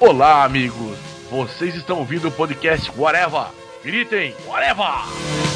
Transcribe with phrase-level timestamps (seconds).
[0.00, 0.96] Olá, amigos!
[1.30, 3.48] Vocês estão ouvindo o podcast Whatever!
[3.84, 5.49] Gritem, Whatever!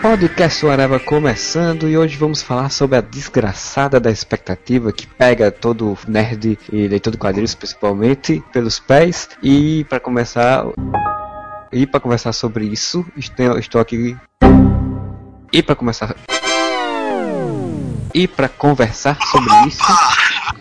[0.00, 5.98] Podcast Areva começando e hoje vamos falar sobre a desgraçada da expectativa que pega todo
[6.06, 9.28] nerd e leitor de quadrinhos principalmente pelos pés.
[9.42, 10.64] E para começar
[11.72, 14.16] e para conversar sobre isso, estou, estou aqui
[15.52, 16.14] e para começar
[18.14, 19.82] e para conversar sobre isso.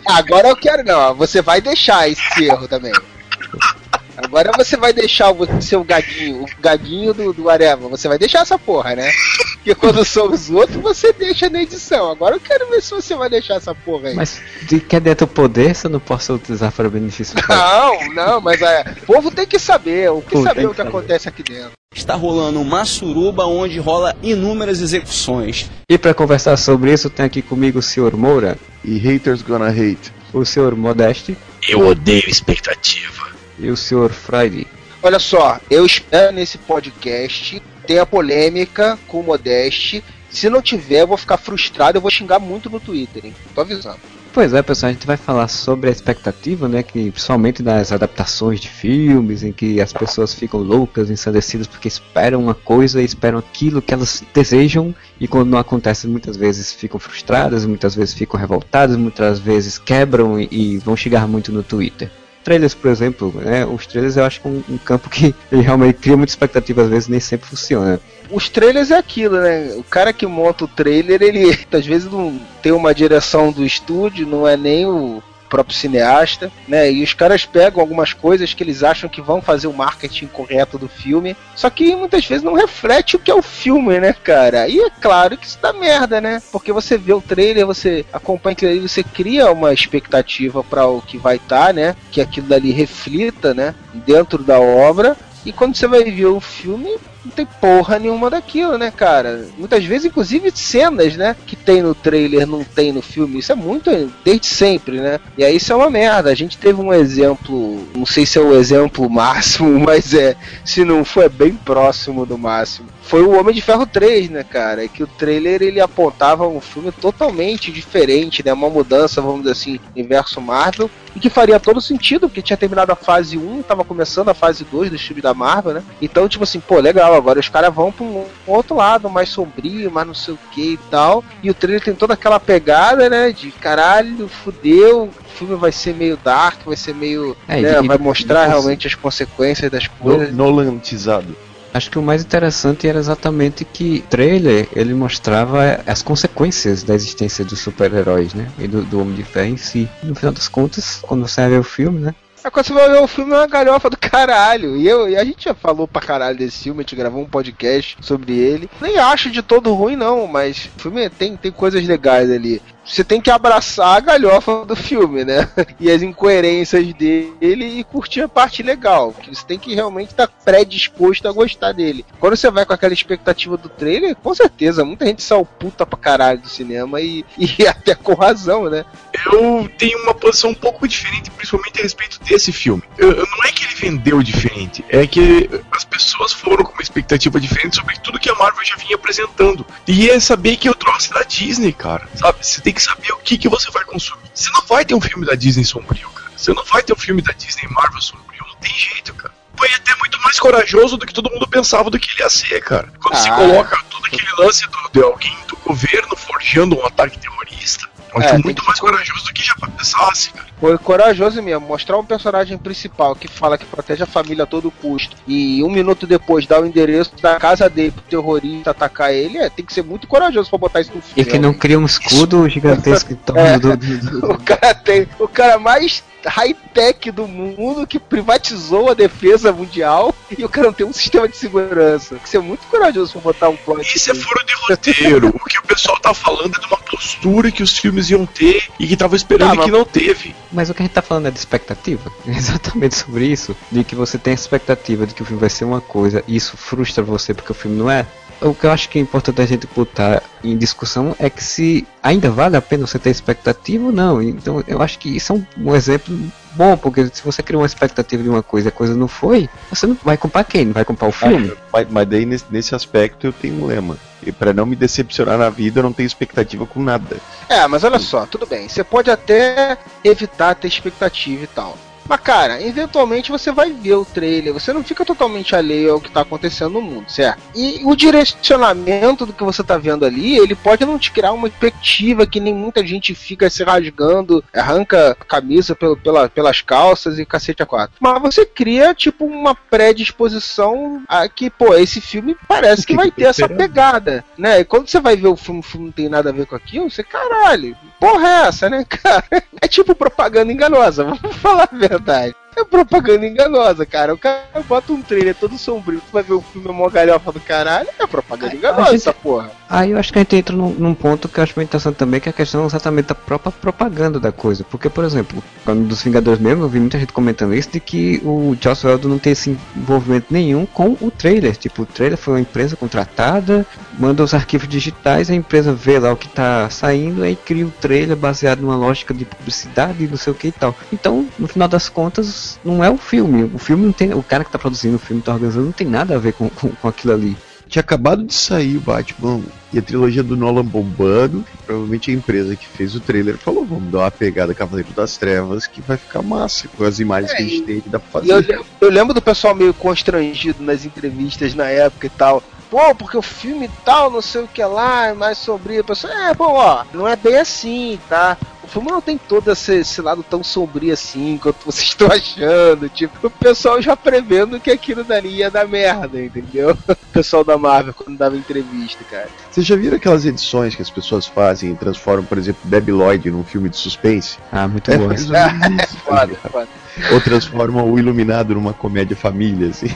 [0.09, 2.94] Agora eu quero não, você vai deixar esse erro também.
[4.17, 8.39] Agora você vai deixar o seu gadinho, o gadinho do, do Areva, você vai deixar
[8.39, 9.11] essa porra, né?
[9.53, 12.09] Porque quando são os outros, você deixa na edição.
[12.09, 14.16] Agora eu quero ver se você vai deixar essa porra aí.
[14.16, 18.14] Mas de que é dentro do poder, se eu não posso utilizar para benefício Não,
[18.14, 20.89] não, mas é, o povo tem que saber, o que Pô, saber o que saber.
[20.89, 21.72] acontece aqui dentro.
[21.95, 25.70] Está rolando uma suruba onde rola inúmeras execuções.
[25.89, 28.58] E para conversar sobre isso, tem aqui comigo o senhor Moura.
[28.83, 30.11] E haters gonna hate.
[30.33, 31.38] O senhor Modeste.
[31.67, 34.67] Eu odeio expectativa e o senhor Friday.
[35.02, 40.03] Olha só, eu espero nesse podcast tenha polêmica com o Modeste.
[40.30, 43.33] Se não tiver, eu vou ficar frustrado, eu vou xingar muito no Twitter, hein?
[43.55, 43.97] Tô avisando.
[44.33, 48.59] Pois é, pessoal, a gente vai falar sobre a expectativa, né, que principalmente das adaptações
[48.59, 53.39] de filmes, em que as pessoas ficam loucas, ensandecidas porque esperam uma coisa e esperam
[53.39, 58.39] aquilo que elas desejam e quando não acontece muitas vezes ficam frustradas, muitas vezes ficam
[58.39, 62.11] revoltadas, muitas vezes quebram e, e vão chegar muito no Twitter
[62.48, 63.66] trailers, por exemplo, né?
[63.66, 66.89] Os trailers eu acho que é um, um campo que realmente cria muita expectativa, às
[66.89, 68.00] vezes nem sempre funciona.
[68.31, 69.73] Os trailers é aquilo, né?
[69.76, 74.26] O cara que monta o trailer, ele às vezes não tem uma direção do estúdio,
[74.26, 76.91] não é nem o próprio cineasta, né?
[76.91, 80.77] E os caras pegam algumas coisas que eles acham que vão fazer o marketing correto
[80.77, 84.67] do filme, só que muitas vezes não reflete o que é o filme, né, cara?
[84.67, 86.41] E é claro que isso dá merda, né?
[86.52, 91.02] Porque você vê o trailer, você acompanha aquilo ali, você cria uma expectativa para o
[91.02, 91.95] que vai estar, tá, né?
[92.11, 93.73] Que aquilo dali reflita, né?
[93.93, 95.15] Dentro da obra.
[95.45, 99.45] E quando você vai ver o filme, não tem porra nenhuma daquilo, né, cara?
[99.58, 103.39] Muitas vezes, inclusive, cenas, né, que tem no trailer não tem no filme.
[103.39, 103.89] Isso é muito
[104.23, 105.20] desde sempre, né?
[105.38, 106.30] E aí isso é uma merda.
[106.30, 110.83] A gente teve um exemplo, não sei se é o exemplo máximo, mas é, se
[110.83, 114.88] não for, é bem próximo do máximo foi o Homem de Ferro 3, né, cara?
[114.88, 118.52] Que o trailer ele apontava um filme totalmente diferente, né?
[118.52, 122.92] Uma mudança, vamos dizer assim, universo Marvel, e que faria todo sentido, porque tinha terminado
[122.92, 125.83] a fase 1, tava começando a fase 2 do filme da Marvel, né?
[126.02, 129.92] Então, tipo assim, pô, legal, agora os caras vão pra um outro lado, mais sombrio,
[129.92, 131.24] mais não sei o que e tal.
[131.42, 133.31] E o trailer tem toda aquela pegada, né?
[133.31, 137.36] De caralho, fudeu, o filme vai ser meio dark, vai ser meio.
[137.48, 140.33] É, né, e, vai mostrar e, realmente as consequências das coisas.
[140.33, 141.36] Nolantizado.
[141.74, 146.95] Acho que o mais interessante era exatamente que o trailer ele mostrava as consequências da
[146.95, 148.48] existência dos super-heróis, né?
[148.57, 149.88] E do, do Homem de Ferro em si.
[150.01, 152.16] No final das contas, quando você vê o filme, né?
[152.47, 154.77] É quando você vai ver o filme, é uma galhofa do caralho.
[154.77, 157.27] E, eu, e a gente já falou pra caralho desse filme, a gente gravou um
[157.27, 158.69] podcast sobre ele.
[158.81, 163.03] Nem acho de todo ruim, não, mas o filme tem, tem coisas legais ali você
[163.03, 165.48] tem que abraçar a galhofa do filme, né?
[165.80, 169.13] E as incoerências dele e curtir a parte legal.
[169.13, 172.06] Que você tem que realmente estar tá predisposto a gostar dele.
[172.19, 176.00] Quando você vai com aquela expectativa do trailer, com certeza, muita gente saiu puta pra
[176.00, 178.86] caralho do cinema e, e até com razão, né?
[179.31, 182.81] Eu tenho uma posição um pouco diferente, principalmente a respeito desse filme.
[182.97, 187.39] Eu, não é que ele vendeu diferente, é que as pessoas foram com uma expectativa
[187.39, 189.65] diferente sobre tudo que a Marvel já vinha apresentando.
[189.88, 192.07] E é saber que eu trouxe da Disney, cara.
[192.15, 192.38] Sabe?
[192.42, 194.30] Você tem que saber o que, que você vai consumir.
[194.33, 196.31] Você não vai ter um filme da Disney sombrio, cara.
[196.36, 198.45] Você não vai ter um filme da Disney Marvel sombrio.
[198.48, 199.33] Não tem jeito, cara.
[199.57, 202.62] Foi até muito mais corajoso do que todo mundo pensava do que ele ia ser,
[202.62, 202.91] cara.
[203.01, 207.18] Quando ah, se coloca todo aquele lance do, de alguém do governo forjando um ataque
[207.18, 210.47] terrorista, eu acho é, muito mais corajoso do que já pensasse, cara.
[210.59, 214.71] Foi corajoso mesmo, mostrar um personagem principal que fala que protege a família a todo
[214.71, 219.38] custo e um minuto depois dar o endereço da casa dele pro terrorista atacar ele,
[219.38, 221.21] é, tem que ser muito corajoso pra botar isso no filme.
[221.21, 225.07] E que não cria um escudo gigantesco em é, do, do, do, O cara tem.
[225.19, 230.74] O cara mais high-tech do mundo que privatizou a defesa mundial e o cara não
[230.74, 232.19] tem um sistema de segurança.
[232.24, 233.95] Isso é muito corajoso pra botar um plot.
[233.95, 235.30] Isso é furo de roteiro.
[235.30, 238.68] o que o pessoal tá falando é de uma postura que os filmes iam ter
[238.80, 240.36] e que tava esperando tá, e que não teve.
[240.51, 242.11] Mas o que a gente tá falando é de expectativa.
[242.25, 243.55] exatamente sobre isso.
[243.71, 246.35] De que você tem a expectativa de que o filme vai ser uma coisa e
[246.35, 248.05] isso frustra você porque o filme não é.
[248.42, 251.88] O que eu acho que é importante a gente botar em discussão é que se
[252.01, 254.22] ainda vale a pena você ter expectativa ou não.
[254.22, 256.16] Então eu acho que isso é um, um exemplo
[256.54, 259.48] bom, porque se você cria uma expectativa de uma coisa e a coisa não foi,
[259.69, 260.66] você não vai comprar quem?
[260.66, 261.54] Não vai comprar o filme?
[261.72, 263.98] Mas, mas daí nesse, nesse aspecto eu tenho um lema.
[264.25, 267.18] E pra não me decepcionar na vida, eu não tenho expectativa com nada.
[267.48, 268.68] É, mas olha só, tudo bem.
[268.68, 271.78] Você pode até evitar ter expectativa e tal.
[272.07, 276.12] Mas, cara, eventualmente você vai ver o trailer, você não fica totalmente alheio ao que
[276.12, 277.42] tá acontecendo no mundo, certo?
[277.56, 281.50] E o direcionamento do que você tá vendo ali, ele pode não te criar uma
[281.50, 287.19] perspectiva que nem muita gente fica se rasgando, arranca a camisa pelo, pela, pelas calças
[287.19, 287.98] e cacete a quatro.
[288.00, 293.25] Mas você cria, tipo, uma predisposição a que, pô, esse filme parece que vai ter
[293.27, 294.60] essa pegada, né?
[294.60, 296.56] E quando você vai ver o filme, o filme não tem nada a ver com
[296.56, 299.44] aquilo, você, caralho, porra é essa, né, cara?
[299.62, 302.46] É tipo propaganda enganosa, vamos falar a verdade.
[302.57, 304.15] É propaganda enganosa, cara.
[304.15, 307.31] O cara bota um trailer todo sombrio, tu vai ver o filme é mó galhofa
[307.31, 309.51] do caralho, é propaganda enganosa essa porra.
[309.69, 311.98] Aí eu acho que a gente entra num, num ponto que eu acho muito interessante
[311.98, 314.63] também, que é a questão exatamente da própria propaganda da coisa.
[314.63, 318.21] Porque, por exemplo, quando dos Vingadores mesmo, eu vi muita gente comentando isso, de que
[318.24, 321.56] o Joss Whedon não tem esse envolvimento nenhum com o trailer.
[321.56, 323.65] Tipo, o trailer foi uma empresa contratada,
[324.00, 327.71] manda os arquivos digitais, a empresa vê lá o que tá saindo, aí cria o
[327.71, 330.74] trailer baseado numa lógica de publicidade e não sei o que e tal.
[330.94, 333.44] Então, no final das contas, não é o filme.
[333.53, 334.13] O filme não tem.
[334.13, 336.49] O cara que tá produzindo o filme, tá organizando, não tem nada a ver com,
[336.49, 337.38] com, com aquilo ali.
[337.69, 339.41] Tinha acabado de sair o Batman
[339.73, 341.44] e a trilogia do Nolan bombando.
[341.65, 345.67] Provavelmente a empresa que fez o trailer falou: vamos dar uma pegada Cavaleiro das Trevas
[345.67, 347.99] que vai ficar massa com as imagens É, que a e- gente tem que dá
[347.99, 348.47] pra eu, fazer.
[348.55, 352.41] lem- eu lembro do pessoal meio constrangido nas entrevistas na época e tal.
[352.69, 355.81] Pô, porque o filme tal, não sei o que lá, é mais sombrio.
[355.81, 358.35] A pessoa, é, bom, ó, não é bem assim, tá?
[358.61, 362.89] O filme não tem todo esse, esse lado tão sombrio assim quanto vocês estão achando.
[362.89, 366.77] Tipo, o pessoal já prevendo que aquilo dali ia dar merda, entendeu?
[366.89, 369.29] O pessoal da Marvel quando dava entrevista, cara.
[369.49, 373.31] Vocês já viram aquelas edições que as pessoas fazem e transformam, por exemplo, Debbie Lloyd
[373.31, 374.37] num filme de suspense?
[374.51, 375.07] Ah, muito É, bom.
[375.07, 375.31] menos isso,
[376.03, 376.67] Foda, tá foda.
[377.13, 379.89] Ou transformam o Iluminado numa comédia família, assim.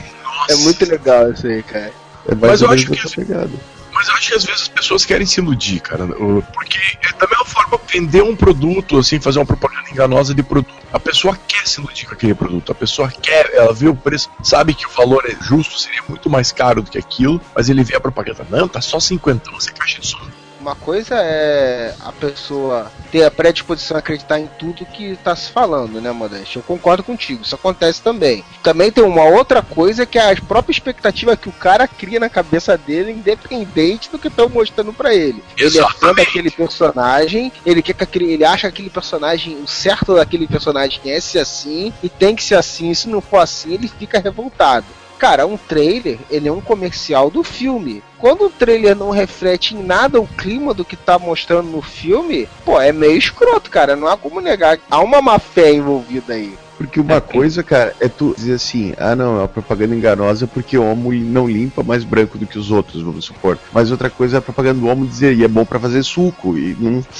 [0.48, 1.92] É muito legal isso aí, cara.
[2.26, 3.50] É mais Mas eu acho que pegada.
[3.92, 6.06] Mas eu acho que às vezes as pessoas querem se iludir, cara.
[6.06, 10.74] Porque é da mesma forma vender um produto, assim, fazer uma propaganda enganosa de produto.
[10.92, 12.72] A pessoa quer se iludir com aquele produto.
[12.72, 16.30] A pessoa quer, ela vê o preço, sabe que o valor é justo, seria muito
[16.30, 18.46] mais caro do que aquilo, mas ele vê a propaganda.
[18.48, 20.41] Não, tá só 50 essa caixa de som.
[20.62, 25.50] Uma coisa é a pessoa ter a predisposição a acreditar em tudo que tá se
[25.50, 26.54] falando, né, Modeste?
[26.54, 28.44] Eu concordo contigo, isso acontece também.
[28.62, 32.28] Também tem uma outra coisa que é a própria expectativa que o cara cria na
[32.28, 35.42] cabeça dele, independente do que estão mostrando pra ele.
[35.58, 36.26] Ele é fã Exatamente.
[36.26, 41.00] daquele personagem, ele quer que aquele, ele acha que aquele personagem, o certo daquele personagem
[41.06, 42.94] é ser assim e tem que ser assim.
[42.94, 44.86] Se não for assim, ele fica revoltado.
[45.22, 48.02] Cara, um trailer, ele é um comercial do filme.
[48.18, 52.48] Quando o trailer não reflete em nada o clima do que tá mostrando no filme,
[52.64, 53.94] pô, é meio escroto, cara.
[53.94, 54.80] Não há como negar.
[54.90, 56.58] Há uma má fé envolvida aí.
[56.76, 60.76] Porque uma coisa, cara, é tu dizer assim, ah não, é uma propaganda enganosa porque
[60.76, 63.56] o homo não limpa mais branco do que os outros, vamos supor.
[63.72, 66.58] Mas outra coisa é a propaganda do homo dizer, e é bom pra fazer suco,
[66.58, 67.00] e não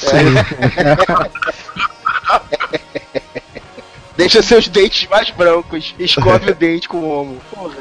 [4.16, 5.94] Deixa seus dentes mais brancos.
[5.98, 7.40] Escove o dente com o homo.
[7.50, 7.74] Porra.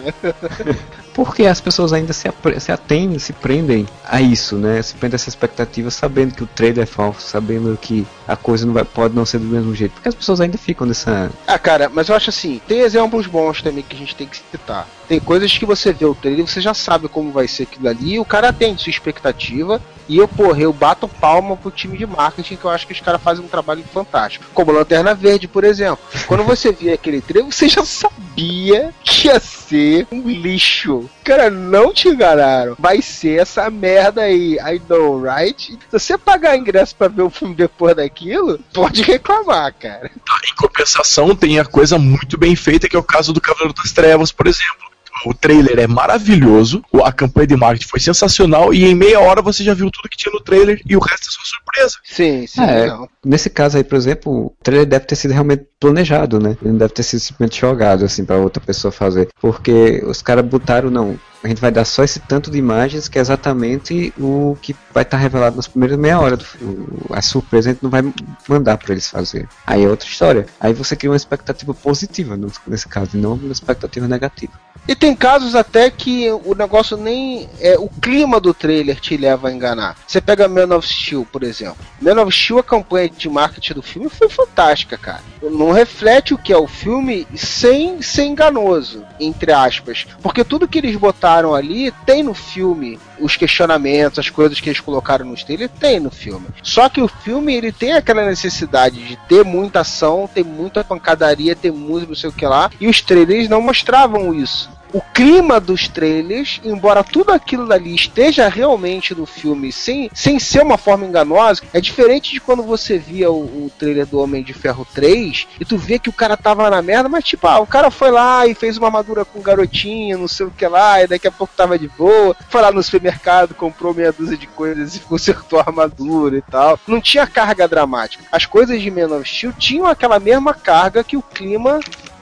[1.13, 4.81] Porque as pessoas ainda se, se atendem, se prendem a isso, né?
[4.81, 8.65] Se prendem a essa expectativa sabendo que o trailer é falso, sabendo que a coisa
[8.65, 9.91] não vai, pode não ser do mesmo jeito.
[9.91, 11.29] Porque as pessoas ainda ficam nessa.
[11.45, 14.37] Ah, cara, mas eu acho assim, tem exemplos bons também que a gente tem que
[14.37, 14.87] citar.
[15.07, 18.19] Tem coisas que você vê o trailer você já sabe como vai ser aquilo ali,
[18.19, 22.57] o cara atende sua expectativa, e eu, porra, eu bato palma pro time de marketing,
[22.57, 24.45] que eu acho que os caras fazem um trabalho fantástico.
[24.53, 25.99] Como Lanterna Verde, por exemplo.
[26.27, 31.09] Quando você via aquele trailer, você já sabia que ia ser um lixo.
[31.23, 32.75] Cara, não te enganaram.
[32.79, 34.53] Vai ser essa merda aí.
[34.55, 35.77] I know, right?
[35.89, 40.09] Se você pagar ingresso pra ver o filme depois daquilo, pode reclamar, cara.
[40.09, 43.91] Em compensação, tem a coisa muito bem feita, que é o caso do Cavaleiro das
[43.91, 44.91] Trevas, por exemplo.
[45.25, 49.41] O trailer é maravilhoso, o- a campanha de marketing foi sensacional, e em meia hora
[49.41, 51.97] você já viu tudo que tinha no trailer e o resto é só surpresa.
[52.03, 52.61] Sim, sim.
[52.61, 52.95] É.
[53.25, 56.57] Nesse caso aí, por exemplo, o trailer deve ter sido realmente planejado, né?
[56.61, 59.29] Ele não deve ter sido simplesmente jogado assim pra outra pessoa fazer.
[59.41, 61.17] Porque os caras botaram, não.
[61.43, 65.03] A gente vai dar só esse tanto de imagens que é exatamente o que vai
[65.03, 66.87] estar revelado nas primeiras meia hora do filme.
[67.09, 68.03] A surpresa a gente não vai
[68.47, 69.47] mandar pra eles fazer.
[69.65, 70.45] Aí é outra história.
[70.59, 74.53] Aí você cria uma expectativa positiva nesse caso, e não uma expectativa negativa.
[74.87, 77.47] E tem casos até que o negócio nem.
[77.59, 79.95] É, o clima do trailer te leva a enganar.
[80.07, 81.77] Você pega Man of Steel, por exemplo.
[82.01, 85.21] Man of Steel, a campanha de marketing do filme foi fantástica, cara.
[85.41, 90.07] Não reflete o que é o filme sem ser enganoso, entre aspas.
[90.21, 92.99] Porque tudo que eles botaram ali tem no filme.
[93.19, 96.47] Os questionamentos, as coisas que eles colocaram nos trailers, tem no filme.
[96.63, 101.55] Só que o filme, ele tem aquela necessidade de ter muita ação, ter muita pancadaria,
[101.55, 102.69] ter música, não sei o que lá.
[102.79, 108.47] E os trailers não mostravam isso o clima dos trailers, embora tudo aquilo dali esteja
[108.47, 113.31] realmente no filme sem, sem ser uma forma enganosa, é diferente de quando você via
[113.31, 116.69] o, o trailer do Homem de Ferro 3 e tu vê que o cara tava
[116.69, 120.17] na merda, mas tipo, ah, o cara foi lá e fez uma armadura com garotinha,
[120.17, 122.83] não sei o que lá, e daqui a pouco tava de boa, foi lá no
[122.83, 126.79] supermercado, comprou meia dúzia de coisas e consertou a armadura e tal.
[126.87, 128.23] Não tinha carga dramática.
[128.31, 131.79] As coisas de Man of Steel tinham aquela mesma carga que o clima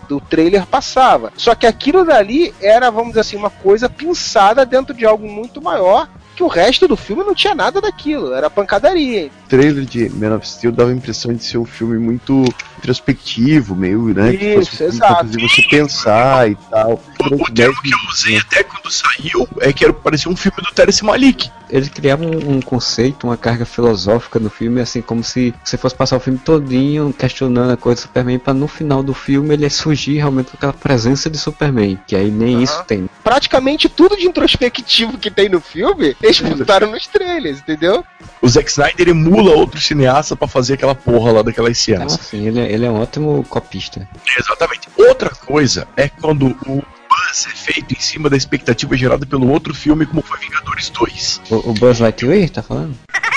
[0.09, 1.31] do trailer passava.
[1.37, 5.61] Só que aquilo dali era, vamos dizer assim, uma coisa pensada dentro de algo muito
[5.61, 9.29] maior que o resto do filme não tinha nada daquilo, era pancadaria.
[9.49, 12.45] O trailer de Man of Steel dava a impressão de ser um filme muito
[12.77, 14.31] introspectivo, meio, né?
[14.35, 15.25] Isso, que fosse um exato.
[15.25, 17.01] fazer você pensar e tal.
[17.19, 20.57] O, o termo que eu usei até quando saiu é que era parecia um filme
[20.61, 21.49] do Terence Malik.
[21.69, 25.95] Eles criavam um, um, conceito, uma carga filosófica no filme, assim, como se você fosse
[25.95, 29.69] passar o filme todinho questionando a coisa do Superman, para no final do filme ele
[29.69, 32.63] surgir realmente com aquela presença de Superman, que aí nem uhum.
[32.63, 33.09] isso tem.
[33.23, 38.03] Praticamente tudo de introspectivo que tem no filme, eles botaram nos trailers, entendeu?
[38.41, 42.13] O Zack Snyder emula outro cineasta para fazer aquela porra lá daquelas cenas.
[42.13, 44.07] Ah, sim, ele, é, ele é um ótimo copista.
[44.37, 44.87] Exatamente.
[44.97, 49.73] Outra coisa é quando o Buzz é feito em cima da expectativa gerada pelo outro
[49.73, 51.41] filme, como foi Vingadores 2.
[51.49, 52.95] O, o Buzz Lightyear, tá falando?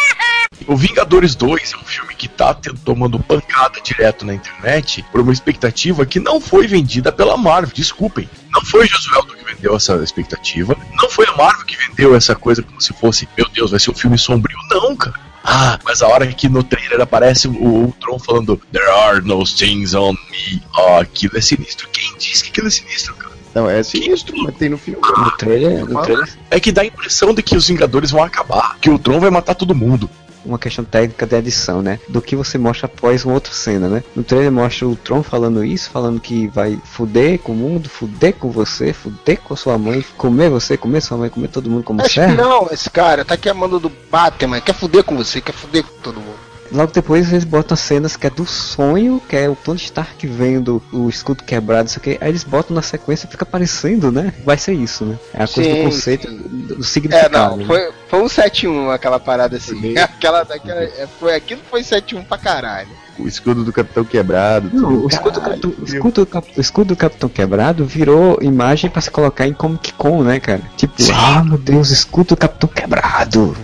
[0.66, 5.32] O Vingadores 2 é um filme que tá tomando pancada direto na internet por uma
[5.32, 8.28] expectativa que não foi vendida pela Marvel, desculpem.
[8.52, 12.35] Não foi o Josueldo que vendeu essa expectativa, não foi a Marvel que vendeu essa
[12.37, 14.56] coisa como se fosse, meu Deus, vai ser um filme sombrio.
[14.71, 15.32] Não, cara.
[15.45, 19.95] Ah, mas a hora que no trailer aparece o Ultron falando There are no things
[19.95, 20.63] on me.
[20.77, 21.89] Oh, aquilo é sinistro.
[21.91, 23.33] Quem disse que aquilo é sinistro, cara?
[23.55, 25.01] Não, é sinistro, mas tem no filme.
[25.01, 26.29] No trailer, no trailer.
[26.51, 29.31] É que dá a impressão de que os Vingadores vão acabar, que o Tron vai
[29.31, 30.09] matar todo mundo
[30.45, 31.99] uma questão técnica de edição, né?
[32.09, 34.05] Do que você mostra após uma outra cena, né?
[34.15, 38.35] No trailer mostra o Tron falando isso, falando que vai fuder com o mundo, fuder
[38.35, 41.85] com você, fuder com a sua mãe, comer você, comer sua mãe, comer todo mundo
[41.85, 42.35] como serra.
[42.35, 46.01] Não, esse cara tá aqui amando do Batman, quer fuder com você, quer fuder com
[46.03, 46.51] todo mundo.
[46.73, 50.83] Logo depois eles botam cenas que é do sonho, que é o Tony Stark vendo
[50.91, 52.17] o escudo quebrado, isso aqui.
[52.21, 54.33] Aí eles botam na sequência fica aparecendo, né?
[54.45, 55.19] Vai ser isso, né?
[55.35, 56.38] É a coisa sim, do conceito, sim.
[56.38, 57.37] do significado.
[57.37, 57.64] É, não, né?
[57.67, 59.97] foi, foi um 7-1 aquela parada assim.
[59.99, 62.88] aquela, daquela, é, foi, aquilo foi 7-1 pra caralho.
[63.19, 64.71] O escudo do Capitão Quebrado.
[64.73, 68.88] Não, o, escudo do Capitão, o, escudo do o escudo do Capitão Quebrado virou imagem
[68.88, 70.62] para se colocar em Comic Con, né, cara?
[70.76, 73.55] Tipo, ah, meu Deus, escudo do Capitão Quebrado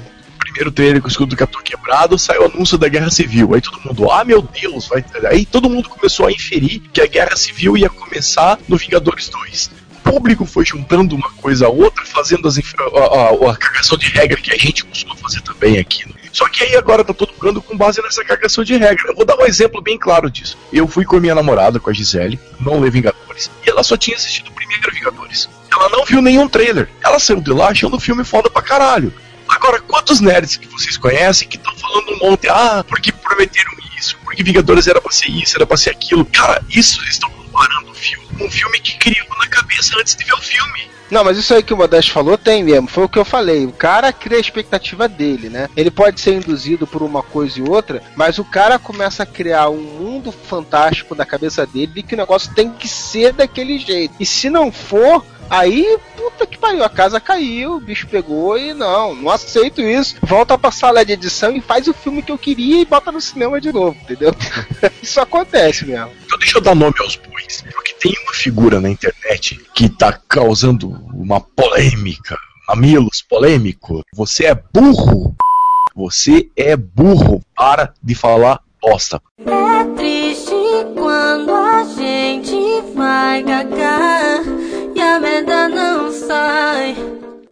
[0.59, 3.55] primeiro trailer com o escudo do Capitão quebrado, saiu o anúncio da Guerra Civil.
[3.55, 5.05] Aí todo mundo, ah meu Deus, vai.
[5.31, 9.71] Aí todo mundo começou a inferir que a Guerra Civil ia começar no Vingadores 2
[10.05, 14.09] O público foi juntando uma coisa a outra, fazendo as, a, a, a, cagação de
[14.09, 16.09] regra que a gente costuma fazer também aqui.
[16.09, 16.15] Né?
[16.33, 19.05] Só que aí agora tá todo mundo com base nessa cagação de regra.
[19.09, 20.59] Eu vou dar um exemplo bem claro disso.
[20.73, 23.97] Eu fui com a minha namorada, com a Gisele, não lê Vingadores, e ela só
[23.97, 25.49] tinha assistido o primeiro Vingadores.
[25.71, 26.89] Ela não viu nenhum trailer.
[27.05, 29.13] Ela saiu de lá achando o filme foda pra caralho.
[29.69, 34.17] Agora, quantos nerds que vocês conhecem que estão falando um monte, ah, porque prometeram isso,
[34.25, 36.25] porque Vingadores era pra ser isso, era pra ser aquilo.
[36.25, 40.25] Cara, isso eles estão comparando um filme um filme que criou na cabeça antes de
[40.25, 40.89] ver o filme.
[41.11, 42.87] Não, mas isso aí que o Modesto falou tem mesmo.
[42.87, 43.65] Foi o que eu falei.
[43.65, 45.69] O cara cria a expectativa dele, né?
[45.77, 49.71] Ele pode ser induzido por uma coisa e outra, mas o cara começa a criar
[49.71, 54.15] um mundo fantástico na cabeça dele de que o negócio tem que ser daquele jeito.
[54.21, 58.75] E se não for, Aí, puta que pariu, a casa caiu, o bicho pegou e
[58.75, 60.17] não, não aceito isso.
[60.23, 63.21] Volta pra sala de edição e faz o filme que eu queria e bota no
[63.21, 64.35] cinema de novo, entendeu?
[65.03, 66.11] isso acontece mesmo.
[66.25, 70.13] Então deixa eu dar nome aos bois, porque tem uma figura na internet que tá
[70.29, 72.37] causando uma polêmica.
[72.69, 74.03] Mamilos polêmico.
[74.15, 75.35] Você é burro.
[75.97, 77.41] Você é burro.
[77.57, 79.21] Para de falar bosta.
[79.47, 80.53] É triste
[80.95, 84.28] quando a gente vai cagar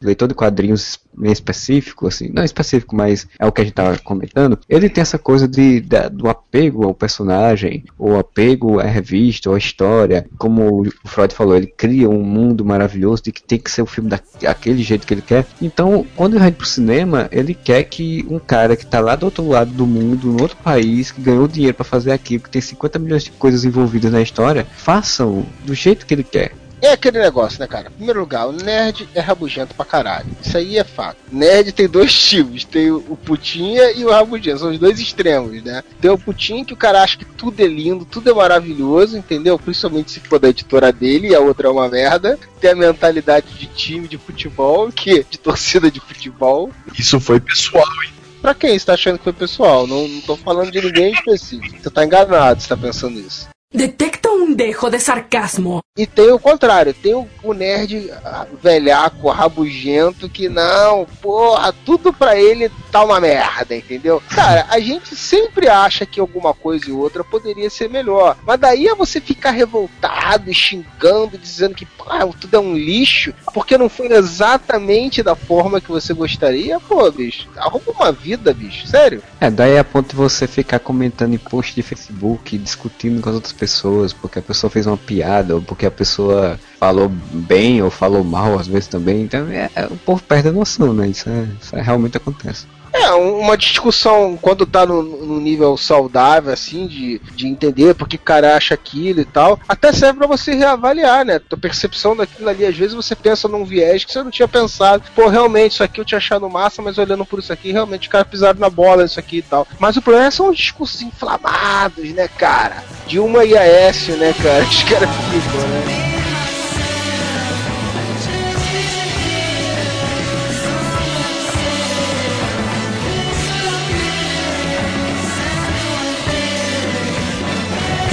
[0.06, 3.98] Leitor de quadrinhos meio específico, assim, não específico, mas é o que a gente tava
[3.98, 9.48] comentando, ele tem essa coisa de, de do apego ao personagem, ou apego à revista,
[9.48, 13.58] ou à história, como o Freud falou, ele cria um mundo maravilhoso de que tem
[13.58, 15.46] que ser o filme daquele jeito que ele quer.
[15.60, 19.24] Então, quando ele vai pro cinema, ele quer que um cara que tá lá do
[19.24, 22.60] outro lado do mundo, no outro país, que ganhou dinheiro para fazer aquilo, que tem
[22.60, 27.18] 50 milhões de coisas envolvidas na história, façam do jeito que ele quer É aquele
[27.18, 27.88] negócio, né, cara?
[27.88, 30.26] Em primeiro lugar, o nerd é rabugento pra caralho.
[30.42, 31.16] Isso aí é fato.
[31.32, 34.58] Nerd tem dois tipos: tem o putinha e o rabugento.
[34.58, 35.82] São os dois extremos, né?
[36.00, 39.58] Tem o putinha que o cara acha que tudo é lindo, tudo é maravilhoso, entendeu?
[39.58, 42.38] Principalmente se for da editora dele e a outra é uma merda.
[42.60, 46.70] Tem a mentalidade de time de futebol, que de torcida de futebol.
[46.98, 48.12] Isso foi pessoal, hein?
[48.42, 49.86] Pra quem você tá achando que foi pessoal?
[49.86, 51.82] Não, não tô falando de ninguém específico.
[51.82, 53.48] Você tá enganado se tá pensando nisso.
[53.76, 55.80] Detecto un dejo de sarcasmo.
[55.98, 62.12] E tem o contrário, tem o, o nerd ah, velhaco, rabugento, que não, porra, tudo
[62.12, 64.22] pra ele tá uma merda, entendeu?
[64.28, 68.36] Cara, a gente sempre acha que alguma coisa e outra poderia ser melhor.
[68.46, 73.78] Mas daí é você ficar revoltado, xingando, dizendo que porra, tudo é um lixo, porque
[73.78, 76.78] não foi exatamente da forma que você gostaria.
[76.80, 79.22] Pô, bicho, arruma uma vida, bicho, sério.
[79.40, 83.30] É, daí é a ponto de você ficar comentando em post de Facebook, discutindo com
[83.30, 83.65] as outras pessoas,
[84.12, 88.58] porque a pessoa fez uma piada, ou porque a pessoa falou bem ou falou mal
[88.58, 89.22] às vezes também.
[89.22, 91.08] Então é, o povo perde a noção, né?
[91.08, 92.66] Isso, é, isso é, realmente acontece.
[92.98, 98.20] É, uma discussão quando tá no, no, nível saudável, assim, de, de entender porque o
[98.20, 101.38] cara acha aquilo e tal, até serve para você reavaliar, né?
[101.38, 105.02] Tua percepção daquilo ali, às vezes você pensa num viés que você não tinha pensado.
[105.14, 108.12] Pô, realmente, isso aqui eu tinha achado massa, mas olhando por isso aqui, realmente os
[108.12, 109.68] caras pisaram na bola, isso aqui e tal.
[109.78, 112.82] Mas o problema são os discursos inflamados, né, cara?
[113.06, 114.64] Dilma e Aécio, né, cara?
[114.64, 116.05] Os caras ficam, né?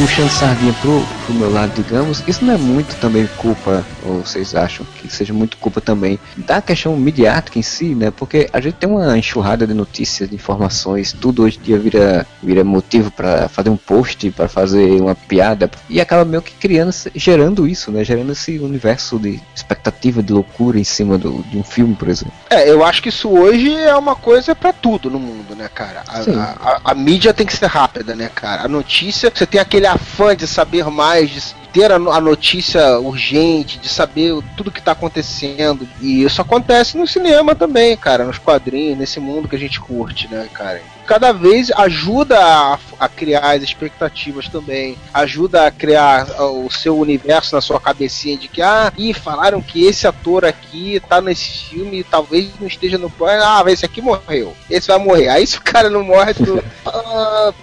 [0.04, 4.56] Puxando sardinha pro, pro meu lado, digamos, isso não é muito também culpa, ou vocês
[4.56, 8.12] acham que seja muito culpa também da questão midiática em si, né?
[8.12, 12.28] Porque a gente tem uma enxurrada de notícias, de informações, tudo hoje em dia vira,
[12.42, 16.94] vira motivo para fazer um post, para fazer uma piada, e acaba meio que criando,
[17.16, 18.04] gerando isso, né?
[18.04, 22.34] Gerando esse universo de expectativa, de loucura em cima do, de um filme, por exemplo.
[22.50, 26.04] É, eu acho que isso hoje é uma coisa para tudo no mundo, né, cara?
[26.08, 28.64] A, a, a, a mídia tem que ser rápida, né, cara?
[28.64, 33.80] A notícia, você tem aquele afã de saber mais, de ter a, a notícia urgente,
[33.80, 35.88] de saber tudo que está acontecendo.
[36.00, 40.28] E isso acontece no cinema também, cara, nos quadrinhos, nesse mundo que a gente curte,
[40.28, 40.82] né, cara?
[41.06, 47.56] cada vez ajuda a, a, criar as expectativas também, ajuda a criar o seu universo
[47.56, 52.00] na sua cabecinha de que, ah, e falaram que esse ator aqui tá nesse filme
[52.00, 55.30] e talvez não esteja no plano, ah, esse aqui morreu, esse vai morrer.
[55.30, 56.64] Aí se o cara não morre, tu.
[56.86, 57.54] ah,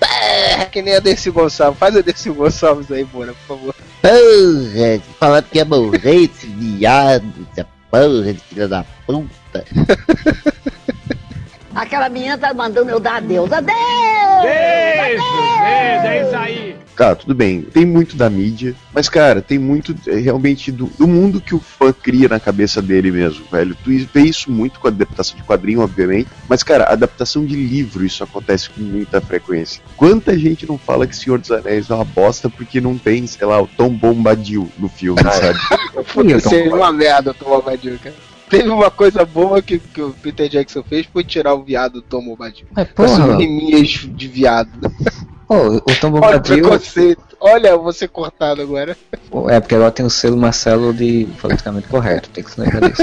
[0.70, 1.78] que nem a Dercy Gonçalves.
[1.78, 3.74] Faz a Dercy Gonçalves aí, Bora, por favor.
[4.02, 9.64] Ô, gente, falando que ia morrer esse viado, essa porra de filha da puta.
[11.80, 13.50] Aquela menina tá mandando eu dar adeus.
[13.50, 13.78] Adeus!
[14.42, 15.22] Beijo!
[15.62, 16.76] Beijo, é isso aí!
[16.94, 17.62] Tá, tudo bem.
[17.62, 21.58] Tem muito da mídia, mas, cara, tem muito é, realmente do, do, mundo que o
[21.58, 23.74] fã cria na cabeça dele mesmo, velho.
[23.82, 28.04] Tu vê isso muito com a adaptação de quadrinho, obviamente, mas, cara, adaptação de livro,
[28.04, 29.82] isso acontece com muita frequência.
[29.96, 33.46] Quanta gente não fala que Senhor dos Anéis é uma bosta porque não tem, sei
[33.46, 36.42] lá, o Tom Bombadil no filme, sabe?
[36.42, 40.48] Seria uma merda o Tom Bombadil, cara teve uma coisa boa que, que o Peter
[40.48, 42.66] Jackson fez foi tirar o viado do Tom Bombadil.
[42.76, 43.36] É, porra.
[43.36, 44.70] riminhas de viado.
[45.48, 46.68] Oh, o Tom Bombadil...
[46.68, 48.96] Olha Olha, você cortado agora.
[49.48, 53.02] É, porque agora tem o selo Marcelo de politicamente correto, tem que se lembrar disso.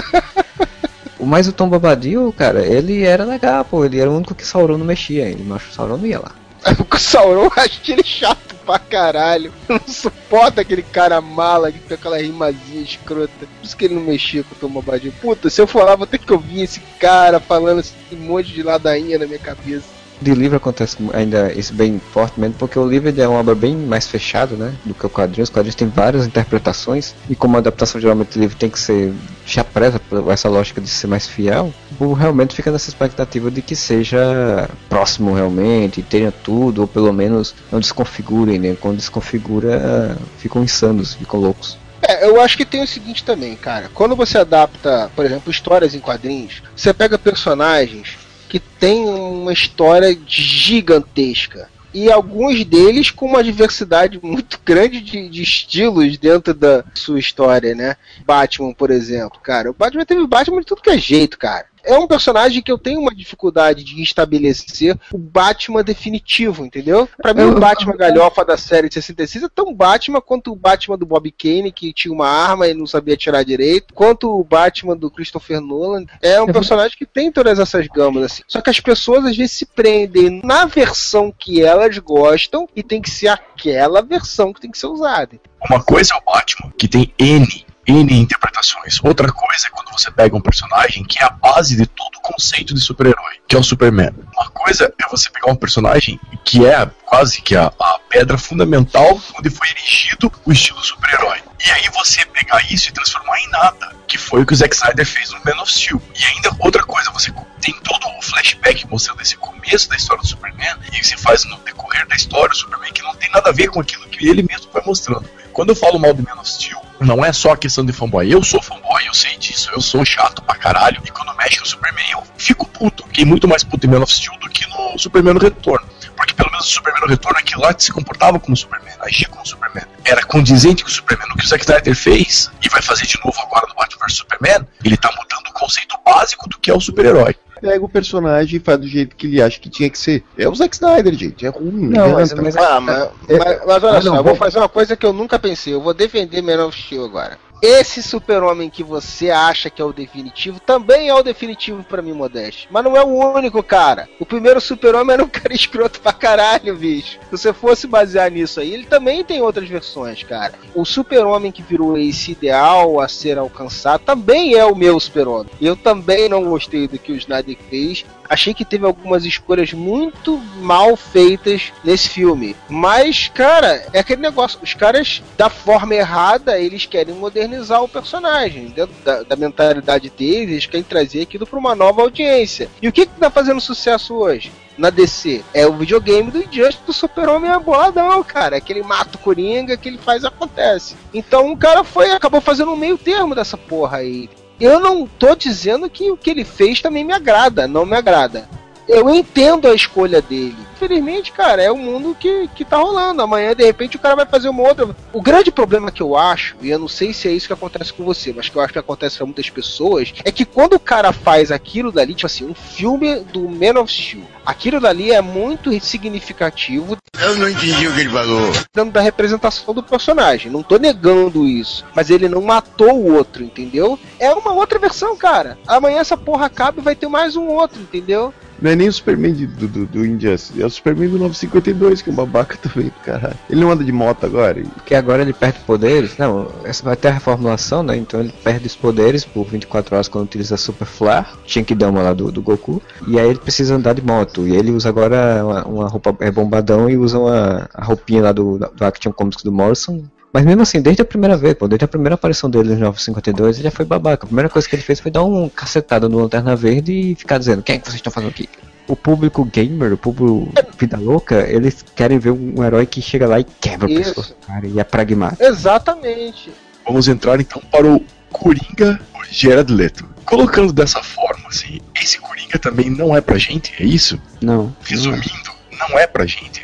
[1.20, 3.84] Mas o Tom Bombadil, cara, ele era legal, pô.
[3.84, 5.28] Ele era o único que Sauron não mexia.
[5.28, 6.32] Ele, mas o Sauron não ia lá.
[6.90, 9.54] O Sauron acho ele chato pra caralho.
[9.70, 13.32] Não suporta aquele cara mala que tem aquela rimazinha escrota.
[13.40, 15.14] Por isso que ele não mexia com o Tom Bombadil.
[15.22, 18.64] Puta, se eu for lá, vou ter que ouvir esse cara falando esse monte de
[18.64, 23.28] ladainha na minha cabeça de livro acontece ainda isso bem fortemente, porque o livro é
[23.28, 25.44] uma obra bem mais fechada, né, do que o quadrinho.
[25.44, 29.14] Os quadrinhos têm várias interpretações, e como a adaptação geralmente do livro tem que ser,
[29.46, 33.62] já presa por essa lógica de ser mais fiel, o realmente fica nessa expectativa de
[33.62, 40.64] que seja próximo realmente, tenha tudo, ou pelo menos não desconfigurem, né, quando desconfigura, ficam
[40.64, 41.78] insanos, ficam loucos.
[42.02, 43.90] É, eu acho que tem o seguinte também, cara.
[43.94, 50.18] Quando você adapta, por exemplo, histórias em quadrinhos, você pega personagens que tem uma história
[50.26, 51.70] gigantesca.
[51.94, 57.74] E alguns deles com uma diversidade muito grande de, de, estilos dentro da sua história,
[57.74, 57.96] né?
[58.26, 59.72] Batman, por exemplo, cara.
[59.72, 62.78] O Batman teve Batman de tudo que é jeito, cara é um personagem que eu
[62.78, 67.10] tenho uma dificuldade de estabelecer o Batman definitivo, entendeu?
[67.22, 70.98] Para mim, o Batman galhofa da série de 66 é tão Batman quanto o Batman
[70.98, 74.96] do Bob Kane, que tinha uma arma e não sabia tirar direito, quanto o Batman
[74.96, 76.06] do Christopher Nolan.
[76.22, 78.44] É um personagem que tem todas essas gamas, assim.
[78.48, 83.02] Só que as pessoas às vezes se prendem na versão que elas gostam e tem
[83.02, 85.40] que ser aquela versão que tem que ser usada.
[85.70, 89.00] Uma coisa é o Batman, que tem N N interpretações.
[89.04, 92.22] Outra coisa é quando você pega um personagem que é a base de todo o
[92.22, 94.14] conceito de super-herói, que é o Superman.
[94.36, 99.20] Uma coisa é você pegar um personagem que é quase que a, a pedra fundamental
[99.38, 101.42] onde foi erigido o estilo super-herói.
[101.66, 104.76] E aí você pegar isso e transformar em nada, que foi o que o Zack
[104.76, 106.02] Snyder fez no Man of Steel.
[106.16, 110.28] E ainda outra coisa, você tem todo o flashback mostrando esse começo da história do
[110.28, 113.54] Superman, e você faz no decorrer da história do Superman que não tem nada a
[113.54, 115.28] ver com aquilo que ele mesmo vai mostrando.
[115.58, 118.32] Quando eu falo mal do Man of Steel, não é só a questão de fanboy.
[118.32, 121.02] Eu sou fanboy, eu sei disso, eu sou chato pra caralho.
[121.04, 123.04] E quando mexe com o Superman, eu fico puto.
[123.08, 125.90] Fiquei muito mais puto em Man of Steel do que no Superman no Retorno.
[126.16, 129.44] Porque pelo menos o Superman no Retorno, aquilo lá se comportava como Superman, agia como
[129.48, 129.84] Superman.
[130.06, 131.28] Era condizente com o Superman.
[131.28, 134.16] No que o Zack Snyder fez, e vai fazer de novo agora no Batman vs
[134.16, 137.36] Superman, ele tá mudando o conceito básico do que é o super-herói.
[137.60, 140.24] Pega o personagem e faz do jeito que ele acha que tinha que ser.
[140.38, 141.46] É o Zack Snyder, gente.
[141.46, 141.88] É ruim.
[141.90, 145.06] Não, mas, mas, ah, mas, mas- mas olha só, eu vou fazer uma coisa que
[145.06, 145.74] eu nunca pensei.
[145.74, 147.38] Eu vou defender Man of Steel agora.
[147.62, 152.14] Esse super-homem que você acha que é o definitivo também é o definitivo pra mim,
[152.14, 152.68] Modeste.
[152.70, 154.08] Mas não é o único, cara.
[154.20, 157.20] O primeiro super-homem era um cara escroto pra caralho, bicho.
[157.24, 160.54] Se você fosse basear nisso aí, ele também tem outras versões, cara.
[160.76, 165.52] O super-homem que virou esse ideal a ser alcançado também é o meu super-homem.
[165.60, 168.06] Eu também não gostei do que o Snyder fez.
[168.30, 172.56] Achei que teve algumas escolhas muito mal feitas nesse filme.
[172.70, 174.60] Mas, cara, é aquele negócio.
[174.62, 178.68] Os caras, da forma errada, eles querem modernizar o personagem.
[178.68, 182.70] Dentro da, da mentalidade deles, eles querem trazer aquilo para uma nova audiência.
[182.82, 184.52] E o que, que tá fazendo sucesso hoje?
[184.78, 188.58] Na DC, é o videogame do Injustice do Super-Homem é boladão, cara.
[188.58, 190.96] É que ele mata o Coringa, que ele faz acontece.
[191.12, 194.30] Então o cara foi, acabou fazendo um meio termo dessa porra aí.
[194.60, 198.50] Eu não tô dizendo que o que ele fez também me agrada, não me agrada.
[198.88, 200.56] Eu entendo a escolha dele.
[200.76, 203.22] Infelizmente, cara, é o mundo que, que tá rolando.
[203.22, 204.96] Amanhã, de repente, o cara vai fazer uma outra.
[205.12, 207.92] O grande problema que eu acho, e eu não sei se é isso que acontece
[207.92, 210.80] com você, mas que eu acho que acontece com muitas pessoas, é que quando o
[210.80, 215.22] cara faz aquilo dali, tipo assim, um filme do Man of Steel, aquilo dali é
[215.22, 218.52] muito significativo Eu não entendi o que ele falou.
[218.74, 220.52] dentro da representação do personagem.
[220.52, 221.84] Não tô negando isso.
[221.96, 224.00] Mas ele não matou o outro, entendeu?
[224.20, 225.58] É uma outra versão, cara.
[225.68, 228.34] Amanhã essa porra acaba e vai ter mais um outro, entendeu?
[228.62, 232.02] Não é nem o Superman de- do, do, do Injustice, é o Superman do 952,
[232.02, 233.36] que é um babaca também, caralho.
[233.50, 234.62] Ele não anda de moto agora.
[234.76, 236.18] Porque agora ele perde poderes.
[236.18, 237.96] Não, essa vai ter a reformulação, né?
[237.98, 241.28] Então ele perde os poderes por 24 horas quando utiliza Super Flare.
[241.46, 242.82] Tinha que dar uma lá do, do Goku.
[243.08, 244.48] E aí ele precisa andar de moto.
[244.48, 248.32] E ele usa agora uma, uma roupa é bombadão e usa uma, a roupinha lá
[248.32, 250.04] do, do Action Comics do Morrison.
[250.32, 253.58] Mas mesmo assim, desde a primeira vez, pô, desde a primeira aparição dele nos 952,
[253.58, 254.26] ele já foi babaca.
[254.26, 257.38] A primeira coisa que ele fez foi dar um cacetada no Lanterna Verde e ficar
[257.38, 258.50] dizendo: Quem é que vocês estão fazendo aqui?
[258.88, 263.40] O público gamer, o público vida louca, eles querem ver um herói que chega lá
[263.40, 264.16] e quebra o Isso.
[264.16, 265.44] pessoas, cara, e é pragmático.
[265.44, 266.52] Exatamente.
[266.86, 270.08] Vamos entrar então para o Coringa Gerard Leto.
[270.26, 274.22] Colocando dessa forma, assim, esse Coringa também não é pra gente, é isso?
[274.42, 274.74] Não.
[274.84, 275.52] Resumindo,
[275.90, 276.64] não é pra gente.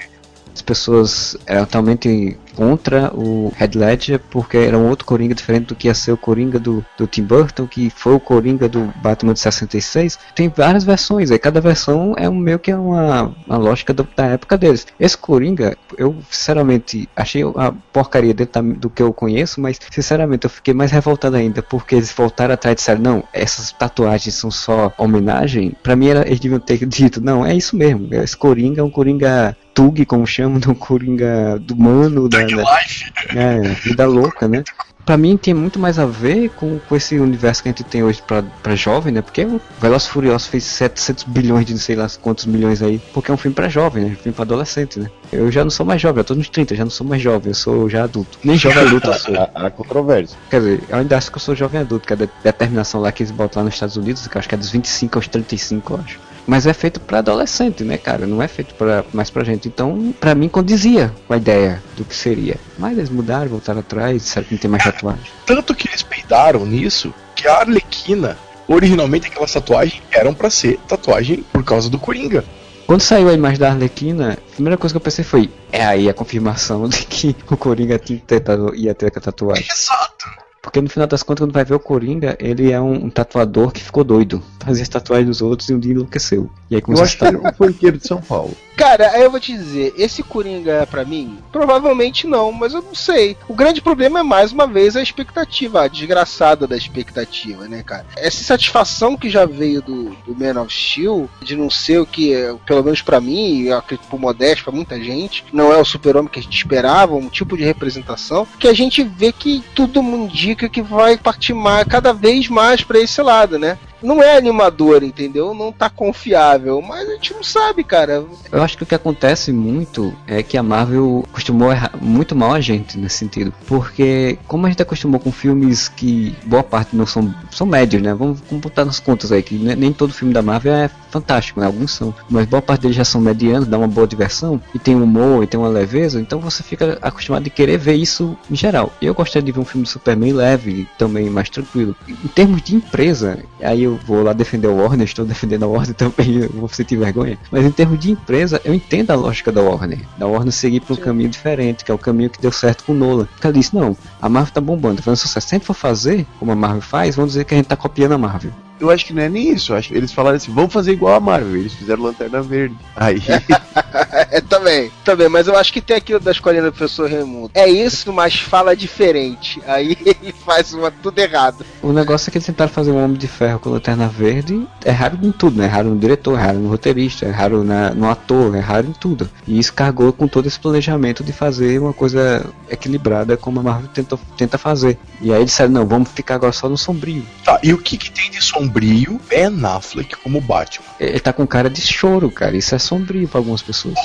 [0.53, 5.75] As pessoas eram totalmente contra o Head Ledger porque era um outro Coringa diferente do
[5.75, 9.33] que ia ser o Coringa do, do Tim Burton, que foi o Coringa do Batman
[9.33, 10.17] de 66.
[10.35, 14.07] Tem várias versões, aí cada versão é um meio que é uma, uma lógica do-
[14.15, 14.85] da época deles.
[14.99, 20.45] Esse Coringa, eu sinceramente achei a porcaria dentro da- do que eu conheço, mas sinceramente
[20.45, 24.51] eu fiquei mais revoltado ainda porque eles voltaram atrás e disseram: não, essas tatuagens são
[24.51, 25.73] só homenagem.
[25.81, 28.89] Pra mim era, eles deviam ter dito: não, é isso mesmo, esse Coringa é um
[28.89, 33.11] Coringa Tug, como chamam, do Coringa do Mano, da, da, Life.
[33.35, 34.63] é, vida louca, né?
[35.05, 38.01] Pra mim tem muito mais a ver com, com esse universo que a gente tem
[38.01, 39.21] hoje pra, pra jovem, né?
[39.21, 43.01] Porque o Velozes e Furiosos fez 700 bilhões de não sei lá quantos milhões aí.
[43.13, 44.09] Porque é um filme pra jovem, né?
[44.11, 45.09] Um filme pra adolescente, né?
[45.29, 47.49] Eu já não sou mais jovem, eu tô nos 30, já não sou mais jovem,
[47.49, 48.37] eu sou já adulto.
[48.45, 49.35] Nem jovem adulto eu sou.
[49.53, 50.37] Há, controvérsia.
[50.49, 53.01] Quer dizer, eu ainda acho que eu sou jovem adulto, que é a de- determinação
[53.01, 55.17] lá que eles botam lá nos Estados Unidos, que eu acho que é dos 25
[55.17, 56.17] aos 35, eu acho.
[56.45, 58.25] Mas é feito pra adolescente, né, cara?
[58.27, 59.67] Não é feito pra, mais pra gente.
[59.67, 62.57] Então, pra mim, condizia com a ideia do que seria.
[62.77, 65.31] Mas eles mudaram, voltaram atrás, disseram que não tem mais tatuagem.
[65.45, 71.43] Tanto que eles peidaram nisso que a Arlequina, originalmente aquelas tatuagens eram pra ser tatuagem
[71.51, 72.43] por causa do Coringa.
[72.85, 76.09] Quando saiu a imagem da Arlequina, a primeira coisa que eu pensei foi: é aí
[76.09, 78.43] a confirmação de que o Coringa tinha que ter
[78.75, 79.65] ia ter a tatuagem.
[79.71, 80.43] Exato.
[80.73, 83.71] Porque no final das contas, quando vai ver o Coringa, ele é um, um tatuador
[83.71, 84.41] que ficou doido.
[84.59, 86.49] Fazia as tatuagens dos outros e um dia enlouqueceu.
[86.67, 88.57] E aí Eu começou a acho que ele é um funkeiro de São Paulo.
[88.75, 91.37] Cara, aí eu vou te dizer, esse Coringa é pra mim?
[91.51, 93.37] Provavelmente não, mas eu não sei.
[93.47, 98.05] O grande problema é mais uma vez a expectativa, a desgraçada da expectativa, né, cara?
[98.17, 102.33] Essa satisfação que já veio do, do Man of Steel, de não ser o que,
[102.65, 106.29] pelo menos pra mim, e acredito pro Modesto, pra muita gente, não é o super-homem
[106.29, 110.67] que a gente esperava, um tipo de representação, que a gente vê que tudo indica
[110.67, 113.77] que vai partir mais, cada vez mais para esse lado, né?
[114.03, 115.53] Não é animador, entendeu?
[115.53, 118.25] Não tá confiável, mas a gente não sabe, cara.
[118.51, 122.53] Eu acho que o que acontece muito é que a Marvel costumou errar muito mal
[122.53, 123.53] a gente nesse sentido.
[123.65, 128.13] Porque como a gente acostumou com filmes que boa parte não são, são médios, né?
[128.13, 131.67] Vamos, botar nas contas aí, que nem, nem todo filme da Marvel é fantástico, né?
[131.67, 132.13] Alguns são.
[132.29, 135.47] Mas boa parte deles já são medianos, dá uma boa diversão, e tem humor, e
[135.47, 138.91] tem uma leveza, então você fica acostumado de querer ver isso em geral.
[139.01, 141.95] Eu gostaria de ver um filme do Superman leve, também mais tranquilo.
[142.07, 145.93] Em termos de empresa, aí eu vou lá defender o Warner, estou defendendo a Warner
[145.95, 147.37] também, eu vou sentir vergonha.
[147.51, 149.99] Mas em termos de empresa, eu entendo a lógica da Warner.
[150.17, 152.93] Da Warner seguir para um caminho diferente, que é o caminho que deu certo com
[152.93, 153.25] o Nolan.
[153.25, 155.47] Porque ela disse, não, a Marvel tá bombando, tá fazendo sucesso.
[155.47, 157.75] Se a gente for fazer como a Marvel faz, vamos dizer que a gente tá
[157.75, 158.51] copiando a Marvel.
[158.79, 159.71] Eu acho que não é nem isso.
[159.71, 161.55] Eu acho que eles falaram assim, vamos fazer igual a Marvel.
[161.55, 162.75] Eles fizeram Lanterna Verde.
[162.95, 163.21] Aí.
[164.31, 167.51] é, também, também, mas eu acho que tem aquilo da escolinha do professor Raimundo.
[167.53, 169.61] É isso, mas fala diferente.
[169.65, 171.65] Aí ele faz uma tudo errado.
[171.81, 174.67] O negócio é que eles tentaram fazer um Homem de Ferro com Lanterna Verde.
[174.85, 175.65] Erraram em tudo, né?
[175.65, 179.29] Erraram no diretor, erraram no roteirista, erraram na, no ator, erraram em tudo.
[179.47, 183.89] E isso cargou com todo esse planejamento de fazer uma coisa equilibrada como a Marvel
[183.93, 184.97] tenta, tenta fazer.
[185.21, 187.23] E aí eles disseram, não, vamos ficar agora só no sombrio.
[187.45, 190.85] Tá, e o que, que tem de sombrio Ben Affleck como Batman?
[190.99, 192.55] Ele tá com cara de choro, cara.
[192.55, 193.95] Isso é sombrio pra algumas pessoas.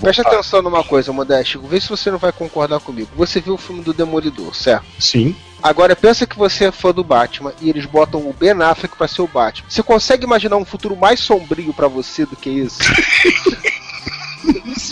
[0.00, 1.60] Preste atenção numa coisa, Modesto.
[1.60, 3.10] Vê se você não vai concordar comigo.
[3.14, 4.86] Você viu o filme do Demolidor, certo?
[4.98, 5.36] Sim.
[5.62, 9.06] Agora pensa que você é fã do Batman e eles botam o Ben Affleck pra
[9.06, 9.68] ser o Batman.
[9.68, 12.78] Você consegue imaginar um futuro mais sombrio pra você do que isso?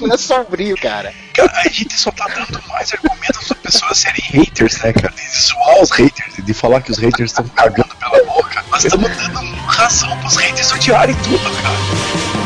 [0.06, 1.12] isso é sombrio, cara.
[1.34, 5.14] Cara, a gente só tá dando mais argumentos para pessoas serem haters, né, cara?
[5.14, 8.64] De zoar os haters, de falar que os haters estão cagando pela boca.
[8.70, 12.37] Nós estamos dando razão pros haters odiarem tudo, cara.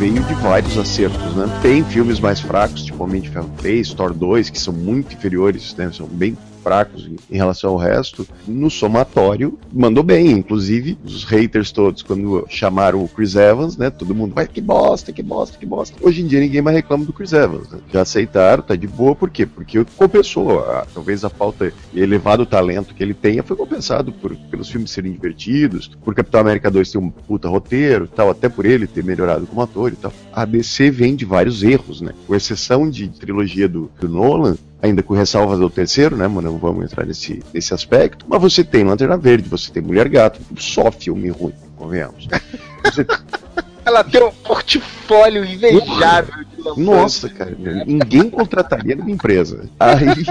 [0.00, 1.44] Veio de vários acertos, né?
[1.60, 5.76] Tem filmes mais fracos, tipo Homem de Ferro 3, Thor 2, que são muito inferiores,
[5.76, 5.90] né?
[5.92, 8.26] São bem fracos em- relação ao resto.
[8.46, 10.30] No somatório, mandou bem.
[10.30, 13.90] Inclusive, os haters todos, quando chamaram o Chris Evans, né?
[13.90, 15.96] Todo mundo vai, que bosta, que bosta, que bosta.
[16.00, 17.78] Hoje em dia ninguém mais reclama do Chris Evans, né?
[17.92, 19.46] Já aceitaram, tá de boa, por quê?
[19.46, 20.60] Porque compensou.
[20.60, 25.12] A- talvez a falta elevado talento que ele tenha foi compensado por, pelos filmes serem
[25.12, 29.46] divertidos, por Capitão América 2 ter um puta roteiro tal, até por ele ter melhorado
[29.46, 30.12] como ator e tal.
[30.32, 32.12] A DC vem de vários erros, né?
[32.26, 36.50] Com exceção de trilogia do, do Nolan, ainda com ressalvas do terceiro, né, mano?
[36.52, 38.24] Não vamos entrar nesse, nesse aspecto.
[38.28, 42.28] Mas você tem Lanterna Verde, você tem Mulher Gato, só filme ruim, convenhamos.
[42.84, 43.06] Você-
[43.84, 46.80] Ela tem um portfólio invejável de.
[46.80, 49.68] Nossa, cara, ninguém contrataria numa empresa.
[49.78, 50.24] Aí,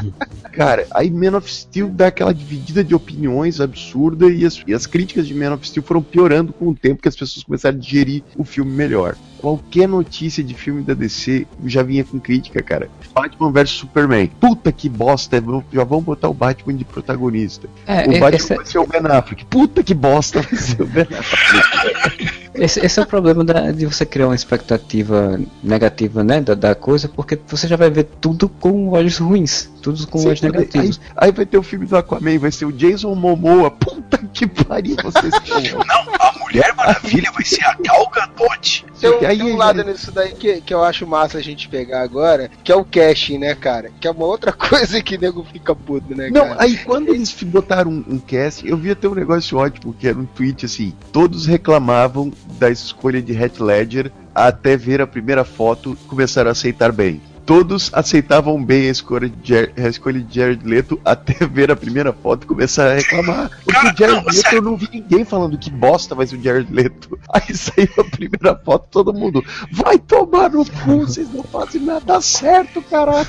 [0.52, 4.86] cara, aí Man of Steel dá aquela dividida de opiniões absurda e as, e as
[4.86, 7.80] críticas de Man of Steel foram piorando com o tempo que as pessoas começaram a
[7.80, 9.16] digerir o filme melhor.
[9.44, 12.88] Qualquer notícia de filme da DC já vinha com crítica, cara.
[13.14, 14.26] Batman vs Superman.
[14.40, 15.36] Puta que bosta,
[15.70, 17.68] já vão botar o Batman de protagonista.
[17.86, 19.44] É, o é, Batman esse é- vai ser o Ben Affleck.
[19.44, 22.44] Puta que bosta vai ser o Ben Affleck.
[22.54, 26.72] Esse, esse é o problema da- de você criar uma expectativa negativa, né, da, da
[26.72, 30.52] coisa, porque você já vai ver tudo com olhos ruins, tudo com Sim, olhos aí,
[30.52, 31.00] negativos.
[31.16, 33.72] aí vai ter o filme do Aquaman, vai ser o Jason Momoa.
[33.72, 35.34] Puta que pariu, vocês.
[35.74, 38.86] Não, a Mulher Maravilha vai ser a Gal Gadot.
[39.00, 42.02] Porque aí- tem um lado nisso daí que, que eu acho massa a gente pegar
[42.02, 43.90] agora, que é o casting, né, cara?
[44.00, 46.62] Que é uma outra coisa que nego fica puto, né, Não, cara?
[46.62, 50.18] aí quando eles botaram um, um cast, eu vi até um negócio ótimo, que era
[50.18, 55.96] um tweet assim, todos reclamavam da escolha de Heath Ledger até ver a primeira foto
[56.08, 57.20] começaram a aceitar bem.
[57.46, 61.76] Todos aceitavam bem a escolha de, Jar- a escolha de Jared Leto até ver a
[61.76, 63.50] primeira foto e começar a reclamar.
[63.64, 64.58] Porque o Jared não, Leto sério.
[64.58, 67.18] eu não vi ninguém falando que bosta vai ser o Jared Leto.
[67.32, 72.20] Aí saiu a primeira foto, todo mundo vai tomar no cu, vocês não fazem nada
[72.20, 73.26] certo, caralho.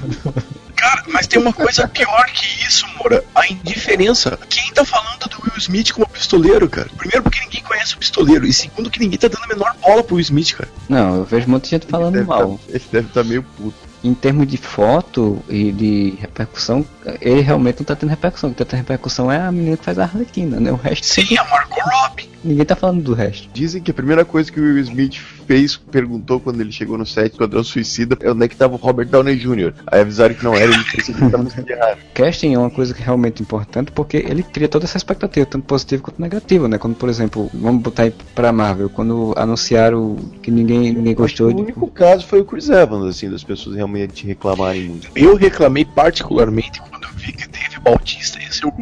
[0.76, 3.24] Cara, mas tem uma coisa pior que isso, Moura.
[3.34, 4.38] A indiferença.
[4.50, 6.90] Quem tá falando do Will Smith como pistoleiro, cara?
[6.98, 8.46] Primeiro porque ninguém conhece o pistoleiro.
[8.46, 10.70] E segundo que ninguém tá dando a menor bola pro Will Smith, cara.
[10.90, 12.58] Não, eu vejo muita gente falando Ele deve mal.
[12.58, 13.76] tá- ele deve estar meio puto.
[14.06, 16.86] Em termos de foto e de repercussão,
[17.20, 18.52] ele realmente não tá tendo repercussão.
[18.52, 20.72] O que tá tendo repercussão é a menina que faz a Arlequina, né?
[20.72, 22.35] O resto Sim, a Margot Robbie.
[22.46, 23.50] Ninguém tá falando do resto.
[23.54, 25.16] Dizem que a primeira coisa que o Will Smith
[25.48, 28.76] fez, perguntou quando ele chegou no set, quando eu suicida, é onde é que tava
[28.76, 29.74] o Robert Downey Jr.
[29.88, 31.98] Aí avisaram que não era, ele pensou que tava errado.
[32.14, 35.66] Casting é uma coisa que é realmente importante porque ele cria toda essa expectativa, tanto
[35.66, 36.78] positiva quanto negativa, né?
[36.78, 41.54] Quando, por exemplo, vamos botar aí pra Marvel, quando anunciaram que ninguém, ninguém gostou O
[41.54, 41.62] de.
[41.62, 45.10] único caso foi o Chris Evans, assim, das pessoas realmente reclamarem muito.
[45.16, 48.74] Eu reclamei particularmente eu vi que Dave Bautista ia ser o,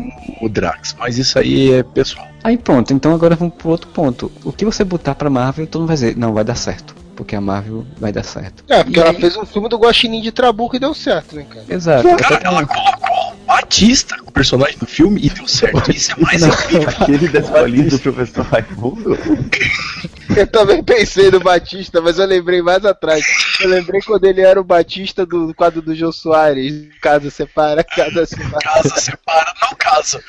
[0.42, 2.28] o Drax, mas isso aí é pessoal.
[2.44, 4.32] Aí pronto, então agora vamos pro outro ponto.
[4.44, 6.96] O que você botar pra Marvel, todo mundo vai dizer, não, vai dar certo.
[7.16, 8.64] Porque a Marvel vai dar certo.
[8.68, 11.36] É, porque E ela aí- fez um filme do Guaxinim de Trabuco e deu certo,
[11.36, 11.64] né, cara?
[11.70, 12.08] Exato.
[12.18, 13.13] Cara, ela colocou
[13.46, 15.92] Batista, o personagem do filme, e deu certo.
[15.92, 16.90] Isso é mais incrível.
[16.90, 19.18] Aquele da escolinha do professor Raimundo.
[20.36, 23.26] Eu também pensei no Batista, mas eu lembrei mais atrás.
[23.62, 26.88] Eu lembrei quando ele era o Batista do quadro do Jô Soares.
[27.02, 28.60] Casa separa, casa separa.
[28.62, 30.24] Casa separa, não casa.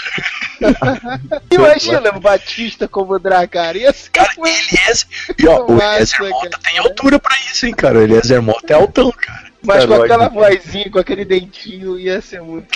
[1.50, 3.76] Imagina o Batista como Dracar.
[3.76, 5.06] Ia ser Cara, Eliezer.
[5.38, 6.20] E ó, o Eliezer.
[6.28, 7.98] Mota tem altura pra isso, hein, cara.
[7.98, 9.53] O Eliezer Mota é altão, cara.
[9.64, 12.66] Mas com aquela vozinha, com aquele dentinho, ia ser muito.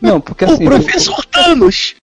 [0.00, 0.64] Não, porque O assim.
[0.64, 1.94] professor Thanos.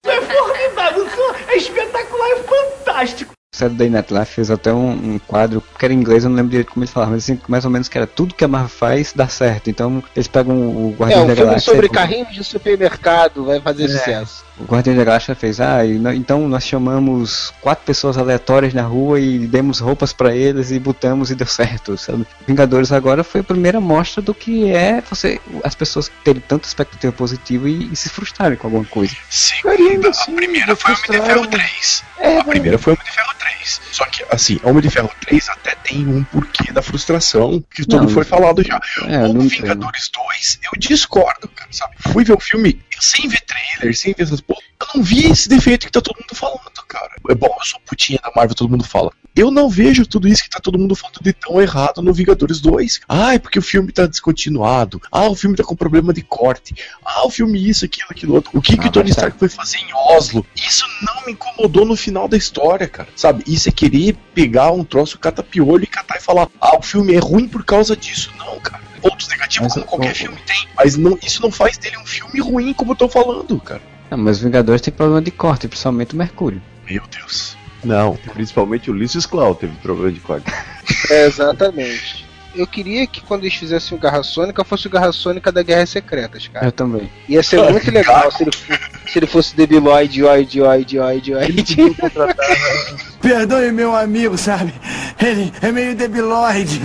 [1.48, 3.34] É espetacular, é fantástico.
[3.54, 6.38] O Saturday Night Live fez até um, um quadro que era em inglês, eu não
[6.38, 8.48] lembro direito como ele falava, mas assim, mais ou menos que era tudo que a
[8.48, 9.70] Marvel faz dá certo.
[9.70, 11.72] Então eles pegam o É, Guardião um da filme Galáxia.
[11.72, 13.88] sobre e- carrinhos de supermercado vai fazer É.
[13.90, 14.44] sucesso.
[14.58, 15.80] O Guardião da Galáxia fez, ah,
[16.16, 21.32] então nós chamamos quatro pessoas aleatórias na rua e demos roupas pra eles e botamos
[21.32, 22.26] e deu certo, sabe?
[22.48, 27.12] Vingadores agora foi a primeira mostra do que é você as pessoas terem tanta expectativa
[27.12, 29.16] positiva e, e se frustrarem com alguma coisa.
[29.30, 32.04] Segunda, a primeira foi Homem de Ferro 3.
[32.40, 33.82] A primeira foi Homem de Ferro 3.
[33.92, 38.04] Só que, assim, Homem de Ferro 3 até tem um porquê da frustração, que tudo
[38.04, 38.80] Não, foi falado já.
[39.08, 41.96] É, o Vingadores 2, eu discordo, cara, sabe?
[41.98, 44.62] Fui ver o filme sem ver trailer, sem ver essas porra.
[44.82, 47.14] Eu não vi esse defeito que tá todo mundo falando, cara.
[47.30, 49.12] É bom, eu sou putinha da Marvel, todo mundo fala.
[49.36, 52.60] Eu não vejo tudo isso que tá todo mundo falando de tão errado no Vingadores
[52.60, 53.02] 2.
[53.10, 55.02] Ah, é porque o filme tá descontinuado.
[55.12, 56.76] Ah, o filme tá com problema de corte.
[57.04, 58.52] Ah, o filme isso, aquilo, aquilo outro.
[58.54, 59.10] O que, que Ah, o Tony.
[59.10, 60.46] Stark foi fazer em Oslo?
[60.56, 63.10] Isso não me incomodou no final da história, cara.
[63.16, 63.44] Sabe?
[63.48, 67.20] Isso é querer pegar um troço catapiolho e catar e falar, ah, o filme é
[67.20, 68.32] ruim por causa disso.
[68.38, 68.83] Não, cara.
[69.62, 70.68] Negativos Mas como qualquer o- filme tem.
[70.76, 73.82] Mas não, isso não faz dele um filme ruim, como eu tô falando, cara.
[74.12, 76.62] Ah, mas os Vingadores tem problema de corte, principalmente o Mercúrio.
[76.90, 77.56] Meu Deus.
[77.84, 80.46] Não, principalmente o Ulisses Clau teve problema de corte.
[81.10, 82.26] É, exatamente.
[82.56, 85.90] Eu queria que quando eles fizessem o Garra Sônica fosse o Garra Sônica da Guerras
[85.90, 86.68] Secretas, cara.
[86.68, 87.10] Eu também.
[87.28, 88.52] Ia ser muito legal se ele,
[89.08, 91.76] se ele fosse debiloide, oide, oide, oide, oide.
[93.22, 94.74] Perdoe meu amigo, sabe?
[95.20, 96.80] Ele é meio debilóide.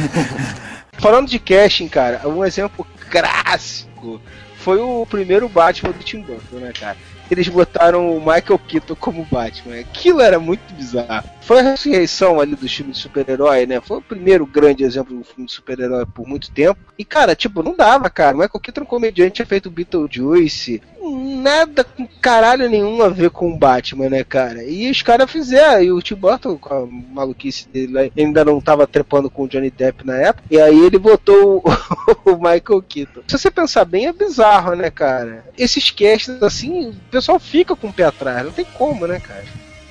[1.00, 4.20] Falando de casting, cara, um exemplo clássico
[4.56, 6.96] foi o primeiro Batman do Tim Burton, né, cara?
[7.30, 9.80] Eles botaram o Michael Keaton como Batman.
[9.80, 11.28] Aquilo era muito bizarro.
[11.48, 13.80] Foi a ressurreição ali do filme de super-herói, né?
[13.80, 16.78] Foi o primeiro grande exemplo do filme de super-herói por muito tempo.
[16.98, 18.36] E, cara, tipo, não dava, cara.
[18.36, 20.82] O Michael Keaton, comediante, tinha feito Beetlejuice.
[21.00, 24.62] Nada com caralho nenhum a ver com o Batman, né, cara?
[24.62, 25.82] E os caras fizeram.
[25.82, 29.48] E o Tim Burton, com a maluquice dele lá, ainda não tava trepando com o
[29.48, 30.44] Johnny Depp na época.
[30.50, 33.22] E aí ele botou o, o Michael Keaton.
[33.26, 35.46] Se você pensar bem, é bizarro, né, cara?
[35.56, 38.44] Esses casts, assim, pessoal fica com o pé atrás.
[38.44, 39.44] Não tem como, né, cara?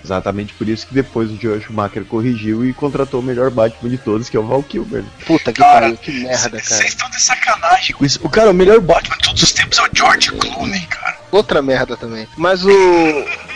[0.04, 3.98] Exatamente por isso que depois o Joel Schumacher corrigiu e contratou o melhor Batman de
[3.98, 5.04] todos, que é o Val Kilmer.
[5.26, 6.64] Puta que Cara, pariu, que merda, cara.
[6.64, 8.20] Vocês estão de sacanagem com isso.
[8.24, 11.18] O cara, o melhor Batman de todos os tempos é o George Clooney, cara.
[11.30, 12.26] Outra merda também.
[12.38, 12.70] Mas o.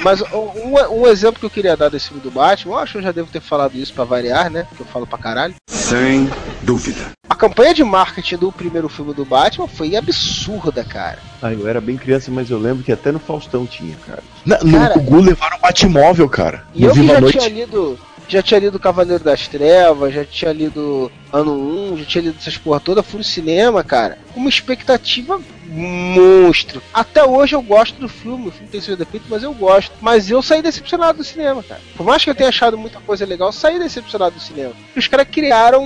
[0.03, 2.97] Mas um, um exemplo que eu queria dar desse filme do Batman, eu acho que
[2.97, 4.63] eu já devo ter falado isso pra variar, né?
[4.63, 5.55] Porque eu falo pra caralho.
[5.69, 6.29] Sem
[6.63, 7.11] dúvida.
[7.29, 11.19] A campanha de marketing do primeiro filme do Batman foi absurda, cara.
[11.41, 14.21] Ah, eu era bem criança, mas eu lembro que até no Faustão tinha, cara.
[14.45, 16.65] Na, no Cara- Gugu levaram o Batmóvel, cara.
[16.75, 17.37] E eu que já Noite.
[17.37, 17.99] tinha lido.
[18.27, 21.51] Já tinha lido Cavaleiro das Trevas, já tinha lido Ano
[21.93, 26.81] 1, já tinha lido essas porra toda, fui no cinema, cara, uma expectativa monstro.
[26.93, 29.91] Até hoje eu gosto do filme, o filme tem seu defeito, mas eu gosto.
[29.99, 31.81] Mas eu saí decepcionado do cinema, cara.
[31.97, 34.71] Por mais que eu tenha achado muita coisa legal, eu saí decepcionado do cinema.
[34.95, 35.83] Os caras criaram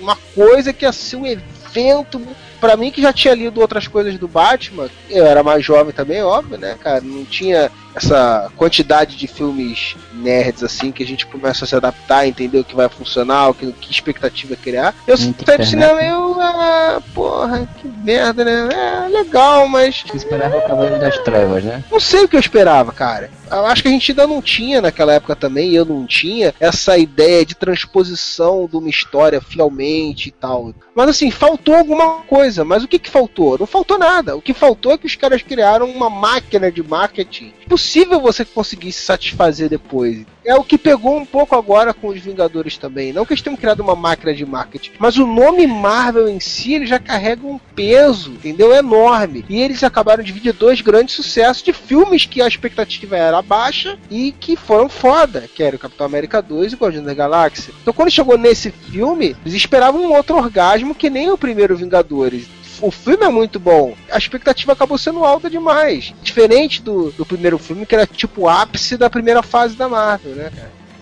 [0.00, 2.20] uma coisa que ia ser um evento.
[2.64, 6.22] Pra mim, que já tinha lido outras coisas do Batman, eu era mais jovem também,
[6.22, 7.02] óbvio, né, cara?
[7.02, 12.26] Não tinha essa quantidade de filmes nerds assim que a gente começa a se adaptar,
[12.26, 14.94] entender o que vai funcionar, o que, que expectativa criar.
[15.06, 18.68] Eu Muita saí do cinema eu, ah, porra, que merda, né?
[19.06, 21.84] É legal, mas Você esperava o Cavaleiro das Trevas, né?
[21.90, 23.30] não sei o que eu esperava, cara.
[23.50, 26.96] Eu acho que a gente ainda não tinha naquela época também, eu não tinha, essa
[26.98, 30.74] ideia de transposição de uma história fielmente e tal.
[30.94, 32.64] Mas assim, faltou alguma coisa.
[32.64, 33.58] Mas o que que faltou?
[33.58, 34.36] Não faltou nada.
[34.36, 37.52] O que faltou é que os caras criaram uma máquina de marketing
[37.84, 40.24] impossível você conseguir se satisfazer depois.
[40.44, 43.12] É o que pegou um pouco agora com os Vingadores também.
[43.12, 46.74] Não que eles tenham criado uma máquina de marketing, mas o nome Marvel em si
[46.74, 48.74] ele já carrega um peso, entendeu?
[48.74, 49.44] Enorme.
[49.48, 54.32] E eles acabaram de dois grandes sucessos de filmes que a expectativa era baixa e
[54.32, 57.74] que foram foda, que era o Capitão América 2 e Guardiões da Galáxia.
[57.82, 62.46] Então quando chegou nesse filme, eles esperavam um outro orgasmo que nem o primeiro Vingadores
[62.80, 63.94] o filme é muito bom.
[64.10, 66.14] A expectativa acabou sendo alta demais.
[66.22, 70.34] Diferente do, do primeiro filme, que era tipo o ápice da primeira fase da Marvel,
[70.34, 70.50] né?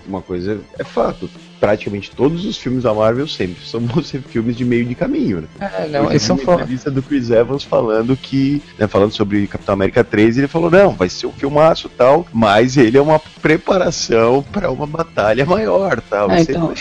[0.07, 1.31] Uma coisa é fato
[1.63, 3.81] praticamente todos os filmes da Marvel sempre são
[4.27, 5.71] filmes de meio de caminho, né?
[5.79, 9.75] É, não, Hoje, são uma entrevista do Chris Evans falando que, né, falando sobre Capitão
[9.75, 14.45] América 3, ele falou, não, vai ser um filmaço tal, mas ele é uma preparação
[14.51, 16.33] para uma batalha maior, tal.
[16.33, 16.73] É, então,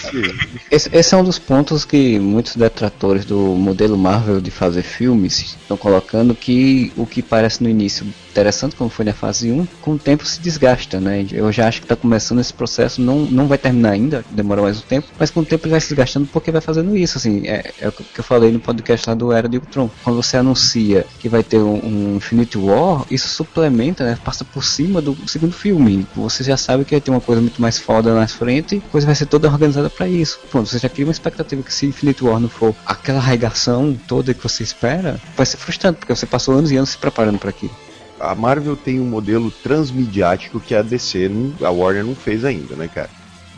[0.72, 5.58] esse, esse, é um dos pontos que muitos detratores do modelo Marvel de fazer filmes
[5.62, 9.92] estão colocando que o que parece no início interessante, como foi na fase 1, com
[9.92, 11.26] o tempo se desgasta, né?
[11.32, 14.71] Eu já acho que está começando esse processo, não, não vai terminar ainda, demora mais
[14.78, 17.48] um tempo, mas com o tempo ele vai se desgastando porque vai fazendo isso, assim,
[17.48, 19.90] é, é o que eu falei no podcast lá do Era de Ultron.
[20.04, 24.18] Quando você anuncia que vai ter um, um Infinite War, isso suplementa, né?
[24.24, 26.06] Passa por cima do segundo filme.
[26.16, 29.06] Você já sabe que vai ter uma coisa muito mais foda na frente, a coisa
[29.06, 30.40] vai ser toda organizada para isso.
[30.50, 34.34] Pronto, você já cria uma expectativa que se Infinite War não for aquela arregação toda
[34.34, 37.50] que você espera, vai ser frustrante, porque você passou anos e anos se preparando para
[37.50, 37.76] aquilo
[38.22, 41.30] a Marvel tem um modelo transmediático que a DC,
[41.62, 43.10] a Warner não fez ainda, né, cara?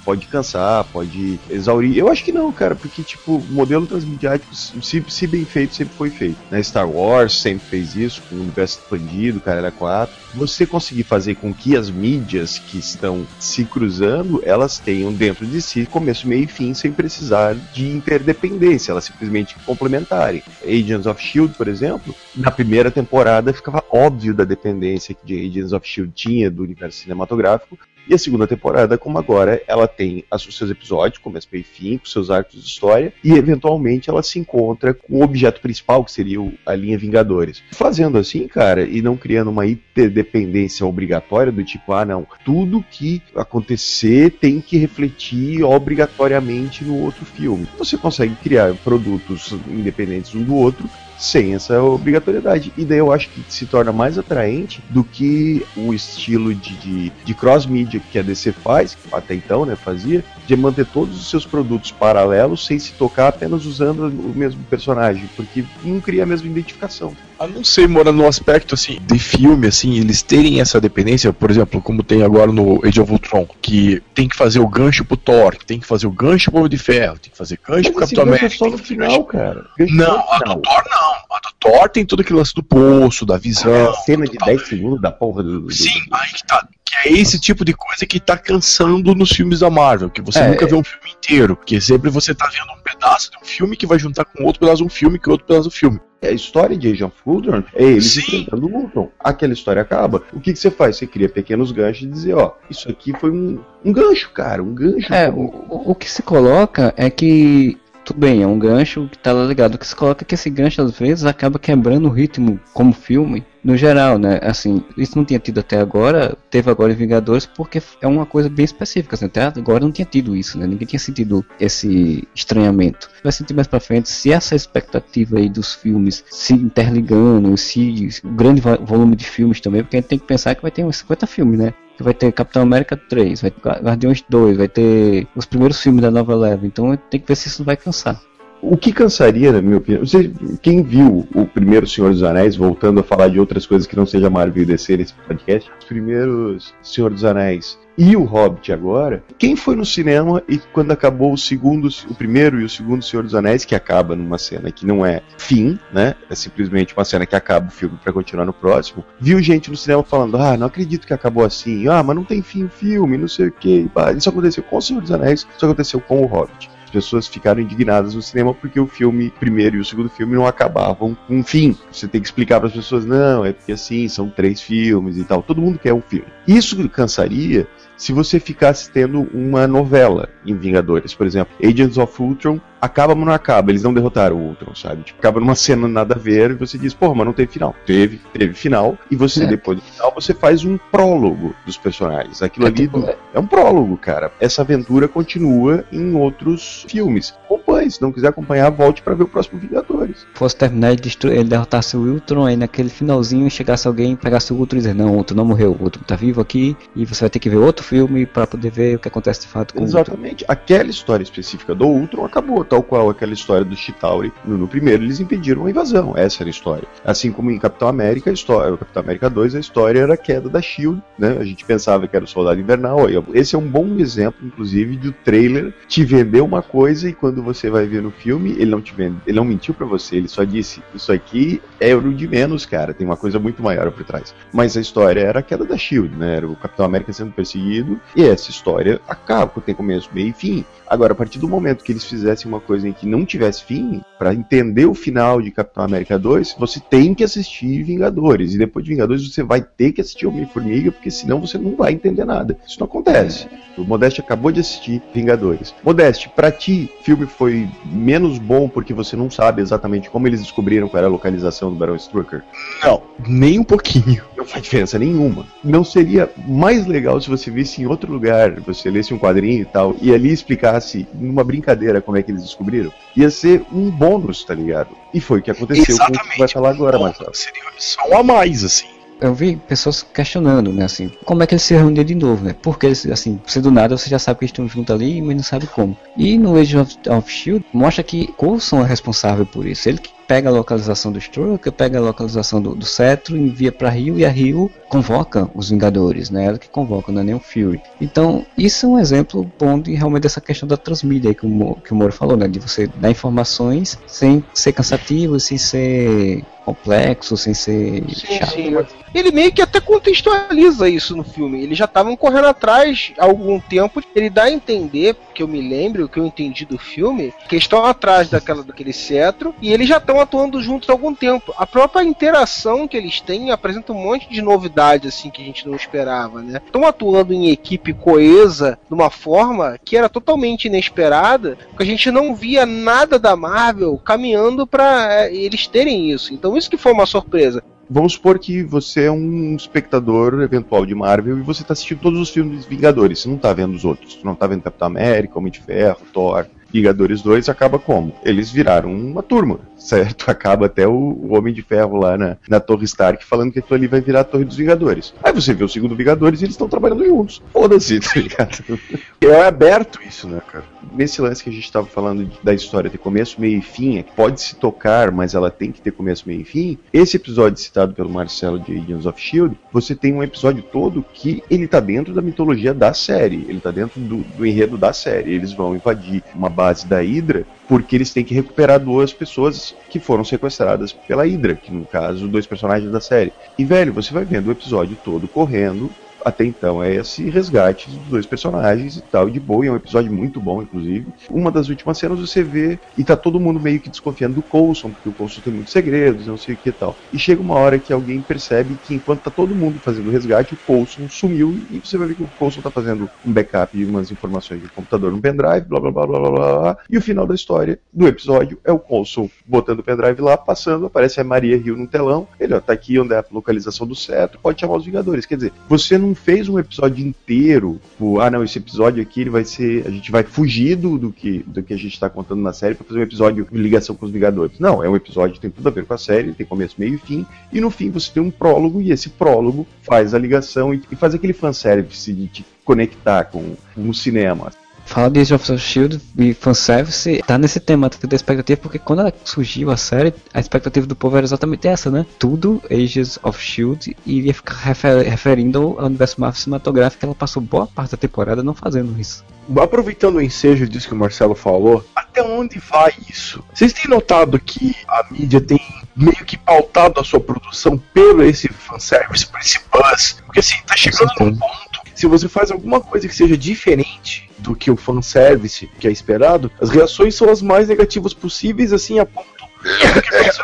[0.04, 1.98] Pode cansar, pode exaurir.
[1.98, 5.96] Eu acho que não, cara, porque, tipo, o modelo transmediático, se, se bem feito, sempre
[5.96, 6.38] foi feito.
[6.52, 6.62] Né?
[6.62, 10.14] Star Wars sempre fez isso, com o universo expandido, cara, era 4.
[10.36, 15.62] Você conseguir fazer com que as mídias que estão se cruzando, elas tenham dentro de
[15.62, 20.44] si começo, meio e fim, sem precisar de interdependência, elas simplesmente complementarem.
[20.64, 25.88] Agents of Shield, por exemplo, na primeira temporada ficava óbvio da dependência que Agents of
[25.88, 27.78] Shield tinha do universo cinematográfico,
[28.08, 31.98] e a segunda temporada, como agora, ela tem os seus episódios, começo, meio e fim,
[31.98, 36.12] com seus arcos de história, e eventualmente ela se encontra com o objeto principal, que
[36.12, 37.64] seria a linha Vingadores.
[37.72, 43.22] Fazendo assim, cara, e não criando uma interdependência obrigatória do tipo, ah, não, tudo que
[43.36, 47.68] acontecer tem que refletir obrigatoriamente no outro filme.
[47.78, 52.72] Você consegue criar produtos independentes um do outro sem essa obrigatoriedade.
[52.78, 57.10] E daí eu acho que se torna mais atraente do que o estilo de, de,
[57.24, 61.46] de cross-mídia que a DC faz, até então, né, fazia, de manter todos os seus
[61.46, 66.48] produtos paralelos sem se tocar apenas usando o mesmo personagem, porque não cria a mesma
[66.48, 67.16] identificação.
[67.40, 71.50] A não ser, mora no aspecto assim de filme, assim, eles terem essa dependência, por
[71.50, 75.18] exemplo, como tem agora no Age of Ultron, que tem que fazer o gancho pro
[75.18, 77.92] Thor, que tem que fazer o gancho pro Homem de Ferro, tem que fazer gancho
[77.92, 78.46] pro Capitão América.
[78.46, 79.66] É só no final, cara.
[79.92, 81.14] não, a do Thor não.
[81.36, 83.90] A do Thor tem todo aquele lance do poço, da visão.
[83.90, 85.62] A cena de 10 segundos da porra do.
[85.62, 86.68] do Sim, aí que tá.
[87.02, 90.40] Que é esse tipo de coisa que tá cansando nos filmes da Marvel, que você
[90.40, 90.68] é, nunca é...
[90.68, 93.88] vê um filme inteiro, porque sempre você tá vendo um pedaço de um filme que
[93.88, 96.00] vai juntar com outro pedaço de um filme, que outro pedaço do filme.
[96.22, 99.10] A história de Age of Ultron é eles enfrentando o Ultron.
[99.20, 100.24] Aquela história acaba.
[100.32, 100.96] O que, que, você faz?
[100.96, 104.74] Você cria pequenos ganchos e dizer, ó, isso aqui foi um, um gancho, cara, um
[104.74, 105.14] gancho.
[105.14, 109.34] É, o, o que se coloca é que tudo bem, é um gancho que tá
[109.34, 109.76] ligado.
[109.76, 113.46] O que se coloca que esse gancho às vezes acaba quebrando o ritmo como filme
[113.64, 114.40] no geral, né?
[114.44, 118.50] Assim, isso não tinha tido até agora, teve agora em Vingadores porque é uma coisa
[118.50, 120.68] bem específica, assim, até agora não tinha tido isso, né?
[120.68, 123.10] Ninguém tinha sentido esse estranhamento.
[123.24, 128.62] Vai sentir mais para frente se essa expectativa aí dos filmes se interligando, se grande
[128.62, 131.26] volume de filmes também, porque a gente tem que pensar que vai ter uns 50
[131.26, 131.74] filmes, né?
[131.98, 136.02] Que vai ter Capitão América 3, vai ter Guardiões 2, vai ter os primeiros filmes
[136.02, 136.66] da nova leva.
[136.66, 138.22] Então tem que ver se isso vai cansar.
[138.66, 143.02] O que cansaria, na minha opinião, você, quem viu o primeiro Senhor dos Anéis, voltando
[143.02, 146.74] a falar de outras coisas que não seja Marvel e DC nesse podcast, os primeiros
[146.82, 151.38] Senhor dos Anéis e o Hobbit agora, quem foi no cinema e quando acabou o
[151.38, 155.06] segundo, o primeiro e o segundo Senhor dos Anéis, que acaba numa cena que não
[155.06, 156.16] é fim, né?
[156.30, 159.76] É simplesmente uma cena que acaba o filme para continuar no próximo, viu gente no
[159.76, 161.90] cinema falando: "Ah, não acredito que acabou assim.
[161.90, 163.86] Ah, mas não tem fim o filme, não sei o quê".
[164.18, 168.14] Isso aconteceu com o Senhor dos Anéis, isso aconteceu com o Hobbit pessoas ficaram indignadas
[168.14, 171.76] no cinema porque o filme primeiro e o segundo filme não acabavam com um fim.
[171.92, 175.24] Você tem que explicar para as pessoas, não, é porque assim, são três filmes e
[175.24, 175.42] tal.
[175.42, 176.28] Todo mundo quer um filme.
[176.48, 177.68] Isso cansaria
[178.04, 183.26] se você ficasse tendo uma novela em Vingadores, por exemplo, Agents of Ultron acaba, mas
[183.26, 185.04] não acaba, eles não derrotaram o Ultron, sabe?
[185.04, 187.74] Tipo, acaba numa cena nada a ver e você diz, pô, mas não teve final.
[187.86, 189.48] Teve, teve final, e você, é.
[189.48, 192.42] depois do final, você faz um prólogo dos personagens.
[192.42, 194.34] Aquilo é ali tipo, do, é um prólogo, cara.
[194.38, 197.34] Essa aventura continua em outros filmes.
[197.46, 199.93] Acompanhe, se não quiser acompanhar, volte para ver o próximo Vingadores.
[200.04, 200.28] Vingadores.
[200.34, 201.32] Fosse terminar ele, destru...
[201.32, 205.14] ele derrotasse o Ultron, aí naquele finalzinho chegasse alguém, pegasse o Ultron e dizer, não,
[205.14, 207.58] o Ultron não morreu, o Ultron tá vivo aqui, e você vai ter que ver
[207.58, 210.02] outro filme para poder ver o que acontece de fato com o Ultron.
[210.02, 210.46] Exatamente.
[210.48, 214.32] Aquela história específica do Ultron acabou, tal qual aquela história do Chitauri.
[214.46, 216.14] No, no primeiro, eles impediram a invasão.
[216.16, 216.88] Essa era a história.
[217.04, 220.18] Assim como em Capitão América, a história, o Capitão América 2, a história era a
[220.18, 221.38] queda da Shield, né?
[221.40, 223.00] A gente pensava que era o Soldado Invernal.
[223.34, 227.70] Esse é um bom exemplo, inclusive, do trailer te vender uma coisa e quando você
[227.70, 230.44] vai ver no filme, ele não te vende, ele não mentiu para você, ele só
[230.44, 232.94] disse: Isso aqui é o de menos, cara.
[232.94, 234.34] Tem uma coisa muito maior por trás.
[234.52, 236.38] Mas a história era a queda da Shield, né?
[236.38, 240.66] Era o Capitão América sendo perseguido e essa história acaba, tem começo, meio e fim.
[240.88, 244.02] Agora, a partir do momento que eles fizessem uma coisa em que não tivesse fim,
[244.18, 248.54] para entender o final de Capitão América 2, você tem que assistir Vingadores.
[248.54, 251.94] E depois de Vingadores você vai ter que assistir Homem-Formiga, porque senão você não vai
[251.94, 252.58] entender nada.
[252.68, 253.48] Isso não acontece.
[253.78, 255.74] O Modeste acabou de assistir Vingadores.
[255.84, 260.88] Modeste, para ti, filme foi menos bom porque você não sabe exatamente como eles descobriram
[260.88, 262.42] qual era a localização do Barão Strucker?
[262.84, 264.24] Não, nem um pouquinho.
[264.38, 265.46] Não faz diferença nenhuma.
[265.64, 269.66] Não seria mais legal se você visse em outro lugar, você lesse um quadrinho e
[269.66, 272.92] tal, e ali explicasse numa brincadeira como é que eles descobriram?
[273.16, 274.90] Ia ser um bônus, tá ligado?
[275.14, 276.20] E foi o que aconteceu Exatamente.
[276.20, 277.34] com o que vai falar agora, Marcelo.
[277.34, 278.88] Seria só um a mais, assim.
[279.22, 282.56] Eu vi pessoas questionando, né, assim, como é que eles se reuniram de novo, né?
[282.62, 285.44] Porque eles, assim, se do nada você já sabe que estão juntos ali, mas não
[285.44, 285.98] sabe como.
[286.18, 289.88] E no Age of, of Shield mostra que Coulson é responsável por isso.
[289.88, 293.90] Ele que pega a localização do Strucker, pega a localização do, do cetro, envia para
[293.90, 296.46] Rio e a Rio convoca os Vingadores, né?
[296.46, 297.82] Ela que convoca, não é nem o Fury.
[298.00, 301.92] Então, isso é um exemplo bom de realmente dessa questão da transmídia que o, que
[301.92, 302.48] o Moro falou, né?
[302.48, 308.52] De você dar informações sem ser cansativo, sem ser complexo, sem ser Sim, chato.
[308.52, 308.76] sim.
[309.14, 311.62] Ele meio que até contextualiza isso no filme.
[311.62, 314.02] Eles já estavam correndo atrás há algum tempo.
[314.16, 317.56] Ele dá a entender, que eu me lembro, o que eu entendi do filme, que
[317.56, 321.54] eles estão atrás daquela, daquele cetro e eles já estão atuando juntos há algum tempo.
[321.58, 325.68] A própria interação que eles têm apresenta um monte de novidades assim que a gente
[325.68, 326.60] não esperava, né?
[326.66, 332.10] Estão atuando em equipe coesa de uma forma que era totalmente inesperada, porque a gente
[332.10, 336.34] não via nada da Marvel caminhando para eles terem isso.
[336.34, 337.64] Então isso que foi uma surpresa.
[337.90, 342.20] Vamos supor que você é um espectador eventual de Marvel e você tá assistindo todos
[342.20, 344.88] os filmes dos Vingadores, você não tá vendo os outros, você não tá vendo Capitão
[344.88, 346.48] América, Homem de Ferro, Thor.
[346.74, 348.14] Vingadores 2 acaba como?
[348.24, 350.30] Eles viraram uma turma, certo?
[350.32, 353.76] Acaba até o, o Homem de Ferro lá na, na Torre Stark falando que aquilo
[353.76, 355.14] ali vai virar a Torre dos Vingadores.
[355.24, 357.42] Aí você vê o segundo Vingadores e eles estão trabalhando juntos.
[357.52, 358.80] Foda-se, tá ligado?
[359.22, 360.64] É aberto isso, né, cara?
[360.94, 364.00] Nesse lance que a gente estava falando de- da história ter começo, meio e fim,
[364.00, 366.78] é que pode se tocar, mas ela tem que ter começo, meio e fim.
[366.92, 371.44] Esse episódio citado pelo Marcelo de Agents of Shield, você tem um episódio todo que
[371.50, 375.34] ele tá dentro da mitologia da série, ele tá dentro do, do enredo da série.
[375.34, 380.00] Eles vão invadir uma base da Hydra porque eles têm que recuperar duas pessoas que
[380.00, 383.34] foram sequestradas pela Hydra, que no caso, dois personagens da série.
[383.58, 385.90] E velho, você vai vendo o episódio todo correndo,
[386.24, 390.12] até então é esse resgate dos dois personagens e tal, de boa, é um episódio
[390.12, 391.08] muito bom, inclusive.
[391.30, 394.90] Uma das últimas cenas você vê e tá todo mundo meio que desconfiando do Coulson,
[394.90, 396.96] porque o Coulson tem muitos segredos, não sei o que e tal.
[397.12, 400.54] E chega uma hora que alguém percebe que enquanto tá todo mundo fazendo o resgate,
[400.54, 403.86] o Coulson sumiu e você vai ver que o Coulson tá fazendo um backup de
[403.86, 406.78] umas informações de computador no pendrive, blá blá blá blá blá blá.
[406.90, 410.86] E o final da história do episódio é o Coulson botando o pendrive lá, passando,
[410.86, 413.96] aparece a Maria Hill no telão, ele ó, tá aqui onde é a localização do
[413.96, 415.26] cetro, pode chamar os Vingadores.
[415.26, 419.30] Quer dizer, você não fez um episódio inteiro, tipo, ah não, esse episódio aqui ele
[419.30, 422.42] vai ser, a gente vai fugir do, do que do que a gente tá contando
[422.42, 424.60] na série pra fazer um episódio de ligação com os Vingadores.
[424.60, 426.96] Não, é um episódio que tem tudo a ver com a série, tem começo, meio
[426.96, 430.74] e fim, e no fim você tem um prólogo e esse prólogo faz a ligação
[430.74, 434.52] e, e faz aquele fanservice de te conectar com, com o cinema.
[434.94, 439.12] Fala de Age of Shield e fanservice tá nesse tema da expectativa, porque quando ela
[439.26, 442.06] surgiu a série, a expectativa do povo era exatamente essa, né?
[442.20, 447.42] Tudo Ages of Shield iria ficar refer- referindo ao universo Marvel cinematográfico, que ela passou
[447.42, 449.26] boa parte da temporada não fazendo isso.
[449.60, 453.44] Aproveitando o ensejo disso que o Marcelo falou, até onde vai isso?
[453.52, 455.60] Vocês têm notado que a mídia tem
[455.96, 460.22] meio que pautado a sua produção pelo esse fanservice, por esse buzz?
[460.24, 461.63] Porque assim, tá chegando num ponto,
[462.04, 466.52] se você faz alguma coisa que seja diferente do que o fanservice que é esperado,
[466.60, 469.48] as reações são as mais negativas possíveis, assim, a ponto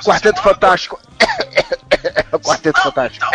[0.06, 0.98] Quarteto Fantástico.
[2.42, 3.26] Quarteto Fantástico.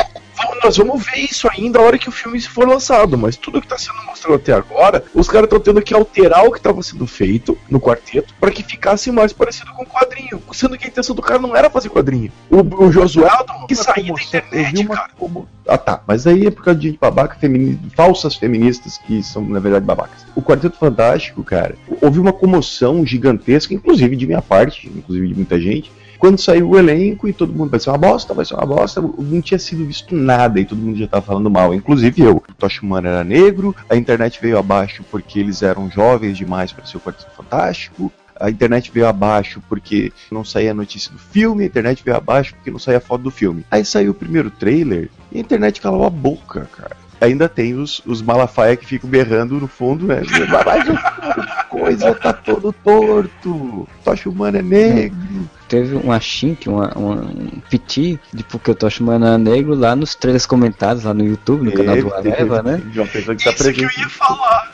[0.62, 3.66] Nós vamos ver isso ainda a hora que o filme for lançado, mas tudo que
[3.66, 7.07] está sendo mostrado até agora, os caras estão tendo que alterar o que estava sendo
[7.07, 11.14] feito no quarteto para que ficasse mais parecido com o quadrinho, sendo que a intenção
[11.14, 12.32] do cara não era fazer quadrinho.
[12.50, 13.28] O, o Josué
[13.68, 15.11] que sair da internet, cara.
[15.66, 17.78] Ah tá, mas aí é por causa de babaca, femini...
[17.94, 20.26] falsas feministas que são na verdade babacas.
[20.34, 25.61] O Quarteto Fantástico, cara, houve uma comoção gigantesca, inclusive de minha parte, inclusive de muita
[25.61, 28.66] gente, Quando saiu o elenco e todo mundo vai ser uma bosta, vai ser uma
[28.66, 32.36] bosta, não tinha sido visto nada e todo mundo já tava falando mal, inclusive eu.
[32.36, 36.86] O Tosh Humano era negro, a internet veio abaixo porque eles eram jovens demais para
[36.86, 38.12] ser o Quarteto Fantástico.
[38.38, 42.54] A internet veio abaixo porque não saía a notícia do filme, a internet veio abaixo
[42.54, 43.64] porque não saía a foto do filme.
[43.70, 48.02] Aí saiu o primeiro trailer e a internet calou a boca, cara ainda tem os,
[48.06, 50.22] os Malafaia que ficam berrando no fundo, né?
[50.64, 53.88] Mas coisa tá todo torto.
[54.04, 55.48] Tocha humana é negro.
[55.74, 59.96] Teve um achink, uma, uma, um piti de porque o Tocha humana é negro lá
[59.96, 62.76] nos três comentários lá no YouTube, no canal do Areva, né?
[62.76, 63.78] De uma pessoa que tá presente.
[63.78, 64.72] que eu ia falar.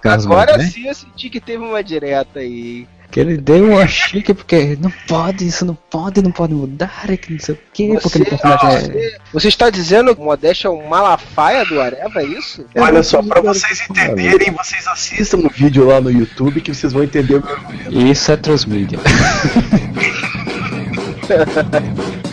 [0.02, 2.88] Agora sim eu senti que teve uma direta aí.
[3.14, 7.16] Que ele deu uma chique porque não pode, isso não pode, não pode mudar, é
[7.16, 8.80] que não sei o que, porque Você, o personagem é.
[8.80, 12.66] você, você está dizendo que o Modeste é um malafaia do Areva, é isso?
[12.74, 17.04] Olha só, pra vocês entenderem, vocês assistam no vídeo lá no YouTube que vocês vão
[17.04, 17.92] entender o meu argumento.
[17.92, 18.98] Isso é transmídia.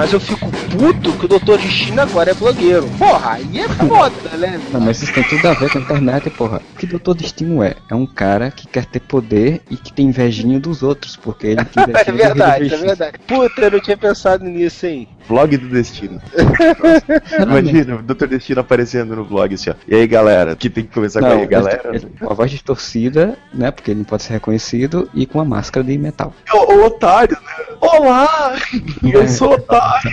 [0.00, 0.39] Mas eu fico
[0.70, 2.88] puto que o Doutor Destino agora é blogueiro.
[2.98, 4.60] Porra, aí é foda, né?
[4.72, 6.60] Não, mas isso tem tudo a ver com a internet, porra.
[6.74, 7.74] O que Doutor Destino é?
[7.90, 11.64] É um cara que quer ter poder e que tem invejinha dos outros, porque ele
[11.64, 13.18] tem É verdade, é verdade.
[13.26, 15.08] Puta, eu não tinha pensado nisso, hein?
[15.28, 16.20] Vlog do Destino.
[17.42, 18.26] Imagina, o Dr.
[18.26, 19.74] Destino aparecendo no vlog assim, ó.
[19.86, 20.56] E aí, galera?
[20.56, 21.90] Que tem que começar com Não, aí, galera?
[21.92, 23.70] ele- com a voz distorcida, né?
[23.70, 26.32] Porque ele não pode ser reconhecido e com a máscara de metal.
[26.52, 27.76] O, o otário, né?
[27.80, 28.56] Olá!
[29.02, 30.10] Eu sou otário!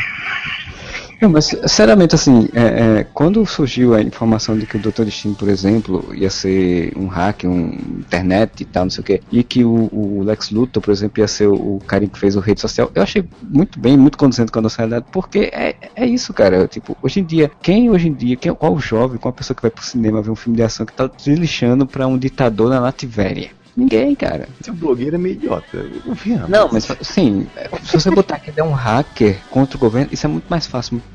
[1.20, 5.03] Não, mas sinceramente, assim, é, é, quando surgiu a informação de que o Dr.
[5.03, 9.22] Destino, por exemplo, ia ser um hack, um internet e tal, não sei o quê,
[9.32, 12.36] e que o, o Lex Luthor, por exemplo, ia ser o, o cara que fez
[12.36, 15.76] o rede social, eu achei muito bem, muito condizente com a nossa realidade, porque é,
[15.95, 16.68] é isso, cara.
[16.68, 19.72] Tipo, hoje em dia, quem hoje em dia, quem, qual jovem, qual pessoa que vai
[19.72, 22.80] pro cinema ver um filme de ação que tá se lixando pra um ditador na
[22.80, 23.49] Lativéria?
[23.78, 24.49] Ninguém, cara.
[24.59, 25.78] Esse blogueiro é meio idiota.
[25.78, 27.45] Eu vi, Não, mas sim,
[27.84, 30.65] se você botar que ele é um hacker contra o governo, isso é muito mais
[30.65, 31.05] fácil, muito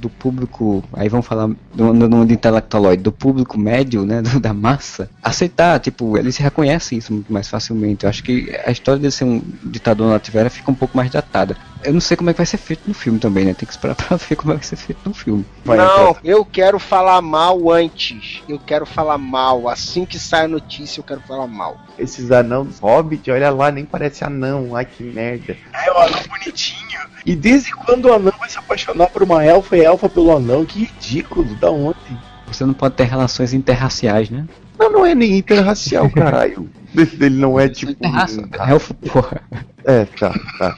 [0.00, 4.54] do público, aí vamos falar do, do, do intelectualoide, do público médio, né, do- da
[4.54, 8.04] massa, aceitar, tipo, eles reconhecem isso muito mais facilmente.
[8.04, 11.10] Eu acho que a história dele ser um ditador na Latvéria fica um pouco mais
[11.10, 11.56] datada.
[11.82, 13.72] Eu não sei como é que vai ser feito no filme também, né, tem que
[13.72, 15.44] esperar pra ver como é que vai ser feito no filme.
[15.64, 18.42] Não, eu quero falar mal antes.
[18.48, 19.68] Eu quero falar mal.
[19.68, 21.78] Assim que sai a notícia, eu quero falar mal.
[21.98, 24.76] Esses anãos Hobbit, olha lá, nem parece anão.
[24.76, 25.56] Ai, que merda.
[25.72, 27.00] É o anão bonitinho.
[27.24, 30.64] E desde quando o anão vai se apaixonar por uma elfa e elfa pelo anão?
[30.64, 31.98] Que ridículo, da onde?
[32.46, 34.46] Você não pode ter relações interraciais, né?
[34.78, 36.68] Não, não é nem interracial, caralho.
[36.94, 37.92] Ele não é tipo.
[37.92, 39.42] Interraça, elfo, porra.
[39.84, 40.76] É, tá, tá.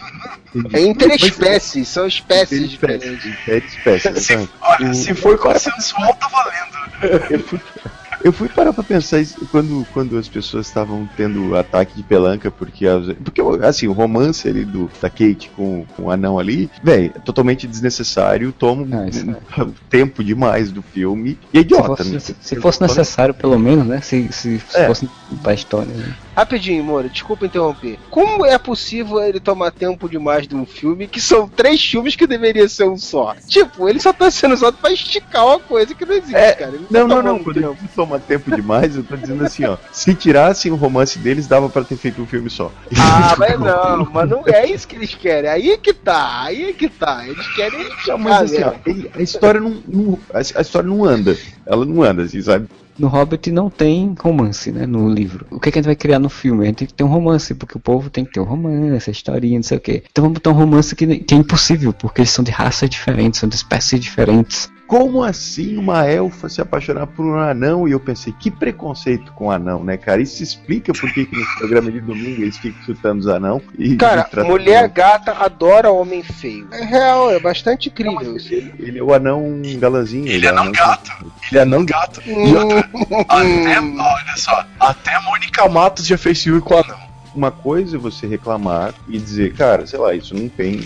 [0.75, 3.09] É interespécies, são espécies diferentes.
[3.49, 4.53] É de espécie, Se, exatamente.
[4.61, 7.61] olha, O- se for consensual, tá valendo.
[8.25, 12.51] Eu fui, parar pra pensar isso quando, quando as pessoas estavam tendo ataque de pelanca,
[12.51, 12.85] porque,
[13.25, 17.18] porque assim, o romance ali do, da Kate com, com o anão ali, velho, é
[17.18, 19.27] totalmente desnecessário, toma Ah, isso
[19.59, 22.18] um tempo demais do filme e é Se idiota, fosse, né?
[22.20, 24.01] se, se fosse necessário, pelo menos, né?
[24.01, 24.87] Se, se, se É.
[24.87, 25.09] fosse
[25.43, 25.93] pra história.
[25.93, 26.14] Né?
[26.35, 27.99] Rapidinho, Moro, desculpa interromper.
[28.11, 32.26] Como é possível ele tomar tempo demais de um filme que são três filmes que
[32.26, 33.35] deveria ser um só?
[33.47, 36.72] Tipo, ele só tá sendo usado pra esticar uma coisa que não existe, É, cara.
[36.72, 37.22] Ele Não, tá não, não.
[37.39, 37.74] tomando Quando tempo.
[37.74, 39.76] digo toma tempo demais, eu tô dizendo assim, ó.
[39.93, 42.72] Se tirassem o romance deles, dava pra ter feito um filme só.
[42.99, 45.51] Ah, mas não, mas não é isso que eles querem.
[45.51, 47.26] Aí é que tá, aí é que tá.
[47.28, 48.80] Eles querem Não, mas assim, ó, mesmo.
[48.87, 51.37] ele- a história não, não- a, a história não anda.
[51.66, 52.66] Ela não anda, assim, sabe?
[52.99, 54.86] No Hobbit não tem romance, né?
[54.86, 55.47] No livro.
[55.51, 56.64] O que, que a gente vai criar no filme?
[56.64, 59.09] A gente tem que ter um romance, porque o povo tem que ter um romance,
[59.09, 60.03] a historinha, não sei o quê.
[60.11, 63.40] Então vamos botar um romance que, que é impossível, porque eles são de raças diferentes,
[63.40, 64.70] são de espécies diferentes.
[64.93, 67.88] Como assim uma elfa se apaixonar por um anão?
[67.88, 70.20] E eu pensei, que preconceito com anão, né, cara?
[70.20, 73.62] Isso explica por que que no programa de domingo eles ficam chutando os anão.
[73.78, 74.90] E Cara, e mulher anão.
[74.95, 76.68] gata adora homem feio.
[76.70, 78.53] É real, é bastante incrível isso.
[78.53, 80.28] Ele, ele é o anão galanzinho.
[80.28, 81.11] Ele é o não gato.
[81.51, 82.20] Ele é não gato.
[82.26, 82.90] E outra,
[83.30, 87.01] até, olha só, até Mônica Matos já fez filme com o anão.
[87.34, 90.82] Uma coisa é você reclamar e dizer, cara, sei lá, isso não tem.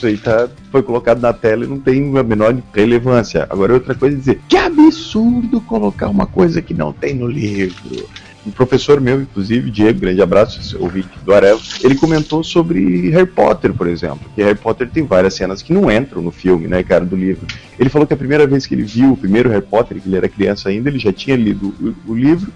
[0.00, 3.46] Isso aí tá, foi colocado na tela e não tem a menor relevância.
[3.50, 8.08] Agora outra coisa é dizer, que absurdo colocar uma coisa que não tem no livro.
[8.46, 13.74] um professor meu, inclusive, Diego, grande abraço, ouvinte do Areva, ele comentou sobre Harry Potter,
[13.74, 17.04] por exemplo, que Harry Potter tem várias cenas que não entram no filme, né, cara,
[17.04, 17.46] do livro.
[17.78, 20.16] Ele falou que a primeira vez que ele viu o primeiro Harry Potter, que ele
[20.16, 22.50] era criança ainda, ele já tinha lido o, o livro,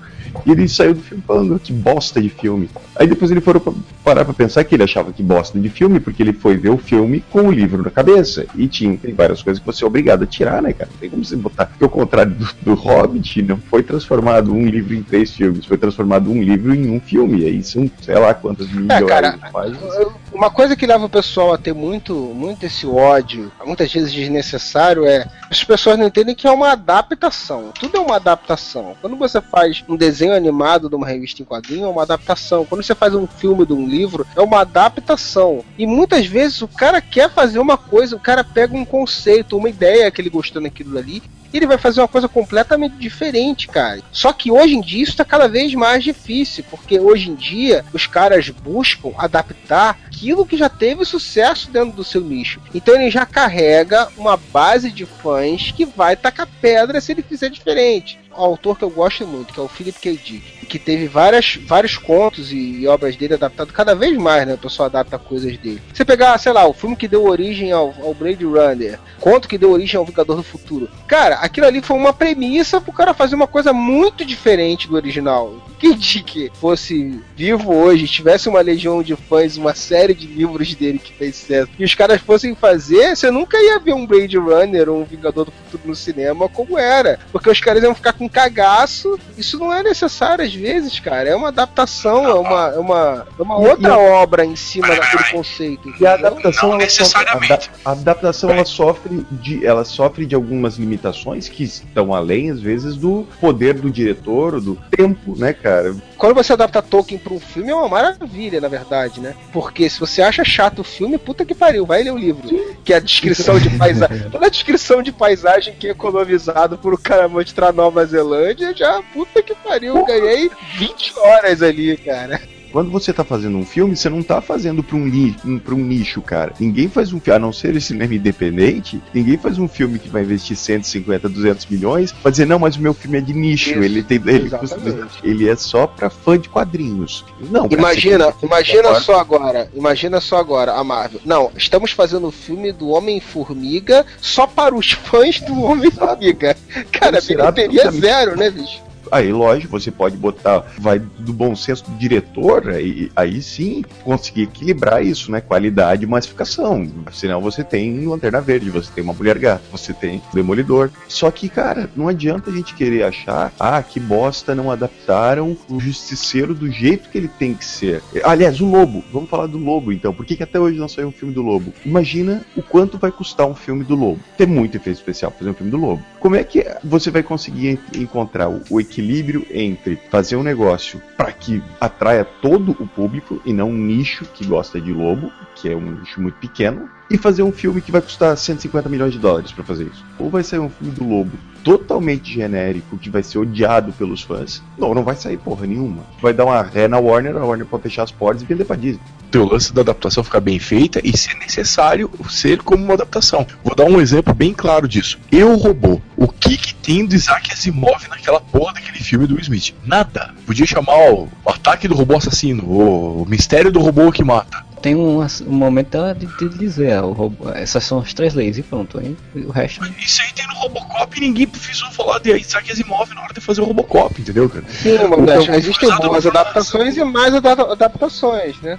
[0.47, 2.69] e ele saiu do filme falando que bosta de filme.
[2.97, 3.55] Aí depois ele foi
[4.03, 6.79] parar pra pensar que ele achava que bosta de filme, porque ele foi ver o
[6.79, 8.47] filme com o livro na cabeça.
[8.55, 10.91] E tinha tem várias coisas que você é obrigado a tirar, né, cara?
[11.01, 11.67] Tem como você botar.
[11.67, 15.77] Porque ao contrário do, do Hobbit, não foi transformado um livro em três filmes, foi
[15.79, 17.41] transformado um livro em um filme.
[17.43, 20.07] E aí são, sei lá quantas milhões É, cara, de páginas.
[20.33, 25.05] uma coisa que leva o pessoal a ter muito, muito esse ódio, muitas vezes desnecessário,
[25.05, 27.71] é as pessoas não entendem que é uma adaptação.
[27.79, 28.95] Tudo é uma adaptação.
[29.01, 32.65] Quando você faz um desenho animado de uma revista em quadrinho, é uma adaptação.
[32.65, 35.65] Quando você faz um filme de um livro, é uma adaptação.
[35.79, 39.69] E muitas vezes o cara quer fazer uma coisa, o cara pega um conceito, uma
[39.69, 41.23] ideia que ele gostou naquilo ali,
[41.57, 44.03] ele vai fazer uma coisa completamente diferente, cara.
[44.11, 47.85] Só que hoje em dia isso está cada vez mais difícil, porque hoje em dia
[47.93, 52.61] os caras buscam adaptar aquilo que já teve sucesso dentro do seu nicho.
[52.75, 57.51] Então ele já carrega uma base de fãs que vai tacar pedra se ele fizer
[57.51, 58.19] diferente.
[58.37, 60.13] Autor que eu gosto muito, que é o Philip K.
[60.17, 64.55] Dick, que teve várias, vários contos e, e obras dele adaptados cada vez mais, né?
[64.55, 65.83] O pessoal adapta coisas dele.
[65.93, 69.59] Você pegar, sei lá, o filme que deu origem ao, ao Blade Runner, conto que
[69.59, 70.89] deu origem ao Vingador do Futuro.
[71.07, 75.55] Cara, aquilo ali foi uma premissa pro cara fazer uma coisa muito diferente do original.
[75.79, 80.99] Quem Dick fosse vivo hoje, tivesse uma legião de fãs, uma série de livros dele
[80.99, 84.89] que fez sucesso, e os caras fossem fazer, você nunca ia ver um Blade Runner
[84.89, 87.19] ou um Vingador do Futuro no cinema como era.
[87.31, 89.19] Porque os caras iam ficar com cagaço.
[89.37, 91.29] Isso não é necessário às vezes, cara.
[91.29, 95.93] É uma adaptação, é uma, é uma, é uma outra obra em cima daquele conceito.
[96.01, 97.71] E a adaptação, Não ela sofre, a, necessariamente.
[97.85, 102.97] a adaptação ela sofre de, ela sofre de algumas limitações que estão além às vezes
[102.97, 105.95] do poder do diretor, do tempo, né, cara?
[106.25, 109.35] Quando você adapta Tolkien pra um filme é uma maravilha, na verdade, né?
[109.53, 112.49] Porque se você acha chato o filme, puta que pariu, vai ler o livro.
[112.83, 114.31] Que é a descrição de paisagem.
[114.33, 119.03] Toda a descrição de paisagem que é economizado por o cara mostrar Nova Zelândia, já
[119.13, 122.41] puta que pariu, ganhei 20 horas ali, cara.
[122.75, 125.77] Quando você tá fazendo um filme, você não tá fazendo pra um, ni um, pra
[125.77, 126.53] um nicho, cara.
[126.59, 130.09] Ninguém faz um filme, a não ser esse cinema independente, ninguém faz um filme que
[130.09, 133.71] vai investir 150, 200 milhões pra dizer, não, mas o meu filme é de nicho,
[133.71, 134.21] Isso, ele tem.
[134.27, 134.81] Ele, custa-
[135.23, 137.25] ele é só pra fã de quadrinhos.
[137.49, 141.21] Não, cara, Imagina, que- imagina agora- só agora, imagina só agora a Marvel.
[141.25, 146.57] Não, estamos fazendo o filme do Homem-Formiga só para os fãs do Homem-Formiga.
[146.91, 148.83] Cara, bilheteria zero, né, bicho?
[149.11, 154.43] Aí, lógico, você pode botar, vai do bom senso do diretor, aí, aí sim conseguir
[154.43, 155.41] equilibrar isso, né?
[155.41, 156.87] Qualidade e massificação.
[157.13, 160.91] Senão você tem Lanterna Verde, você tem uma Mulher Gata, você tem Demolidor.
[161.09, 165.81] Só que, cara, não adianta a gente querer achar, ah, que bosta, não adaptaram o
[165.81, 168.03] Justiceiro do jeito que ele tem que ser.
[168.25, 170.13] Aliás, o Lobo, vamos falar do Lobo então.
[170.13, 171.73] Por que, que até hoje não saiu um filme do Lobo?
[171.85, 174.21] Imagina o quanto vai custar um filme do Lobo.
[174.37, 176.03] Tem muito efeito especial fazer um filme do Lobo.
[176.21, 181.03] Como é que você vai conseguir en- encontrar o, o equilíbrio entre fazer um negócio
[181.17, 185.69] para que atraia todo o público e não um nicho que gosta de lobo, que
[185.69, 189.19] é um nicho muito pequeno, e fazer um filme que vai custar 150 milhões de
[189.19, 190.05] dólares para fazer isso?
[190.19, 191.33] Ou vai sair um filme do lobo
[191.65, 194.63] totalmente genérico que vai ser odiado pelos fãs?
[194.79, 196.05] Não, não vai sair porra nenhuma.
[196.21, 198.77] Vai dar uma ré na Warner, a Warner pode fechar as portas e vender pra
[198.77, 199.01] Disney.
[199.31, 203.47] Tem o lance da adaptação ficar bem feita e se necessário ser como uma adaptação.
[203.65, 205.19] Vou dar um exemplo bem claro disso.
[205.33, 206.01] Eu Robô.
[206.17, 209.75] O que que tem do Isaac Asimov naquela porra daquele filme do Smith?
[209.85, 210.35] Nada.
[210.47, 214.65] Podia chamar o Ataque do Robô Assassino, o Mistério do Robô que Mata.
[214.85, 218.59] Tem um, um momento de, de dizer, ah, o robô- essas são as três leis
[218.59, 218.99] e pronto.
[218.99, 219.83] Aí, o resto.
[219.99, 223.41] Isso aí tem no Robocop e ninguém precisou falar de Isaac Asimov na hora de
[223.41, 224.63] fazer o Robocop, entendeu, cara?
[224.69, 228.79] Sim, Então, Modesto, existem boas adaptações e mais ada- adaptações, né?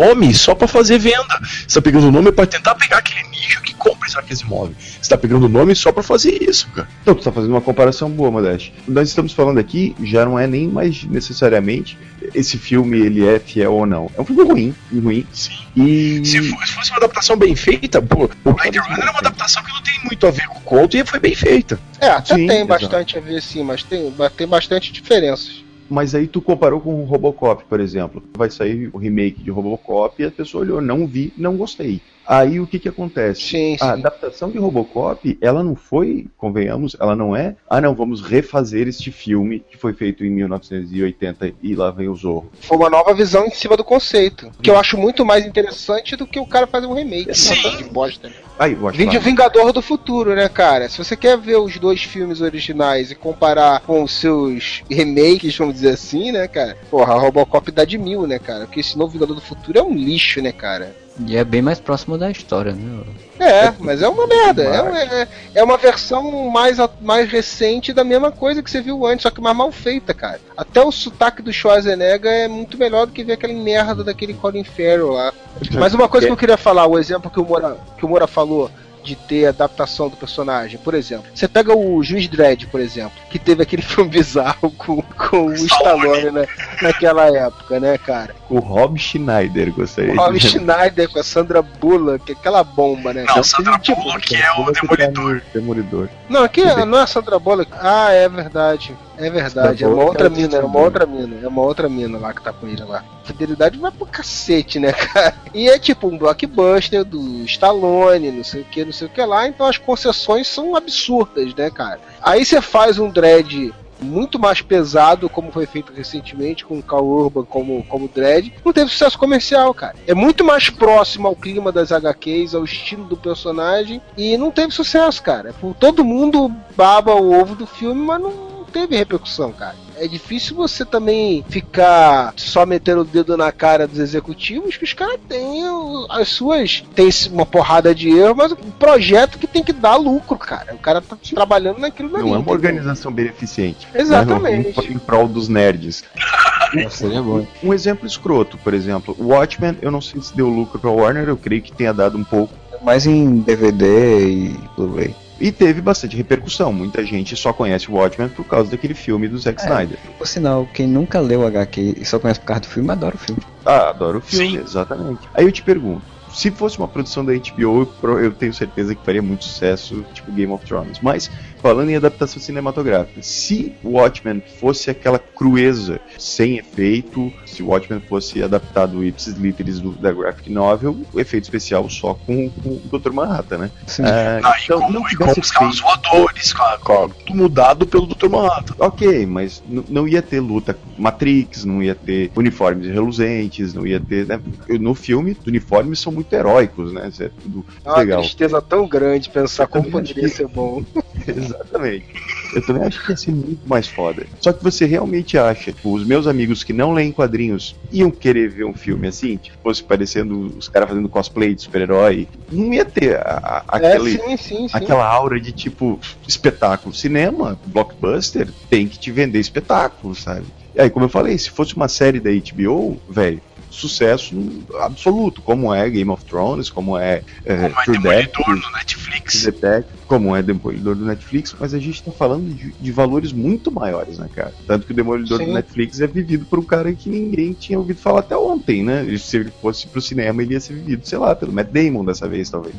[0.00, 1.40] Nome só pra fazer venda.
[1.66, 4.72] Você tá pegando o nome pra tentar pegar aquele nicho que compra Isaac Asimov.
[4.78, 6.88] Você tá pegando o nome só pra fazer isso, cara.
[7.02, 8.72] Então, tu tá fazendo uma comparação boa, Modeste.
[8.86, 11.98] Nós estamos falando aqui, já não é nem mais necessariamente
[12.34, 14.10] esse filme ele é fiel ou não.
[14.16, 15.26] É um filme ruim, ruim.
[15.32, 15.52] Sim.
[15.76, 19.18] E Se fo- se fosse uma adaptação bem feita, pô, o Blade Runner é uma
[19.18, 21.80] adaptação que não tem muito a ver com o conto e foi bem feita.
[22.00, 22.66] É, até Sim, tem exato.
[22.68, 25.64] bastante a ver sim, mas tem, tem bastante diferenças.
[25.92, 28.22] Mas aí tu comparou com o Robocop, por exemplo.
[28.34, 32.00] Vai sair o remake de Robocop e a pessoa olhou, não vi, não gostei.
[32.26, 33.40] Aí o que que acontece?
[33.42, 33.90] Sim, A sim.
[33.92, 39.10] adaptação de Robocop, ela não foi, convenhamos, ela não é, ah não, vamos refazer este
[39.10, 42.50] filme que foi feito em 1980 e lá vem o Zorro.
[42.60, 44.50] Foi uma nova visão em cima do conceito.
[44.62, 47.34] Que eu acho muito mais interessante do que o cara fazer um remake.
[47.34, 47.76] Sim.
[47.76, 48.28] De bosta.
[48.28, 48.34] né?
[48.58, 49.18] Aí, eu acho Vem de.
[49.18, 50.88] Vingador do Futuro, né, cara?
[50.88, 55.74] Se você quer ver os dois filmes originais e comparar com os seus remakes, vamos
[55.74, 56.76] dizer assim, né, cara?
[56.90, 58.66] Porra, a Robocop dá de mil, né, cara?
[58.66, 60.94] Porque esse novo Vingador do Futuro é um lixo, né, cara?
[61.26, 63.02] E é bem mais próximo da história, né?
[63.38, 64.62] É, mas é uma merda.
[64.62, 69.04] É, uma- é, é uma versão mais, mais recente da mesma coisa que você viu
[69.06, 70.40] antes, só que mais mal feita, cara.
[70.56, 74.64] Até o sotaque do Schwarzenegger é muito melhor do que ver aquela merda daquele Colin
[74.64, 75.32] Farrell lá.
[75.78, 78.26] Mas uma coisa que eu queria falar, o exemplo que o Moura, que o Moura
[78.26, 78.70] falou
[79.02, 81.26] de ter adaptação do personagem, por exemplo.
[81.34, 85.54] Você pega o Juiz Dredd, por exemplo, que teve aquele filme bizarro com, com o
[85.54, 86.46] Stallone né,
[86.80, 88.34] naquela época, né, cara?
[88.48, 90.48] O Rob Schneider, gostaria O Rob de.
[90.48, 93.20] Schneider com a Sandra Bullock, aquela bomba, né?
[93.22, 93.42] Não, cara?
[93.42, 95.42] Sandra Tipo, Bullock é o Demolidor.
[95.52, 96.08] Demolidor.
[96.28, 97.70] Não, aqui não é a Sandra Bullock.
[97.80, 98.94] Ah, é verdade.
[99.16, 99.84] É verdade.
[99.84, 101.36] É uma outra mina, é uma outra mina.
[101.42, 103.04] É uma outra mina lá que tá com ele lá.
[103.24, 105.34] Fidelidade vai pro cacete, né, cara?
[105.54, 109.24] E é tipo um blockbuster do Stallone, não sei o que, não sei o que
[109.24, 109.46] lá.
[109.46, 112.00] Então as concessões são absurdas, né, cara?
[112.20, 117.06] Aí você faz um dread muito mais pesado, como foi feito recentemente com o Carl
[117.06, 119.94] Urban como, como Dredd, não teve sucesso comercial, cara.
[120.06, 124.72] É muito mais próximo ao clima das HQs, ao estilo do personagem, e não teve
[124.72, 125.54] sucesso, cara.
[125.78, 129.76] Todo mundo baba o ovo do filme, mas não teve repercussão, cara.
[129.96, 134.92] É difícil você também ficar só metendo o dedo na cara dos executivos, que os
[134.92, 135.62] caras têm
[136.10, 136.82] as suas.
[136.94, 140.74] Tem uma porrada de erro, mas um projeto que tem que dar lucro, cara.
[140.74, 142.08] O cara tá trabalhando naquilo.
[142.08, 142.52] Não é uma entendeu?
[142.54, 143.86] organização beneficente.
[143.94, 144.72] Exatamente.
[144.76, 146.04] Mas Em, em prol dos nerds.
[146.90, 147.46] Seria bom.
[147.62, 151.28] Um exemplo escroto, por exemplo, o Watchmen, eu não sei se deu lucro pra Warner,
[151.28, 152.52] eu creio que tenha dado um pouco.
[152.82, 155.14] Mais em DVD e Blu-ray.
[155.42, 156.72] E teve bastante repercussão.
[156.72, 159.64] Muita gente só conhece o Watchmen por causa daquele filme do Zack É.
[159.64, 159.98] Snyder.
[160.16, 163.16] Por sinal, quem nunca leu o HQ e só conhece por causa do filme, adora
[163.16, 163.42] o filme.
[163.66, 165.28] Ah, adoro o filme, exatamente.
[165.34, 167.88] Aí eu te pergunto, se fosse uma produção da HBO,
[168.20, 171.00] eu tenho certeza que faria muito sucesso, tipo Game of Thrones.
[171.02, 171.28] Mas,
[171.62, 178.00] falando em adaptação cinematográfica, se o Watchmen fosse aquela crueza, sem efeito, se o Watchmen
[178.08, 182.98] fosse adaptado ipsis literis do, da graphic novel, o efeito especial só com, com o
[182.98, 183.12] Dr.
[183.12, 183.70] Manhattan, né?
[183.86, 184.02] Sim.
[184.04, 186.92] Ah, Ah, e então, com, não e com tivesse os carros voadores, com, a- com
[187.04, 188.28] a- tudo mudado pelo Dr.
[188.28, 188.74] Manhattan.
[188.78, 194.26] Ok, mas não ia ter luta Matrix, não ia ter uniformes reluzentes, não ia ter.
[194.26, 194.40] né?
[194.80, 197.08] No filme, os uniformes são muito heróicos, né?
[197.08, 198.20] Isso é tudo É uma legal.
[198.22, 200.82] tristeza tão grande pensar como também poderia ser bom.
[201.54, 202.06] Exatamente.
[202.52, 204.28] Eu também acho que ia ser muito mais foda.
[204.38, 208.48] Só que você realmente acha, tipo, os meus amigos que não leem quadrinhos iam querer
[208.50, 212.84] ver um filme assim, tipo, fosse parecendo os caras fazendo cosplay de super-herói, não ia
[212.84, 214.10] ter a, a- É, aquele.
[214.18, 214.76] sim, sim, sim.
[214.76, 215.98] Aquela aura de tipo
[216.28, 216.94] espetáculo.
[216.94, 220.46] Cinema, blockbuster, tem que te vender espetáculo, sabe?
[220.74, 223.42] E aí, como eu falei, se fosse uma série da HBO, velho,
[223.72, 224.34] sucesso
[224.80, 228.72] absoluto, como é Game of Thrones, como é, é Como é True Demolidor Detective, no
[228.72, 229.42] Netflix.
[229.44, 233.70] Detective, como é Demolidor do Netflix, mas a gente tá falando de, de valores muito
[233.70, 234.52] maiores, né, cara?
[234.66, 235.46] Tanto que o Demolidor Sim.
[235.46, 239.04] do Netflix é vivido por um cara que ninguém tinha ouvido falar até ontem, né?
[239.04, 242.04] E Se ele fosse pro cinema, ele ia ser vivido, sei lá, pelo Matt Damon
[242.04, 242.74] dessa vez, talvez.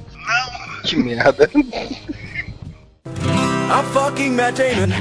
[0.84, 1.50] Que merda.
[3.06, 4.92] I'm fucking Matt Damon.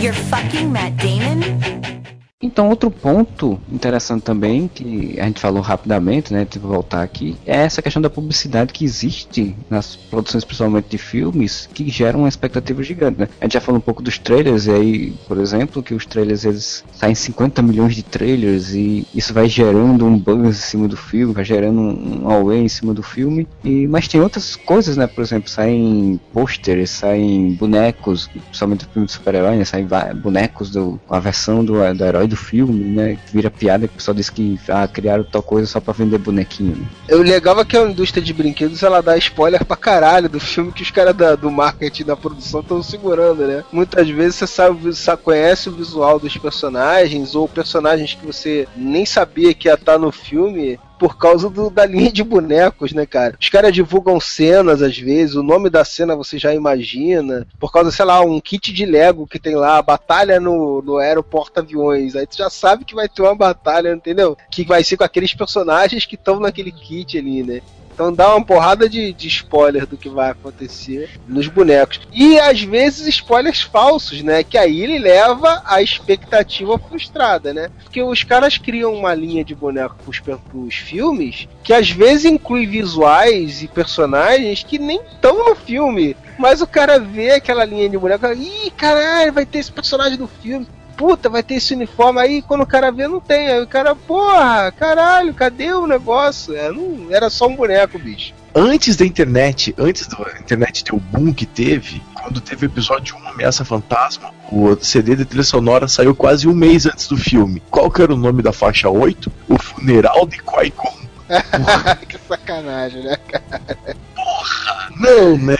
[0.00, 1.99] You're fucking Matt Damon?
[2.42, 7.56] Então, outro ponto interessante também, que a gente falou rapidamente, né, que voltar aqui, é
[7.56, 12.82] essa questão da publicidade que existe nas produções, principalmente de filmes, que geram uma expectativa
[12.82, 13.28] gigante, né?
[13.38, 16.46] A gente já falou um pouco dos trailers, e aí, por exemplo, que os trailers,
[16.46, 20.96] eles saem 50 milhões de trailers, e isso vai gerando um buzz em cima do
[20.96, 25.06] filme, vai gerando um, away em cima do filme, e, mas tem outras coisas, né,
[25.06, 29.86] por exemplo, saem pôsteres, saem bonecos, principalmente no filme de super-herói, né, saem
[30.22, 33.18] bonecos do, a versão do, do herói do filme, né?
[33.32, 36.76] Vira piada que o pessoal diz que ah, criaram tal coisa só pra vender bonequinho.
[36.76, 37.14] Né?
[37.14, 40.72] O legal é que a indústria de brinquedos ela dá spoiler pra caralho do filme
[40.72, 43.64] que os caras do marketing da produção estão segurando, né?
[43.72, 49.04] Muitas vezes você sabe, só conhece o visual dos personagens ou personagens que você nem
[49.04, 53.34] sabia que ia estar no filme por causa do- da linha de bonecos, né, cara?
[53.40, 57.90] Os caras divulgam cenas às vezes, o nome da cena você já imagina, por causa,
[57.90, 62.14] sei lá, um kit de Lego que tem lá, batalha no, no aeroporto-aviões.
[62.14, 64.36] Aí tu já sabe que vai ter uma batalha, entendeu?
[64.50, 67.62] Que vai ser com aqueles personagens que estão naquele kit ali, né?
[67.92, 72.00] Então dá uma porrada de, de spoiler do que vai acontecer nos bonecos.
[72.12, 74.42] E às vezes spoilers falsos, né?
[74.42, 77.70] Que aí ele leva a expectativa frustrada, né?
[77.82, 82.66] Porque os caras criam uma linha de boneco pros, pros filmes que às vezes inclui
[82.66, 86.16] visuais e personagens que nem estão no filme.
[86.38, 90.18] Mas o cara vê aquela linha de boneco e ih, caralho, vai ter esse personagem
[90.18, 90.66] no filme
[91.00, 93.48] puta, vai ter esse uniforme aí, quando o cara vê, não tem.
[93.48, 96.54] Aí o cara, porra, caralho, cadê o negócio?
[96.54, 98.34] É, não, era só um boneco, bicho.
[98.54, 103.16] Antes da internet, antes da internet ter o boom que teve, quando teve o episódio
[103.16, 107.62] 1 Ameaça Fantasma, o CD de trilha sonora saiu quase um mês antes do filme.
[107.70, 109.32] Qual que era o nome da faixa 8?
[109.48, 111.00] O Funeral de Qui-Gon.
[112.06, 113.96] que sacanagem, né, cara?
[114.14, 115.56] Porra, não, né?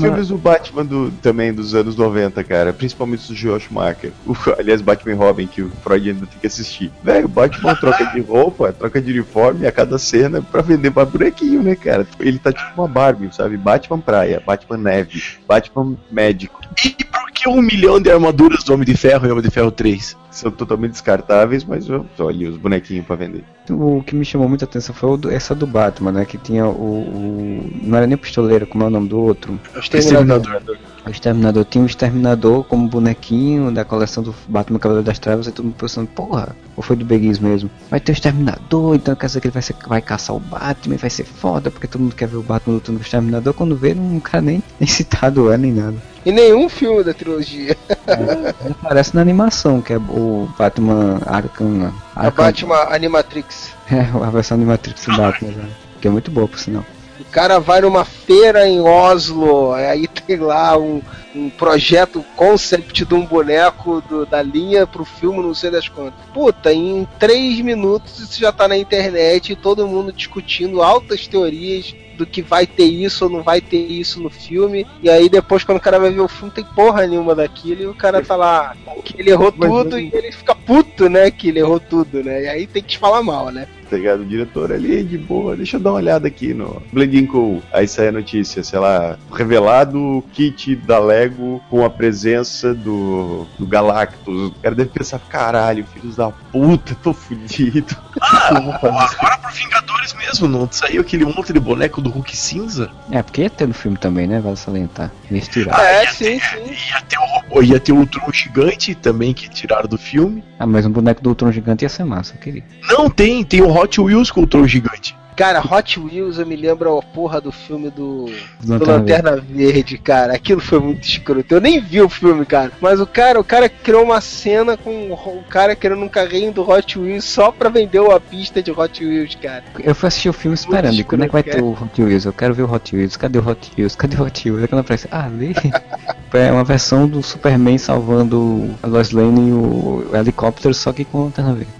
[0.00, 2.72] Filmes do Batman do, também dos anos 90, cara.
[2.72, 4.12] Principalmente do Joel Schumacher.
[4.26, 6.90] O, aliás, Batman e Robin, que o Freud ainda tem que assistir.
[7.02, 11.04] Velho, o Batman troca de roupa, troca de uniforme a cada cena pra vender pra
[11.04, 12.06] bonequinho, né, cara?
[12.18, 13.56] Ele tá tipo uma Barbie, sabe?
[13.56, 16.60] Batman praia, Batman neve, Batman médico.
[16.84, 19.70] E por que um milhão de armaduras do Homem de Ferro e Homem de Ferro
[19.70, 20.16] 3?
[20.30, 21.86] São totalmente descartáveis, mas
[22.18, 23.42] olha os bonequinhos pra vender.
[23.70, 26.24] O que me chamou muita atenção foi essa do Batman, né?
[26.24, 29.58] Que tinha o, o, Não era nem pistoleiro, como é o nome do outro?
[29.92, 30.62] O Exterminador.
[31.06, 35.52] O Exterminador tinha um Exterminador como bonequinho da coleção do Batman Cavaleiro das Trevas e
[35.52, 37.70] todo mundo pensando, porra, ou foi do Beguis mesmo?
[37.88, 40.96] Vai ter o Exterminador, então quer dizer que ele vai, ser, vai caçar o Batman
[40.96, 43.54] e vai ser foda, porque todo mundo quer ver o Batman lutando com o Exterminador.
[43.54, 45.96] Quando vê, não cara nem, nem citado é nem nada.
[46.24, 47.76] E nenhum filme da trilogia.
[48.08, 51.92] É, aparece na animação, que é o Batman Arkham.
[52.16, 53.70] A Batman Animatrix.
[53.88, 55.68] É, a versão Animatrix do Batman, né?
[56.00, 56.84] que é muito boa, por sinal.
[57.18, 61.00] O cara vai numa feira em Oslo, aí tem lá um,
[61.34, 66.20] um projeto concept de um boneco do, da linha pro filme, não sei das quantas.
[66.32, 71.94] Puta, em três minutos isso já tá na internet e todo mundo discutindo altas teorias
[72.16, 74.86] do que vai ter isso ou não vai ter isso no filme.
[75.02, 77.86] E aí depois, quando o cara vai ver o filme, tem porra nenhuma daquilo e
[77.86, 81.30] o cara tá lá que ele errou tudo e ele fica puto, né?
[81.30, 82.44] Que ele errou tudo, né?
[82.44, 83.68] E aí tem que te falar mal, né?
[83.88, 84.22] Tá ligado?
[84.22, 87.62] O diretor ali, de boa, deixa eu dar uma olhada aqui no Blending Cool.
[87.72, 93.46] Aí sai a notícia, sei lá, revelado o kit da Lego com a presença do,
[93.58, 94.48] do Galactus.
[94.48, 97.96] O cara deve pensar, caralho, filhos da puta, tô fudido.
[98.18, 102.90] Ah, agora pro Vingadores mesmo, não saiu aquele monte de boneco do Hulk cinza?
[103.10, 104.40] É, porque ia ter no filme também, né?
[104.40, 105.10] Vale salientar.
[105.30, 105.82] Eles tiraram.
[105.82, 106.90] É, ia sim, ter, sim.
[106.90, 110.42] Ia ter o robô, ia ter o Ultron gigante também que tiraram do filme.
[110.58, 112.64] Ah, mas um boneco do Ultron gigante ia ser massa, eu queria.
[112.90, 115.16] Não tem, tem o Hot Wheels com o Ultron gigante.
[115.36, 118.24] Cara, Hot Wheels eu me lembro a porra do filme do,
[118.58, 120.34] do Lanterna Verde, cara.
[120.34, 121.54] Aquilo foi muito escroto.
[121.54, 122.72] Eu nem vi o filme, cara.
[122.80, 126.68] Mas o cara, o cara criou uma cena com o cara querendo um carrinho do
[126.68, 129.62] Hot Wheels só pra vender uma pista de Hot Wheels, cara.
[129.78, 132.24] Eu fui assistir o filme esperando, e quando é que vai ter o Hot Wheels?
[132.24, 133.94] Eu quero ver o Hot Wheels, cadê o Hot Wheels?
[133.94, 134.70] Cadê o Hot Wheels?
[134.70, 135.54] Quando aparece, ah, ali.
[136.32, 141.24] é uma versão do Superman salvando a Lois Lane e o helicóptero, só que com
[141.24, 141.72] lanterna verde.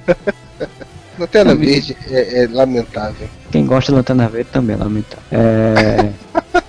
[1.19, 3.29] Lanterna Verde é, é lamentável.
[3.51, 5.25] Quem gosta de lanterna verde também é lamentável.
[5.31, 6.13] É.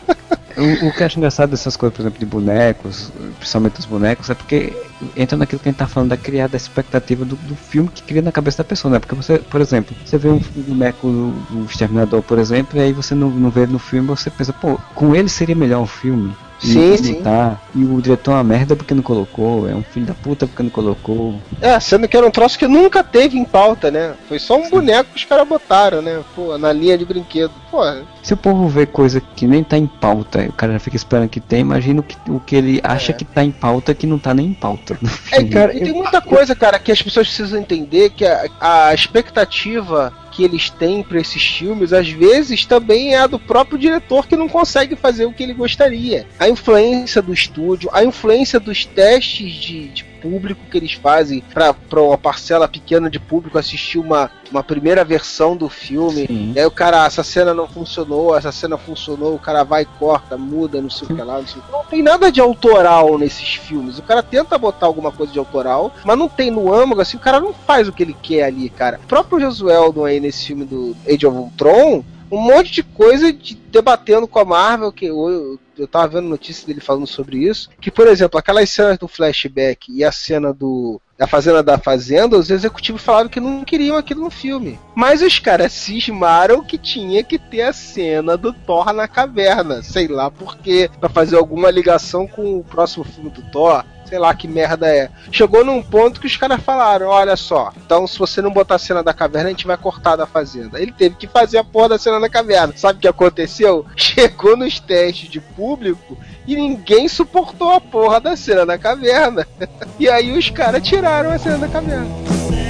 [0.58, 4.28] O, o que eu acho engraçado dessas coisas, por exemplo, de bonecos, principalmente os bonecos,
[4.32, 4.74] é porque
[5.16, 8.02] entra naquilo que a gente tá falando da criar da expectativa do, do filme que
[8.02, 9.00] cria na cabeça da pessoa, né?
[9.00, 12.92] Porque você, por exemplo, você vê um boneco do, do Exterminador, por exemplo, e aí
[12.92, 16.36] você não, não vê no filme, você pensa, pô, com ele seria melhor o filme.
[16.60, 17.22] Sim, sim.
[17.22, 17.60] Tá.
[17.76, 20.64] E o diretor é uma merda porque não colocou, é um filho da puta porque
[20.64, 21.36] não colocou.
[21.62, 24.14] É, sendo que era um troço que nunca teve em pauta, né?
[24.28, 26.22] Foi só um boneco que os caras botaram, né?
[26.36, 27.52] Pô, na linha de brinquedo.
[27.70, 27.82] Pô,
[28.24, 31.30] Se o povo vê coisa que nem tá em pauta, o cara já fica esperando
[31.30, 34.18] que tem, imagina o que, o que ele acha que tá em pauta que não
[34.18, 34.98] tá nem em pauta.
[35.32, 38.94] É, cara, e tem muita coisa, cara, que as pessoas precisam entender que a, a
[38.94, 44.28] expectativa que eles têm para esses filmes, às vezes, também é a do próprio diretor
[44.28, 46.28] que não consegue fazer o que ele gostaria.
[46.38, 51.76] A influência do estúdio, a influência dos testes de, de público que eles fazem para
[52.02, 56.28] uma parcela pequena de público assistir uma, uma primeira versão do filme.
[56.28, 56.54] Sim.
[56.56, 60.38] E aí o cara, essa cena não funcionou, essa cena funcionou, o cara vai, corta,
[60.38, 61.72] muda, não sei o que lá, não sei o que.
[61.72, 63.98] Não tem nada de autoral nesses filmes.
[63.98, 67.22] O cara tenta botar alguma coisa de autoral, mas não tem no âmago, assim, o
[67.22, 69.00] cara não faz o que ele quer ali, cara.
[69.04, 73.56] O próprio Josueldon aí nesse filme do Age of Ultron, um monte de coisa de,
[73.56, 77.92] debatendo com a Marvel, que eu, eu tava vendo notícia dele falando sobre isso, que,
[77.92, 82.52] por exemplo, aquelas cenas do flashback e a cena do da Fazenda da Fazenda, os
[82.52, 84.80] executivos falaram que não queriam aquilo no filme.
[84.96, 90.08] Mas os caras cismaram que tinha que ter a cena do Thor na caverna, sei
[90.08, 93.84] lá por quê, pra fazer alguma ligação com o próximo filme do Thor.
[94.08, 95.10] Sei lá que merda é.
[95.32, 98.80] Chegou num ponto que os caras falaram: olha só, então se você não botar a
[98.80, 100.82] cena da caverna, a gente vai cortar da fazenda.
[100.82, 102.74] Ele teve que fazer a porra da cena da caverna.
[102.76, 103.86] Sabe o que aconteceu?
[103.96, 109.48] Chegou nos testes de público e ninguém suportou a porra da cena da caverna.
[110.00, 112.67] E aí os caras tiraram a cena da caverna.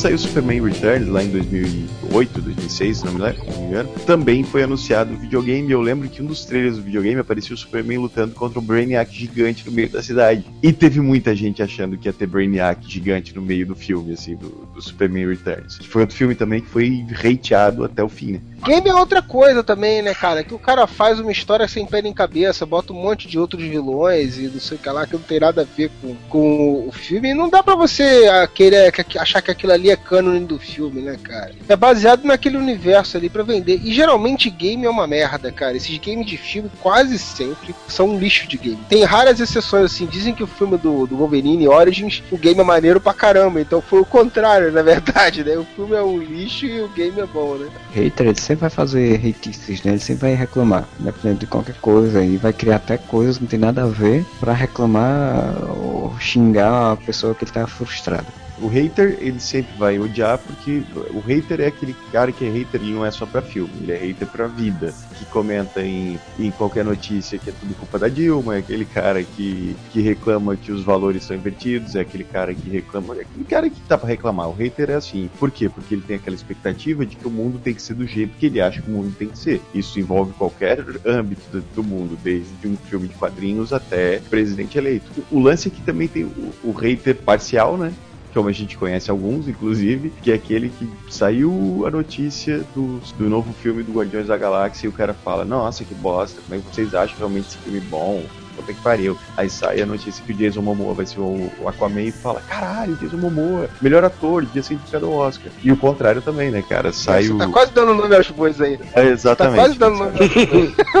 [0.00, 5.14] Saiu Superman Returns lá em 2008, 2006, se não me lembro, engano, também foi anunciado
[5.14, 5.70] o videogame.
[5.70, 9.12] Eu lembro que um dos trailers do videogame aparecia o Superman lutando contra um Brainiac
[9.14, 10.44] gigante no meio da cidade.
[10.62, 14.36] E teve muita gente achando que ia ter Brainiac gigante no meio do filme, assim,
[14.36, 15.78] do, do Superman Returns.
[15.86, 18.40] Foi outro filme também que foi hateado até o fim, né?
[18.66, 20.44] Game é outra coisa também, né, cara?
[20.44, 23.62] Que o cara faz uma história sem pé nem cabeça, bota um monte de outros
[23.62, 26.88] vilões e não sei o que lá, que não tem nada a ver com, com
[26.88, 27.30] o filme.
[27.30, 31.00] E não dá pra você ah, querer achar que aquilo ali é cânone do filme,
[31.00, 31.52] né, cara?
[31.68, 33.59] É baseado naquele universo ali pra vender.
[33.66, 35.76] E geralmente game é uma merda, cara.
[35.76, 38.78] Esses games de filme quase sempre são um lixo de game.
[38.88, 40.06] Tem raras exceções, assim.
[40.06, 43.60] Dizem que o filme do, do Wolverine Origins, o game é maneiro pra caramba.
[43.60, 45.56] Então foi o contrário, na verdade, né?
[45.56, 47.68] O filme é um lixo e o game é bom, né?
[47.94, 49.92] Hater, ele sempre vai fazer hateaces, né?
[49.92, 52.24] Ele sempre vai reclamar, dependendo de qualquer coisa.
[52.24, 56.92] E vai criar até coisas que não tem nada a ver pra reclamar ou xingar
[56.92, 58.26] a pessoa que ele tá frustrado.
[58.60, 60.82] O hater, ele sempre vai odiar porque
[61.14, 63.92] o hater é aquele cara que é hater, ele não é só pra filme, ele
[63.92, 64.94] é hater pra vida.
[65.18, 69.22] Que comenta em, em qualquer notícia que é tudo culpa da Dilma, é aquele cara
[69.22, 73.44] que, que reclama que os valores estão invertidos, é aquele cara que reclama, é aquele
[73.44, 74.48] cara que tá pra reclamar.
[74.48, 75.30] O hater é assim.
[75.38, 75.68] Por quê?
[75.68, 78.46] Porque ele tem aquela expectativa de que o mundo tem que ser do jeito que
[78.46, 79.62] ele acha que o mundo tem que ser.
[79.74, 85.10] Isso envolve qualquer âmbito do, do mundo, desde um filme de quadrinhos até presidente eleito.
[85.30, 87.92] O lance é que também tem o, o hater parcial, né?
[88.32, 93.28] Como a gente conhece alguns, inclusive, que é aquele que saiu a notícia do, do
[93.28, 96.62] novo filme do Guardiões da Galáxia e o cara fala, nossa, que bosta, como é
[96.62, 98.24] que vocês acham realmente esse filme bom?
[98.60, 99.16] puta que pariu.
[99.36, 102.40] Aí sai a notícia que o Jason Momoa vai ser o, o Aquaman e fala:
[102.42, 105.50] caralho, Jason Momoa, melhor ator, ser indicado ao Oscar.
[105.62, 106.92] E o contrário também, né, cara?
[106.92, 107.38] Sai Você o.
[107.38, 108.78] tá quase dando nome aos bois aí.
[108.94, 109.56] É, exatamente.
[109.56, 110.74] Tá quase dando nome aos bois.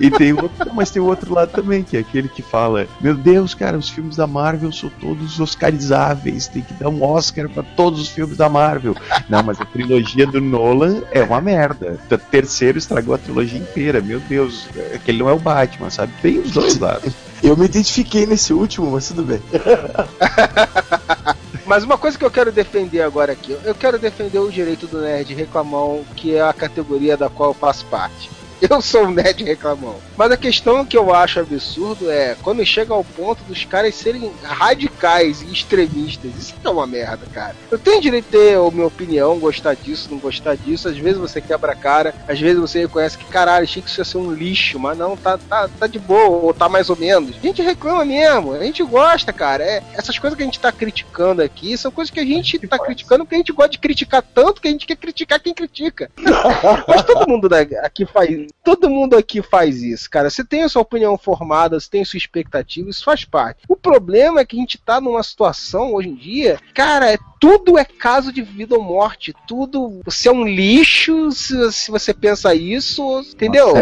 [0.00, 2.86] e tem o outro, mas tem o outro lado também, que é aquele que fala:
[3.00, 7.48] Meu Deus, cara, os filmes da Marvel são todos oscarizáveis, tem que dar um Oscar
[7.48, 8.96] para todos os filmes da Marvel.
[9.28, 11.98] Não, mas a trilogia do Nolan é uma merda.
[12.10, 14.66] O terceiro estragou a trilogia inteira, meu Deus.
[14.94, 16.12] Aquele não é o Batman, sabe?
[16.20, 17.12] Tem os dois lados.
[17.42, 19.40] Eu me identifiquei nesse último, mas tudo bem.
[21.66, 25.00] Mas uma coisa que eu quero defender agora aqui, eu quero defender o direito do
[25.00, 28.30] nerd reclamão, que é a categoria da qual eu faço parte.
[28.68, 29.96] Eu sou um nerd reclamão.
[30.16, 34.32] Mas a questão que eu acho absurdo é quando chega ao ponto dos caras serem
[34.42, 36.32] radicais e extremistas.
[36.38, 37.54] Isso que é uma merda, cara.
[37.70, 40.88] Eu tenho direito de ter a minha opinião, gostar disso, não gostar disso.
[40.88, 44.00] Às vezes você quebra a cara, às vezes você reconhece que, caralho, achei que isso
[44.00, 46.96] ia ser um lixo, mas não, tá, tá, tá de boa, ou tá mais ou
[46.96, 47.36] menos.
[47.36, 49.64] A gente reclama mesmo, a gente gosta, cara.
[49.64, 52.78] É, essas coisas que a gente tá criticando aqui são coisas que a gente tá
[52.78, 56.10] criticando porque a gente gosta de criticar tanto que a gente quer criticar quem critica.
[56.88, 57.52] mas todo mundo
[57.82, 58.46] aqui faz.
[58.62, 60.30] Todo mundo aqui faz isso, cara.
[60.30, 63.62] Você tem a sua opinião formada, você tem a sua expectativa, isso faz parte.
[63.68, 67.78] O problema é que a gente tá numa situação hoje em dia, cara, é tudo
[67.78, 69.34] é caso de vida ou morte.
[69.46, 70.00] Tudo.
[70.02, 73.74] Você é um lixo se, se você pensa isso, entendeu?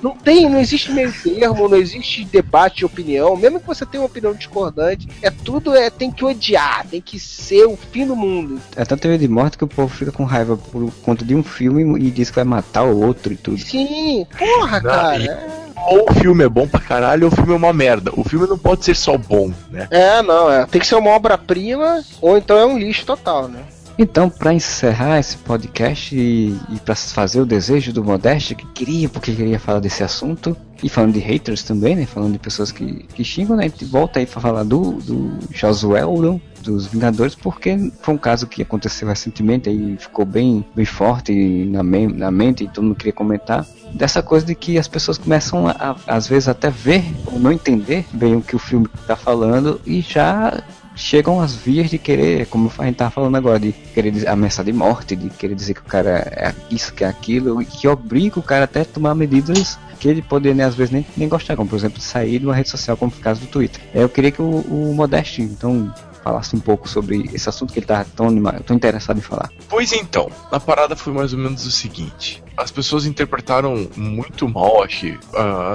[0.00, 3.36] Não tem, não existe meio termo, não existe debate de opinião.
[3.36, 7.20] Mesmo que você tenha uma opinião discordante, é tudo é tem que odiar, tem que
[7.20, 8.58] ser o fim do mundo.
[8.74, 11.42] É tanta teoria de morte que o povo fica com raiva por conta de um
[11.42, 13.58] filme e diz que vai matar o outro e tudo.
[13.58, 15.71] Sim, porra, cara.
[15.86, 18.12] Ou o filme é bom pra caralho, ou o filme é uma merda.
[18.16, 19.88] O filme não pode ser só bom, né?
[19.90, 20.66] É, não, é.
[20.66, 23.60] Tem que ser uma obra-prima, ou então é um lixo total, né?
[23.98, 29.08] Então, para encerrar esse podcast e, e para fazer o desejo do Modeste, que queria,
[29.08, 32.06] porque queria falar desse assunto, e falando de haters também, né?
[32.06, 33.64] Falando de pessoas que, que xingam, né?
[33.64, 38.18] A gente volta aí para falar do, do Josué Whedon, dos Vingadores, porque foi um
[38.18, 41.32] caso que aconteceu recentemente e ficou bem, bem forte
[41.66, 43.66] na, me na mente e todo mundo queria comentar.
[43.92, 47.52] Dessa coisa de que as pessoas começam a, a, às vezes até ver ou não
[47.52, 50.62] entender bem o que o filme está falando e já
[50.94, 54.72] chegam às vias de querer, como a gente tava falando agora, de querer ameaçar de
[54.72, 58.38] morte, de querer dizer que o cara é isso, que é aquilo, e que obriga
[58.38, 61.54] o cara até a tomar medidas que ele poderia, né, às vezes, nem, nem gostar,
[61.54, 63.80] como por exemplo, sair de uma rede social, como o caso do Twitter.
[63.94, 67.86] Eu queria que o, o Modeste, então, falasse um pouco sobre esse assunto que ele
[67.86, 69.50] tá tão, anima- tão interessado em falar.
[69.68, 72.42] Pois então, a parada foi mais ou menos o seguinte.
[72.56, 75.18] As pessoas interpretaram muito mal, acho.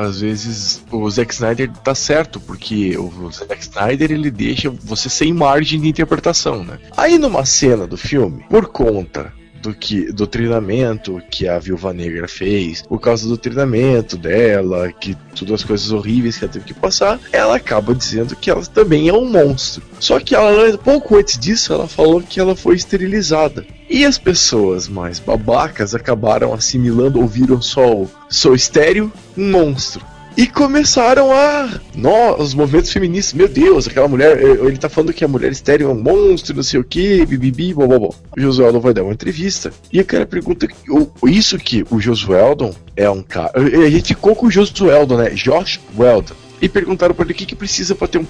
[0.06, 5.34] às vezes o Zack Snyder tá certo, porque o Zack Snyder ele deixa você sem
[5.34, 6.78] margem de interpretação, né?
[6.96, 12.28] Aí numa cena do filme, por conta do que do treinamento que a Viúva Negra
[12.28, 16.74] fez, por causa do treinamento dela, que todas as coisas horríveis que ela teve que
[16.74, 19.84] passar, ela acaba dizendo que ela também é um monstro.
[20.00, 23.66] Só que ela pouco antes disso ela falou que ela foi esterilizada.
[23.90, 30.06] E as pessoas mais babacas acabaram assimilando, ouviram só o sou estéreo, um monstro.
[30.38, 31.68] E começaram a.
[31.96, 34.38] Nossa, os movimentos feministas, meu Deus, aquela mulher.
[34.38, 37.26] eh, Ele tá falando que a mulher estéreo é um monstro, não sei o que,
[37.26, 38.14] bibibi, bobobó.
[38.38, 39.74] O Josueldon vai dar uma entrevista.
[39.92, 40.68] E a cara pergunta:
[41.26, 43.52] Isso que o Josueldon é um cara.
[43.60, 45.32] A gente ficou com o Josueldon, né?
[45.32, 46.36] Josh Weldon.
[46.62, 48.26] E perguntaram pra ele o que, que precisa pra ter um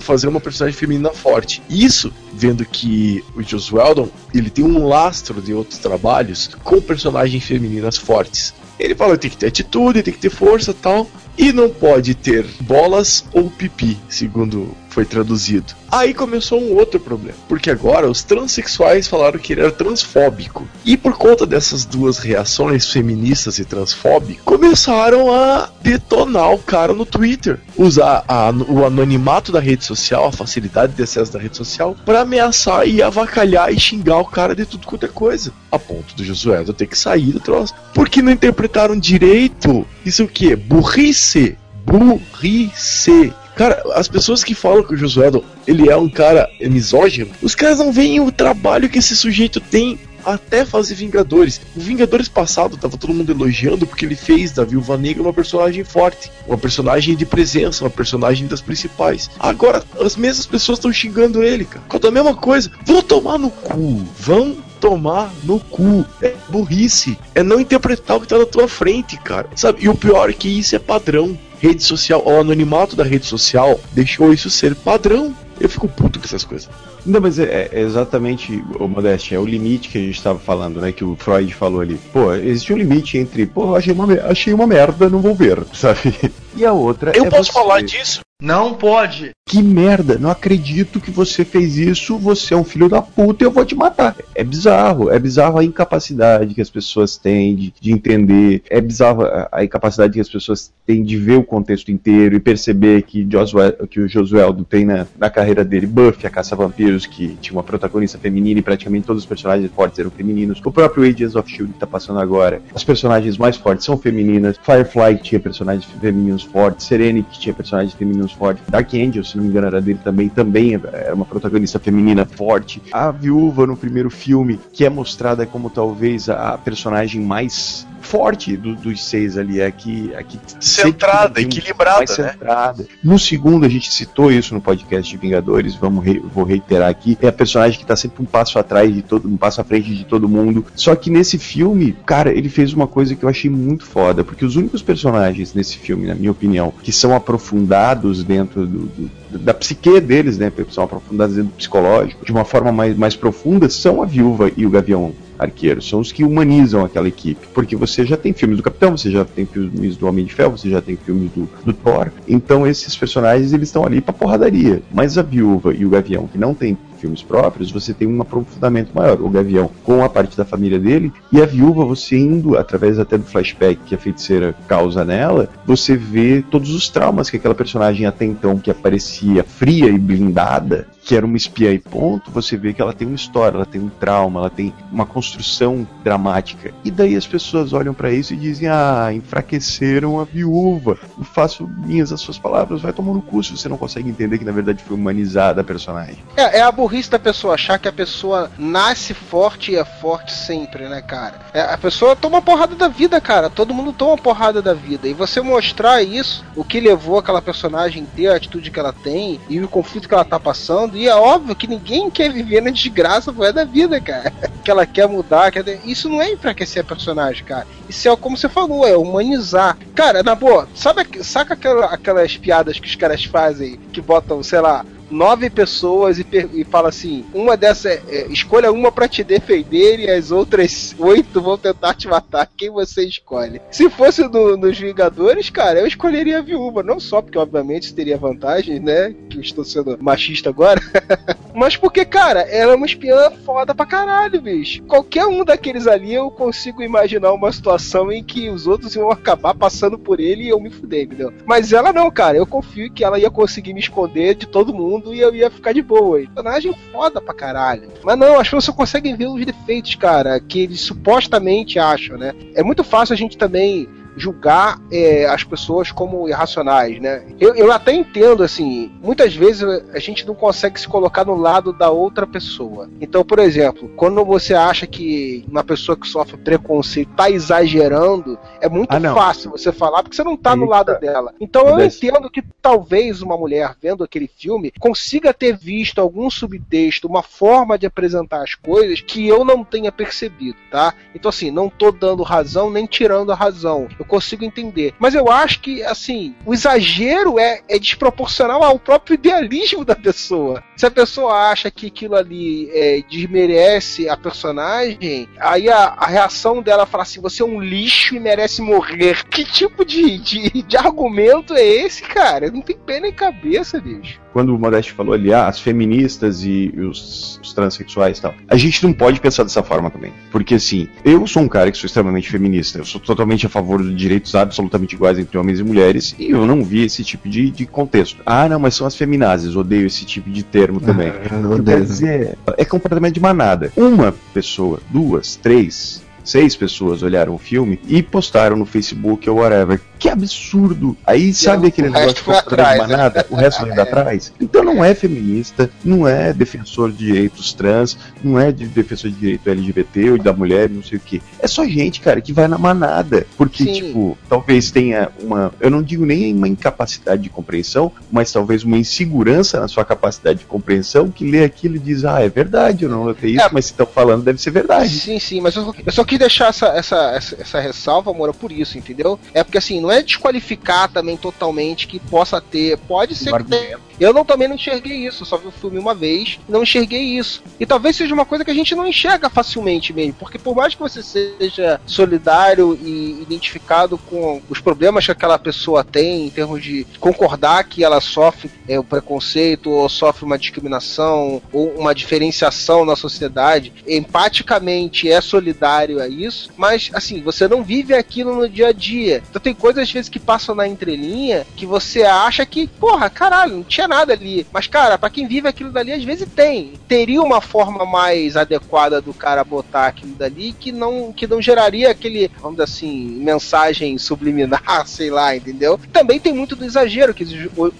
[0.00, 1.62] fazer uma personagem feminina forte.
[1.68, 7.44] Isso, vendo que o Joss Weldon ele tem um lastro de outros trabalhos com personagens
[7.44, 8.54] femininas fortes.
[8.78, 11.06] Ele fala tem que ter atitude, tem que ter força tal.
[11.38, 15.74] E não pode ter bolas ou pipi, segundo foi traduzido.
[15.92, 20.66] Aí começou um outro problema, porque agora os transexuais falaram que ele era transfóbico.
[20.86, 27.04] E por conta dessas duas reações feministas e transfóbicas, começaram a detonar o cara no
[27.04, 31.94] Twitter, usar a- o anonimato da rede social, a facilidade de acesso da rede social,
[32.06, 35.52] para ameaçar e avacalhar e xingar o cara de tudo quanto é coisa.
[35.70, 37.74] A ponto do Josué ter que sair do troço.
[37.92, 39.86] Porque não interpretaram direito.
[40.06, 40.56] Isso o que?
[40.56, 41.58] Burrice.
[41.84, 43.30] Burrice.
[43.56, 45.30] Cara, as pessoas que falam que o Josué
[45.66, 49.98] ele é um cara misógino, os caras não veem o trabalho que esse sujeito tem
[50.26, 51.60] até fazer Vingadores.
[51.74, 55.84] O Vingadores passado tava todo mundo elogiando porque ele fez da Viúva Negra uma personagem
[55.84, 59.30] forte, uma personagem de presença, uma personagem das principais.
[59.38, 61.84] Agora as mesmas pessoas estão xingando ele, cara.
[61.88, 62.70] Conta a mesma coisa.
[62.84, 64.04] Vão tomar no cu.
[64.18, 66.04] Vão tomar no cu.
[66.20, 67.16] É burrice.
[67.34, 69.48] É não interpretar o que tá na tua frente, cara.
[69.54, 69.84] Sabe?
[69.84, 71.38] E o pior é que isso é padrão.
[71.66, 75.34] Rede social, o anonimato da rede social deixou isso ser padrão.
[75.58, 76.70] Eu fico puto com essas coisas.
[77.06, 80.80] Não, mas é, é exatamente, o Modeste, é o limite que a gente estava falando,
[80.80, 80.92] né?
[80.92, 81.98] Que o Freud falou ali.
[82.12, 86.32] Pô, existe um limite entre, pô, achei uma, achei uma merda, não vou ver, sabe?
[86.56, 87.58] E a outra Eu é posso você.
[87.58, 88.20] falar disso?
[88.40, 89.30] Não pode.
[89.48, 93.46] Que merda, não acredito que você fez isso, você é um filho da puta e
[93.46, 94.14] eu vou te matar.
[94.34, 99.22] É bizarro, é bizarro a incapacidade que as pessoas têm de, de entender, é bizarro
[99.22, 103.26] a, a incapacidade que as pessoas têm de ver o contexto inteiro e perceber que,
[103.30, 107.62] Josué, que o Josueldo tem na, na carreira dele Buffy, a Caça-Vampiros, que tinha uma
[107.62, 110.60] protagonista feminina e praticamente todos os personagens fortes eram femininos.
[110.64, 111.74] O próprio Agents of S.H.I.E.L.D.
[111.74, 114.56] que tá passando agora, as personagens mais fortes são femininas.
[114.62, 119.36] Firefly que tinha personagens femininos fortes, Serene que tinha personagens femininos fortes, Dark Angel, se
[119.36, 122.80] não me engano, era dele também, também era uma protagonista feminina forte.
[122.92, 128.74] A viúva no primeiro filme, que é mostrada como talvez a personagem mais forte do-
[128.74, 132.30] dos seis ali, é que, é que Centrada, equilibrada, mais né?
[132.32, 132.86] centrada.
[133.02, 137.16] No segundo, a gente citou isso no podcast de Vingadores, vamos re- vou reiterar aqui,
[137.20, 139.94] é a personagem que tá sempre um passo atrás de todo, um passo à frente
[139.94, 140.64] de todo mundo.
[140.74, 144.44] Só que nesse filme, cara, ele fez uma coisa que eu achei muito foda, porque
[144.44, 149.52] os únicos personagens nesse filme, na minha opinião, que são aprofundados dentro do- do- da
[149.54, 154.02] psique deles, né, são aprofundados dentro do psicológico, de uma forma mais, mais profunda, são
[154.02, 158.16] a Viúva e o Gavião Arqueiro, são os que humanizam aquela equipe, porque você já
[158.16, 160.96] tem filmes do Capitão, você já tem filmes do Homem de Ferro, você já tem
[160.96, 165.74] filmes do, do Thor, então esses personagens eles estão ali pra porradaria, mas a Viúva
[165.74, 169.20] e o Gavião, que não tem filmes próprios, você tem um aprofundamento maior.
[169.20, 173.16] O Gavião com a parte da família dele e a viúva, você indo através até
[173.16, 178.06] do flashback que a feiticeira causa nela, você vê todos os traumas que aquela personagem
[178.06, 182.72] até então que aparecia fria e blindada, que era uma espiã e ponto, você vê
[182.72, 186.74] que ela tem uma história, ela tem um trauma, ela tem uma construção dramática.
[186.84, 190.98] E daí as pessoas olham pra isso e dizem: "Ah, enfraqueceram a viúva".
[191.16, 194.52] Eu faço minhas as suas palavras, vai tomar no você não consegue entender que na
[194.52, 196.18] verdade foi humanizada a personagem.
[196.36, 200.32] É, é a burrice da pessoa achar que a pessoa nasce forte e é forte
[200.32, 201.40] sempre, né, cara?
[201.52, 203.50] É, a pessoa toma porrada da vida, cara.
[203.50, 205.06] Todo mundo toma porrada da vida.
[205.06, 208.92] E você mostrar isso, o que levou aquela personagem a ter a atitude que ela
[208.92, 210.95] tem e o conflito que ela tá passando.
[210.96, 214.32] E é óbvio que ninguém quer viver na desgraça foi da vida, cara.
[214.64, 215.52] que ela quer mudar.
[215.52, 215.64] Quer...
[215.84, 217.66] Isso não é enfraquecer a personagem, cara.
[217.88, 219.76] Isso é como você falou, é humanizar.
[219.94, 224.60] Cara, na boa, sabe, saca aquela- aquelas piadas que os caras fazem que botam, sei
[224.60, 230.00] lá, nove pessoas e, e fala assim: uma dessas, é, escolha uma pra te defender
[230.00, 232.48] e as outras oito vão tentar te matar.
[232.56, 233.60] Quem você escolhe?
[233.70, 236.82] Se fosse no- nos Vingadores, cara, eu escolheria a viúva.
[236.82, 239.14] Não só porque, obviamente, teria vantagem, né?
[239.30, 240.80] Que eu estou sendo machista agora.
[241.54, 244.82] Mas porque, cara, ela é uma espiã foda pra caralho, bicho.
[244.84, 249.54] Qualquer um daqueles ali eu consigo imaginar uma situação em que os outros iam acabar
[249.54, 251.32] passando por ele e eu me fudei, entendeu?
[251.46, 252.36] Mas ela não, cara.
[252.36, 255.72] Eu confio que ela ia conseguir me esconder de todo mundo e eu ia ficar
[255.72, 256.20] de boa.
[256.20, 257.88] E personagem foda pra caralho.
[258.02, 262.34] Mas não, as pessoas só conseguem ver os defeitos, cara, que eles supostamente acham, né?
[262.54, 267.24] É muito fácil a gente também julgar é, as pessoas como irracionais, né?
[267.38, 269.62] Eu, eu até entendo, assim, muitas vezes
[269.92, 272.88] a gente não consegue se colocar no lado da outra pessoa.
[273.00, 278.68] Então, por exemplo, quando você acha que uma pessoa que sofre preconceito tá exagerando, é
[278.68, 281.34] muito Ah, fácil você falar porque você não tá Aí no lado dela.
[281.40, 287.06] Então eu entendo que talvez uma mulher vendo aquele filme consiga ter visto algum subtexto,
[287.08, 290.94] uma forma de apresentar as coisas que eu não tenha percebido, tá?
[291.14, 293.88] Então assim, não tô dando razão nem tirando a razão.
[293.98, 294.94] Eu consigo entender.
[294.98, 300.62] Mas eu acho que, assim, o exagero é, é desproporcional ao próprio idealismo da pessoa.
[300.76, 306.62] Se a pessoa acha que aquilo ali é, desmerece a personagem, aí a, a reação
[306.62, 309.24] dela fala assim: você é um lixo e merece morrer.
[309.24, 312.50] Que tipo de, de, de argumento é esse, cara?
[312.50, 314.20] Não tem pé nem cabeça, bicho.
[314.36, 318.56] quando o Modeste falou ali, ah, as feministas e os, os transexuais e tal, a
[318.56, 320.12] gente não pode pensar dessa forma também.
[320.30, 323.82] Porque assim, eu sou um cara que sou extremamente feminista, eu sou totalmente a favor
[323.82, 327.50] de direitos absolutamente iguais entre homens e mulheres, e eu não vi esse tipo de,
[327.50, 328.22] de contexto.
[328.26, 331.12] Ah, não, mas são as feminazes, odeio esse tipo de termo também.
[331.30, 333.72] eu Quer dizer, é completamente de manada.
[333.76, 339.80] Uma pessoa, duas, três, seis pessoas olharam o filme e postaram no Facebook ou whatever.
[339.98, 340.94] Que absurdo!
[341.06, 342.86] Aí sabe aquele negócio que atrás né?
[342.86, 343.26] manada?
[343.30, 344.32] O resto vai indo atrás?
[344.38, 349.16] Então não é feminista, não é defensor de direitos trans, não é de defensor de
[349.16, 351.22] direito LGBT ou da mulher, não sei o que.
[351.38, 353.26] É só gente, cara, que vai na manada.
[353.38, 353.72] Porque, Sim.
[353.72, 355.52] tipo, talvez tenha uma.
[355.60, 360.40] Eu não digo nem uma incapacidade de compreensão, mas talvez uma insegurança na sua capacidade
[360.40, 363.50] de compreensão que lê aquilo e diz, ah, é verdade, eu não notei isso, É.
[363.52, 364.88] mas se estão falando deve ser verdade.
[364.90, 368.52] Sim, sim, mas eu, eu só quis deixar essa, essa, essa, essa ressalva, amor, por
[368.52, 369.18] isso, entendeu?
[369.32, 372.78] É porque assim, não é desqualificar também totalmente que possa ter.
[372.78, 373.78] Pode ser que tenha.
[373.98, 377.42] Eu não, também não enxerguei isso, só vi o filme uma vez, não enxerguei isso.
[377.58, 380.74] E talvez seja uma coisa que a gente não enxerga facilmente mesmo, porque por mais
[380.74, 386.62] que você seja solidário e identificado com os problemas que aquela pessoa tem, em termos
[386.62, 392.84] de concordar que ela sofre é, o preconceito, ou sofre uma discriminação, ou uma diferenciação
[392.84, 398.72] na sociedade, empaticamente é solidário isso, mas assim, você não vive aquilo no dia a
[398.72, 399.22] dia.
[399.28, 403.56] Então tem coisas às vezes que passam na entrelinha que você acha que, porra, caralho,
[403.56, 404.46] não tinha nada ali.
[404.52, 406.74] Mas, cara, pra quem vive aquilo dali, às vezes tem.
[406.88, 411.90] Teria uma forma mais adequada do cara botar aquilo dali que não, que não geraria
[411.90, 415.78] aquele, vamos dizer assim, mensagem subliminar, sei lá, entendeu?
[415.92, 417.24] Também tem muito do exagero que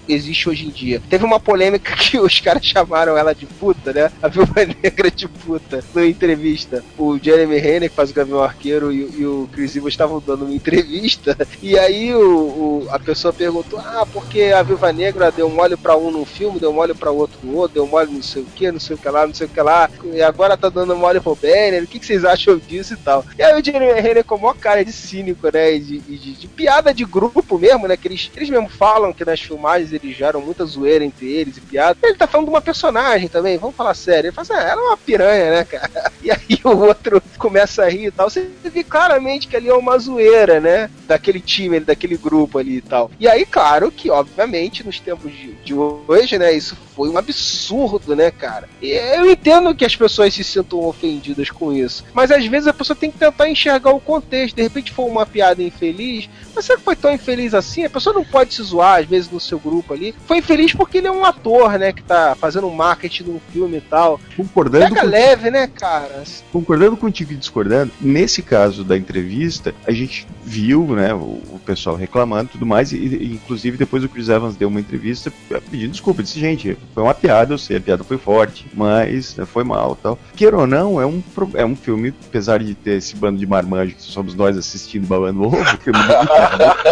[0.09, 1.03] existe hoje em dia.
[1.09, 4.11] Teve uma polêmica que os caras chamaram ela de puta, né?
[4.23, 6.85] A viúva negra de puta, numa entrevista.
[6.99, 10.45] O Jeremy Renner, que faz o Gavião Arqueiro, e, e o Chris Evans estavam dando
[10.45, 12.21] uma entrevista, e aí o,
[12.85, 16.59] o- a pessoa perguntou, ah, porque a viúva negra deu mole pra um num filme,
[16.61, 18.99] deu mole pra outro no outro, deu mole não sei o que, não sei o
[18.99, 21.87] que lá, não sei o que lá, e agora tá dando mole pro Banner, o
[21.87, 23.25] que, que vocês acham disso e tal?
[23.39, 26.49] E aí o Jeremy Renner com maior cara de cínico, né, e de, de- de
[26.49, 30.41] piada de grupo mesmo, né, que eles, eles mesmo falam que nas filmagens eles geram
[30.41, 31.99] muita zoeira entre eles e piada.
[32.03, 34.29] Ele tá falando de uma personagem também, vamos falar sério.
[34.29, 36.13] Ele fala assim, ah, ela é uma piranha, né, cara?
[36.27, 38.29] E aí o outro começa a rir e tal.
[38.31, 40.91] Você vê claramente que ali é uma zoeira, né?
[41.07, 43.11] Daquele time, daquele grupo ali e tal.
[43.19, 48.17] E aí, claro que, obviamente, nos tempos de, de hoje, né, isso foi um absurdo,
[48.17, 48.69] né, cara?
[48.81, 52.05] E eu entendo que as pessoas se sintam ofendidas com isso.
[52.15, 54.57] Mas às vezes a pessoa tem que tentar enxergar o contexto.
[54.57, 57.85] De repente foi uma piada infeliz, mas será que foi tão infeliz assim?
[57.85, 60.15] A pessoa não pode se zoar, às vezes, no seu grupo ali.
[60.27, 61.93] Foi infeliz porque ele é um ator, né?
[61.93, 64.19] Que tá fazendo um marketing de um filme e tal.
[64.37, 66.25] Concordando Pega com- leve, né, cara?
[66.51, 71.19] Concordando contigo e discordando, nesse caso da entrevista, a gente viu, né, o,
[71.55, 74.81] o pessoal reclamando e tudo mais, e, e, inclusive depois o Chris Evans deu uma
[74.81, 75.33] entrevista
[75.71, 79.63] pedindo desculpa, disse, gente, foi uma piada, eu sei, a piada foi forte, mas foi
[79.65, 80.19] mal tal.
[80.35, 81.23] Queira ou não, é um,
[81.55, 85.43] é um filme, apesar de ter esse bando de marmanjos que somos nós assistindo babando
[85.43, 85.99] ovo, o filme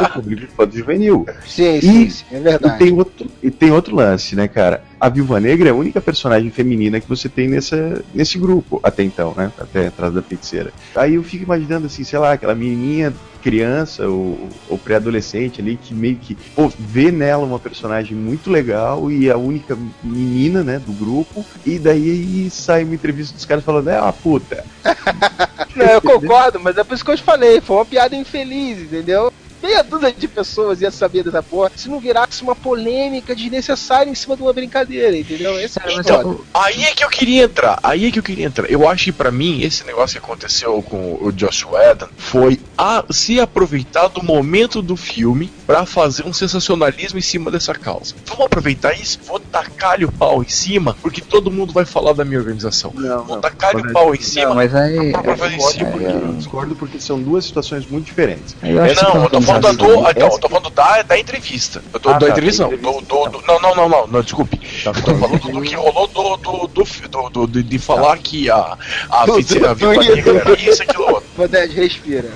[0.01, 1.27] do público infanto juvenil.
[1.47, 2.79] Sim, E- sim, sim, é E verdade.
[2.79, 4.85] tem, outro, e tem outro lance, né, cara?
[5.05, 9.03] A Viúva Negra é a única personagem feminina que você tem nessa, nesse grupo, até
[9.03, 9.53] então, né?
[9.59, 10.73] Até a entrada da feiticeira.
[10.97, 13.13] Aí eu fico imaginando assim, sei lá, aquela menininha
[13.43, 19.13] criança ou, ou pré-adolescente ali que meio que pô, vê nela uma personagem muito legal
[19.13, 23.91] e a única menina, né, do grupo, e daí sai uma entrevista dos caras falando,
[23.91, 24.65] é uma puta.
[25.77, 28.81] Não, eu concordo, mas é por isso que eu te falei, foi uma piada infeliz,
[28.81, 29.31] entendeu?
[29.65, 34.15] Meia dúzia de pessoas ia saber dessa porra se não virasse uma polêmica desnecessária em
[34.15, 35.59] cima de uma brincadeira, entendeu?
[35.59, 38.71] Esse é então, aí é que eu queria entrar, aí é que eu queria entrar.
[38.71, 43.05] Eu acho que pra mim, esse negócio que aconteceu com o Josh Whedon foi a,
[43.11, 48.15] se aproveitar do momento do filme para fazer um sensacionalismo em cima dessa causa.
[48.27, 52.25] Vamos aproveitar isso, vou tacar-lhe o pau em cima, porque todo mundo vai falar da
[52.25, 52.93] minha organização.
[52.95, 54.49] Não, vou tacar-lhe o pau em cima.
[54.49, 55.13] Não, mas aí.
[55.13, 58.55] Eu discordo, porque, eu discordo porque são duas situações muito diferentes.
[58.63, 61.19] Eu acho não, que eu tô falando, da, do, então, eu tô falando da, da
[61.19, 61.83] entrevista.
[61.93, 62.73] Eu tô, Ah, da tá, entrevista, não.
[62.73, 64.61] entrevista, Do, do, do- não, não, não, não, não, desculpe.
[64.85, 68.51] Eu tô falando do que rolou do, do, do, do, do- do- de falar que
[68.51, 68.77] a,
[69.11, 71.25] a, negra era isso, aquilo, outro.
[71.37, 72.29] Modeste, respira.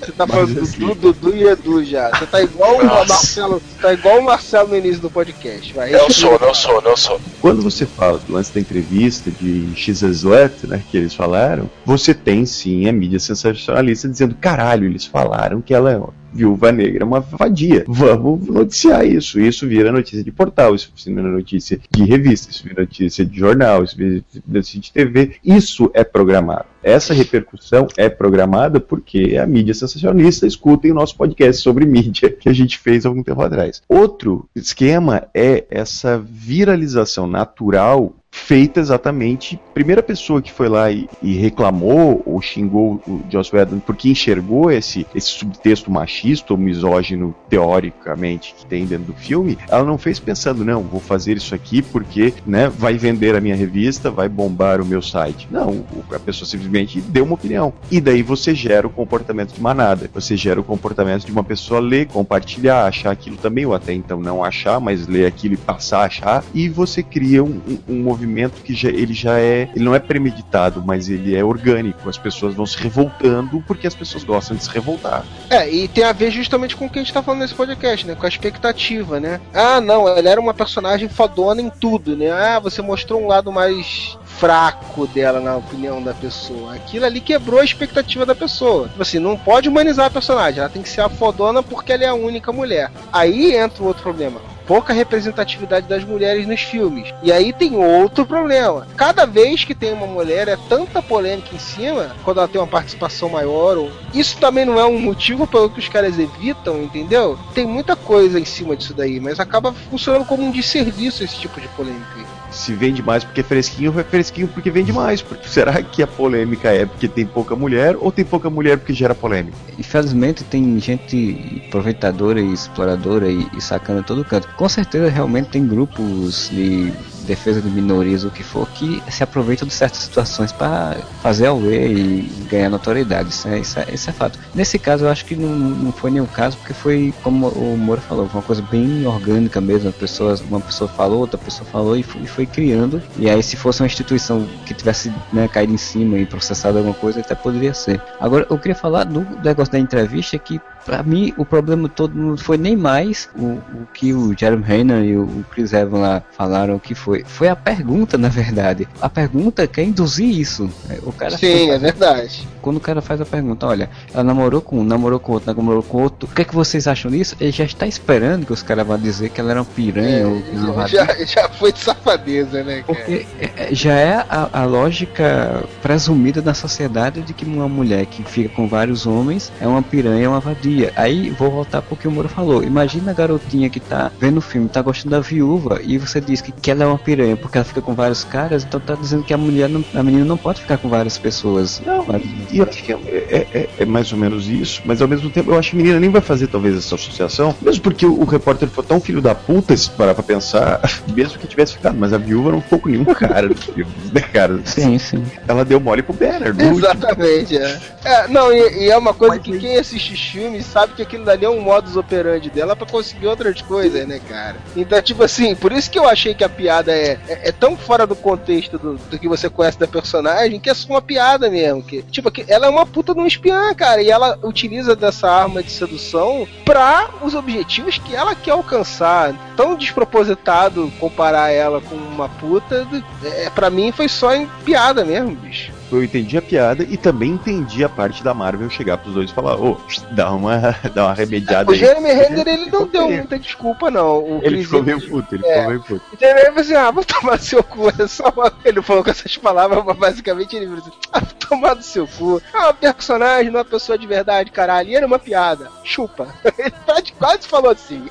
[0.00, 2.08] Você tá falando do assim- Dudu, Dudu e Edu já.
[2.10, 2.84] Você tá igual o.
[2.84, 3.62] Marcelo.
[3.80, 5.72] Tá igual o Marcelo no início do podcast.
[5.74, 6.38] Vai, Não respira.
[6.38, 7.20] sou, não sou, não sou.
[7.40, 12.14] Quando você fala do lance da entrevista de X Slut, né, que eles falaram, você
[12.14, 15.98] tem sim a mídia sensacionalista dizendo, caralho, eles falaram que ela é
[16.32, 17.84] viúva negra, uma vadia.
[17.86, 19.40] Vamos noticiar isso.
[19.40, 23.84] Isso vira notícia de portal, isso vira notícia de revista, isso vira notícia de jornal,
[23.84, 25.36] isso vira notícia de TV.
[25.44, 26.66] Isso é programado.
[26.82, 32.48] Essa repercussão é programada porque a mídia sensacionalista escutem o nosso podcast sobre mídia que
[32.48, 33.82] a gente fez algum tempo atrás.
[33.88, 39.60] Outro esquema é essa viralização natural feita exatamente.
[39.74, 44.70] Primeira pessoa que foi lá e, e reclamou ou xingou o Joss Whedon porque enxergou
[44.70, 50.18] esse, esse subtexto machista ou misógino, teoricamente, que tem dentro do filme, ela não fez
[50.18, 54.80] pensando, não, vou fazer isso aqui porque né, vai vender a minha revista, vai bombar
[54.80, 55.48] o meu site.
[55.50, 57.72] Não, a pessoa simplesmente deu uma opinião.
[57.90, 60.08] E daí você gera o comportamento de manada.
[60.14, 64.20] Você gera o comportamento de uma pessoa ler, compartilhar, achar aquilo também, ou até então
[64.20, 66.44] não achar, mas ler aquilo e passar a achar.
[66.54, 69.68] E você cria um, um- movimento que já, ele já é.
[69.74, 72.08] Ele não é premeditado, mas ele é orgânico.
[72.08, 75.24] As pessoas vão se revoltando porque as pessoas gostam de se revoltar.
[75.50, 78.06] É, e tem a ver justamente com o que a gente tá falando nesse podcast,
[78.06, 78.14] né?
[78.14, 79.40] Com a expectativa, né?
[79.52, 82.30] Ah, não, ela era uma personagem fodona em tudo, né?
[82.30, 86.59] Ah, você mostrou um lado mais fraco dela, na opinião da pessoa.
[86.68, 88.88] Aquilo ali quebrou a expectativa da pessoa.
[88.88, 92.04] Tipo assim, não pode humanizar a personagem, ela tem que ser a fodona porque ela
[92.04, 92.90] é a única mulher.
[93.12, 94.40] Aí entra o outro problema.
[94.66, 97.12] Pouca representatividade das mulheres nos filmes.
[97.24, 98.86] E aí tem outro problema.
[98.96, 102.68] Cada vez que tem uma mulher, é tanta polêmica em cima, quando ela tem uma
[102.68, 103.76] participação maior.
[103.76, 103.90] Ou...
[104.14, 107.36] Isso também não é um motivo pelo que os caras evitam, entendeu?
[107.52, 111.60] Tem muita coisa em cima disso daí, mas acaba funcionando como um desserviço esse tipo
[111.60, 112.39] de polêmica.
[112.50, 115.22] Se vende mais porque é fresquinho, é fresquinho porque vende mais.
[115.22, 118.92] Porque será que a polêmica é porque tem pouca mulher ou tem pouca mulher porque
[118.92, 119.56] gera polêmica?
[119.78, 124.48] Infelizmente tem gente aproveitadora e exploradora e, e sacana todo canto.
[124.56, 126.92] Com certeza realmente tem grupos de
[127.30, 131.60] defesa de minorias, o que for, que se aproveitam de certas situações para fazer ao
[131.60, 133.28] ver e ganhar notoriedade.
[133.28, 134.36] Isso é, isso, é, isso é fato.
[134.52, 138.00] Nesse caso eu acho que não, não foi nenhum caso, porque foi, como o Moura
[138.00, 139.88] falou, uma coisa bem orgânica mesmo.
[139.88, 143.00] Uma pessoa, uma pessoa falou, outra pessoa falou e foi, foi criando.
[143.16, 146.94] E aí se fosse uma instituição que tivesse né, caído em cima e processado alguma
[146.94, 148.02] coisa, até poderia ser.
[148.18, 152.36] Agora eu queria falar do negócio da entrevista que Pra mim, o problema todo não
[152.36, 156.78] foi nem mais o, o que o Jeremy Renner e o, Chris Evans lá falaram
[156.78, 157.22] que foi.
[157.24, 158.88] Foi a pergunta, na verdade.
[159.00, 160.70] A pergunta quer induzir isso.
[161.02, 162.48] O cara Sim, foi- é verdade.
[162.62, 165.82] Quando o cara faz a pergunta, olha, ela namorou com um, namorou com outro, namorou
[165.82, 167.34] com outro, o que é que vocês acham disso?
[167.40, 170.40] Ele já está esperando que os caras vão dizer que ela era uma piranha ou
[170.42, 172.84] que não vai- Já, já foi de safadeza, né, cara?
[172.86, 178.06] porque é- é- já é a, a lógica presumida na sociedade de que uma mulher
[178.06, 180.79] que fica com vários homens é uma piranha, é uma vadia.
[180.96, 182.62] Aí vou voltar pro que o Moro falou.
[182.62, 186.40] Imagina a garotinha que tá vendo o filme, tá gostando da viúva e você diz
[186.40, 189.22] que, que ela é uma piranha porque ela fica com vários caras, então tá dizendo
[189.24, 191.80] que a mulher, não, a menina não pode ficar com várias pessoas.
[191.84, 192.06] Não,
[192.50, 195.30] E eu acho que é, é- é- é mais ou menos isso, mas ao mesmo
[195.30, 198.20] tempo eu acho que a menina nem vai fazer talvez essa associação, mesmo porque o,
[198.20, 200.80] o repórter foi tão filho da puta, se parar pra pensar,
[201.14, 204.20] mesmo que tivesse ficado, mas a viúva não ficou com nenhum cara do filme, né,
[204.20, 204.60] cara?
[204.64, 205.24] Sim, sim.
[205.46, 206.78] Ela deu mole pro Banner, no.
[206.78, 207.80] Exatamente, é.
[208.04, 210.20] É, não, e, e é uma coisa que quem assiste os
[210.62, 214.56] sabe que aquilo dali é um modus operandi dela pra conseguir outras coisas, né, cara?
[214.76, 217.76] Então, tipo assim, por isso que eu achei que a piada é, é, é tão
[217.76, 221.50] fora do contexto do, do, que você conhece da personagem que é só uma piada
[221.50, 221.82] mesmo.
[221.82, 225.30] Que, tipo, que ela é uma puta de um espiã, cara, e ela utiliza dessa
[225.30, 229.34] arma de sedução pra os objetivos que ela quer alcançar.
[229.56, 232.86] Tão despropositado comparar ela com uma puta,
[233.24, 237.30] é, pra mim foi só em piada mesmo, bicho eu entendi a piada e também
[237.30, 240.58] entendi a parte da Marvel chegar pros dois e falar, ô, oh, dá uma,
[240.94, 241.76] dá uma remediada aí.
[241.76, 244.18] O Jeremy Renner, ele não deu muita desculpa, não.
[244.18, 245.52] O ele ficou meio puto, ele é.
[245.54, 246.02] ficou meio puto.
[246.12, 248.52] Então ele falou assim, ah, vou tomar seu cu, é só uma...
[248.64, 252.06] Ele falou com essas palavras, mas basicamente ele falou assim, ah, vou tomar do seu
[252.06, 252.42] cu.
[252.52, 255.70] É uma personagem, não é uma pessoa de verdade, caralho, e era uma piada.
[255.84, 256.28] Chupa.
[256.58, 258.06] Ele quase falou assim.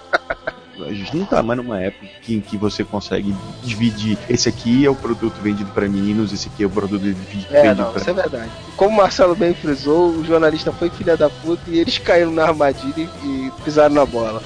[0.85, 4.17] A gente não tá mais numa época em que você consegue dividir.
[4.29, 7.73] Esse aqui é o produto vendido para meninos, esse aqui é o produto vendido é,
[7.73, 8.01] não, pra...
[8.01, 8.51] isso é verdade.
[8.75, 12.43] Como o Marcelo bem frisou, o jornalista foi filha da puta e eles caíram na
[12.43, 14.41] armadilha e pisaram na bola.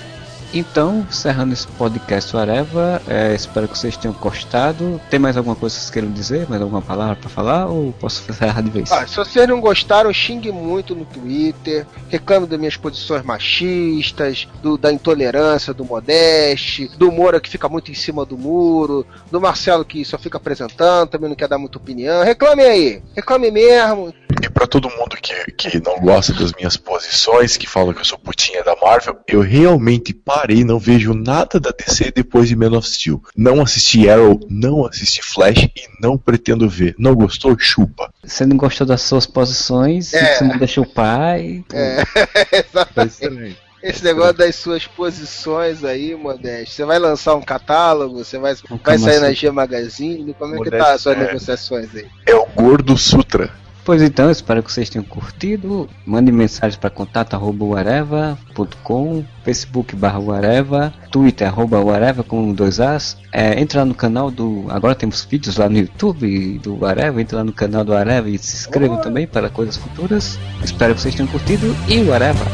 [0.54, 5.02] Então, encerrando esse podcast Areva, é, espero que vocês tenham gostado.
[5.10, 6.48] Tem mais alguma coisa que vocês queiram dizer?
[6.48, 7.66] Mais alguma palavra para falar?
[7.66, 8.92] Ou posso encerrar de vez?
[8.92, 14.78] Ah, se vocês não gostaram, xingue muito no Twitter, reclame das minhas posições machistas, do,
[14.78, 19.84] da intolerância, do Modeste, do Moura que fica muito em cima do muro, do Marcelo
[19.84, 22.24] que só fica apresentando, também não quer dar muita opinião.
[22.24, 24.14] Reclame aí, reclame mesmo.
[24.44, 28.06] E para todo mundo que, que não gosta das minhas posições, que fala que eu
[28.06, 30.14] sou putinha da Marvel, eu realmente
[30.44, 33.22] parei, não vejo nada da DC depois de Man of Steel.
[33.36, 36.94] Não assisti Arrow, não assisti Flash e não pretendo ver.
[37.00, 37.58] Não gostou?
[37.58, 38.14] Chupa.
[38.22, 40.36] Você não gostou das suas posições, é.
[40.36, 41.64] você manda chupar e.
[41.72, 42.04] É,
[42.60, 43.58] exatamente.
[43.82, 46.76] Esse negócio das suas posições aí, Modeste.
[46.76, 48.24] Você vai lançar um catálogo?
[48.24, 50.34] Você vai, vai sair na G Magazine?
[50.34, 52.08] Como é que tá as suas é, negociações aí?
[52.26, 53.52] É o Gordo Sutra.
[53.86, 55.90] Pois então, espero que vocês tenham curtido.
[56.06, 63.18] Mande mensagens para contato@areva.com, Facebook barra Twitter arroba Areva com dois As.
[63.32, 64.68] É, entra lá no canal do.
[64.70, 67.22] Agora temos vídeos lá no YouTube do Areva.
[67.22, 70.40] Entra lá no canal do Areva e se inscreva também para coisas futuras.
[70.64, 72.46] Espero que vocês tenham curtido e o Areva.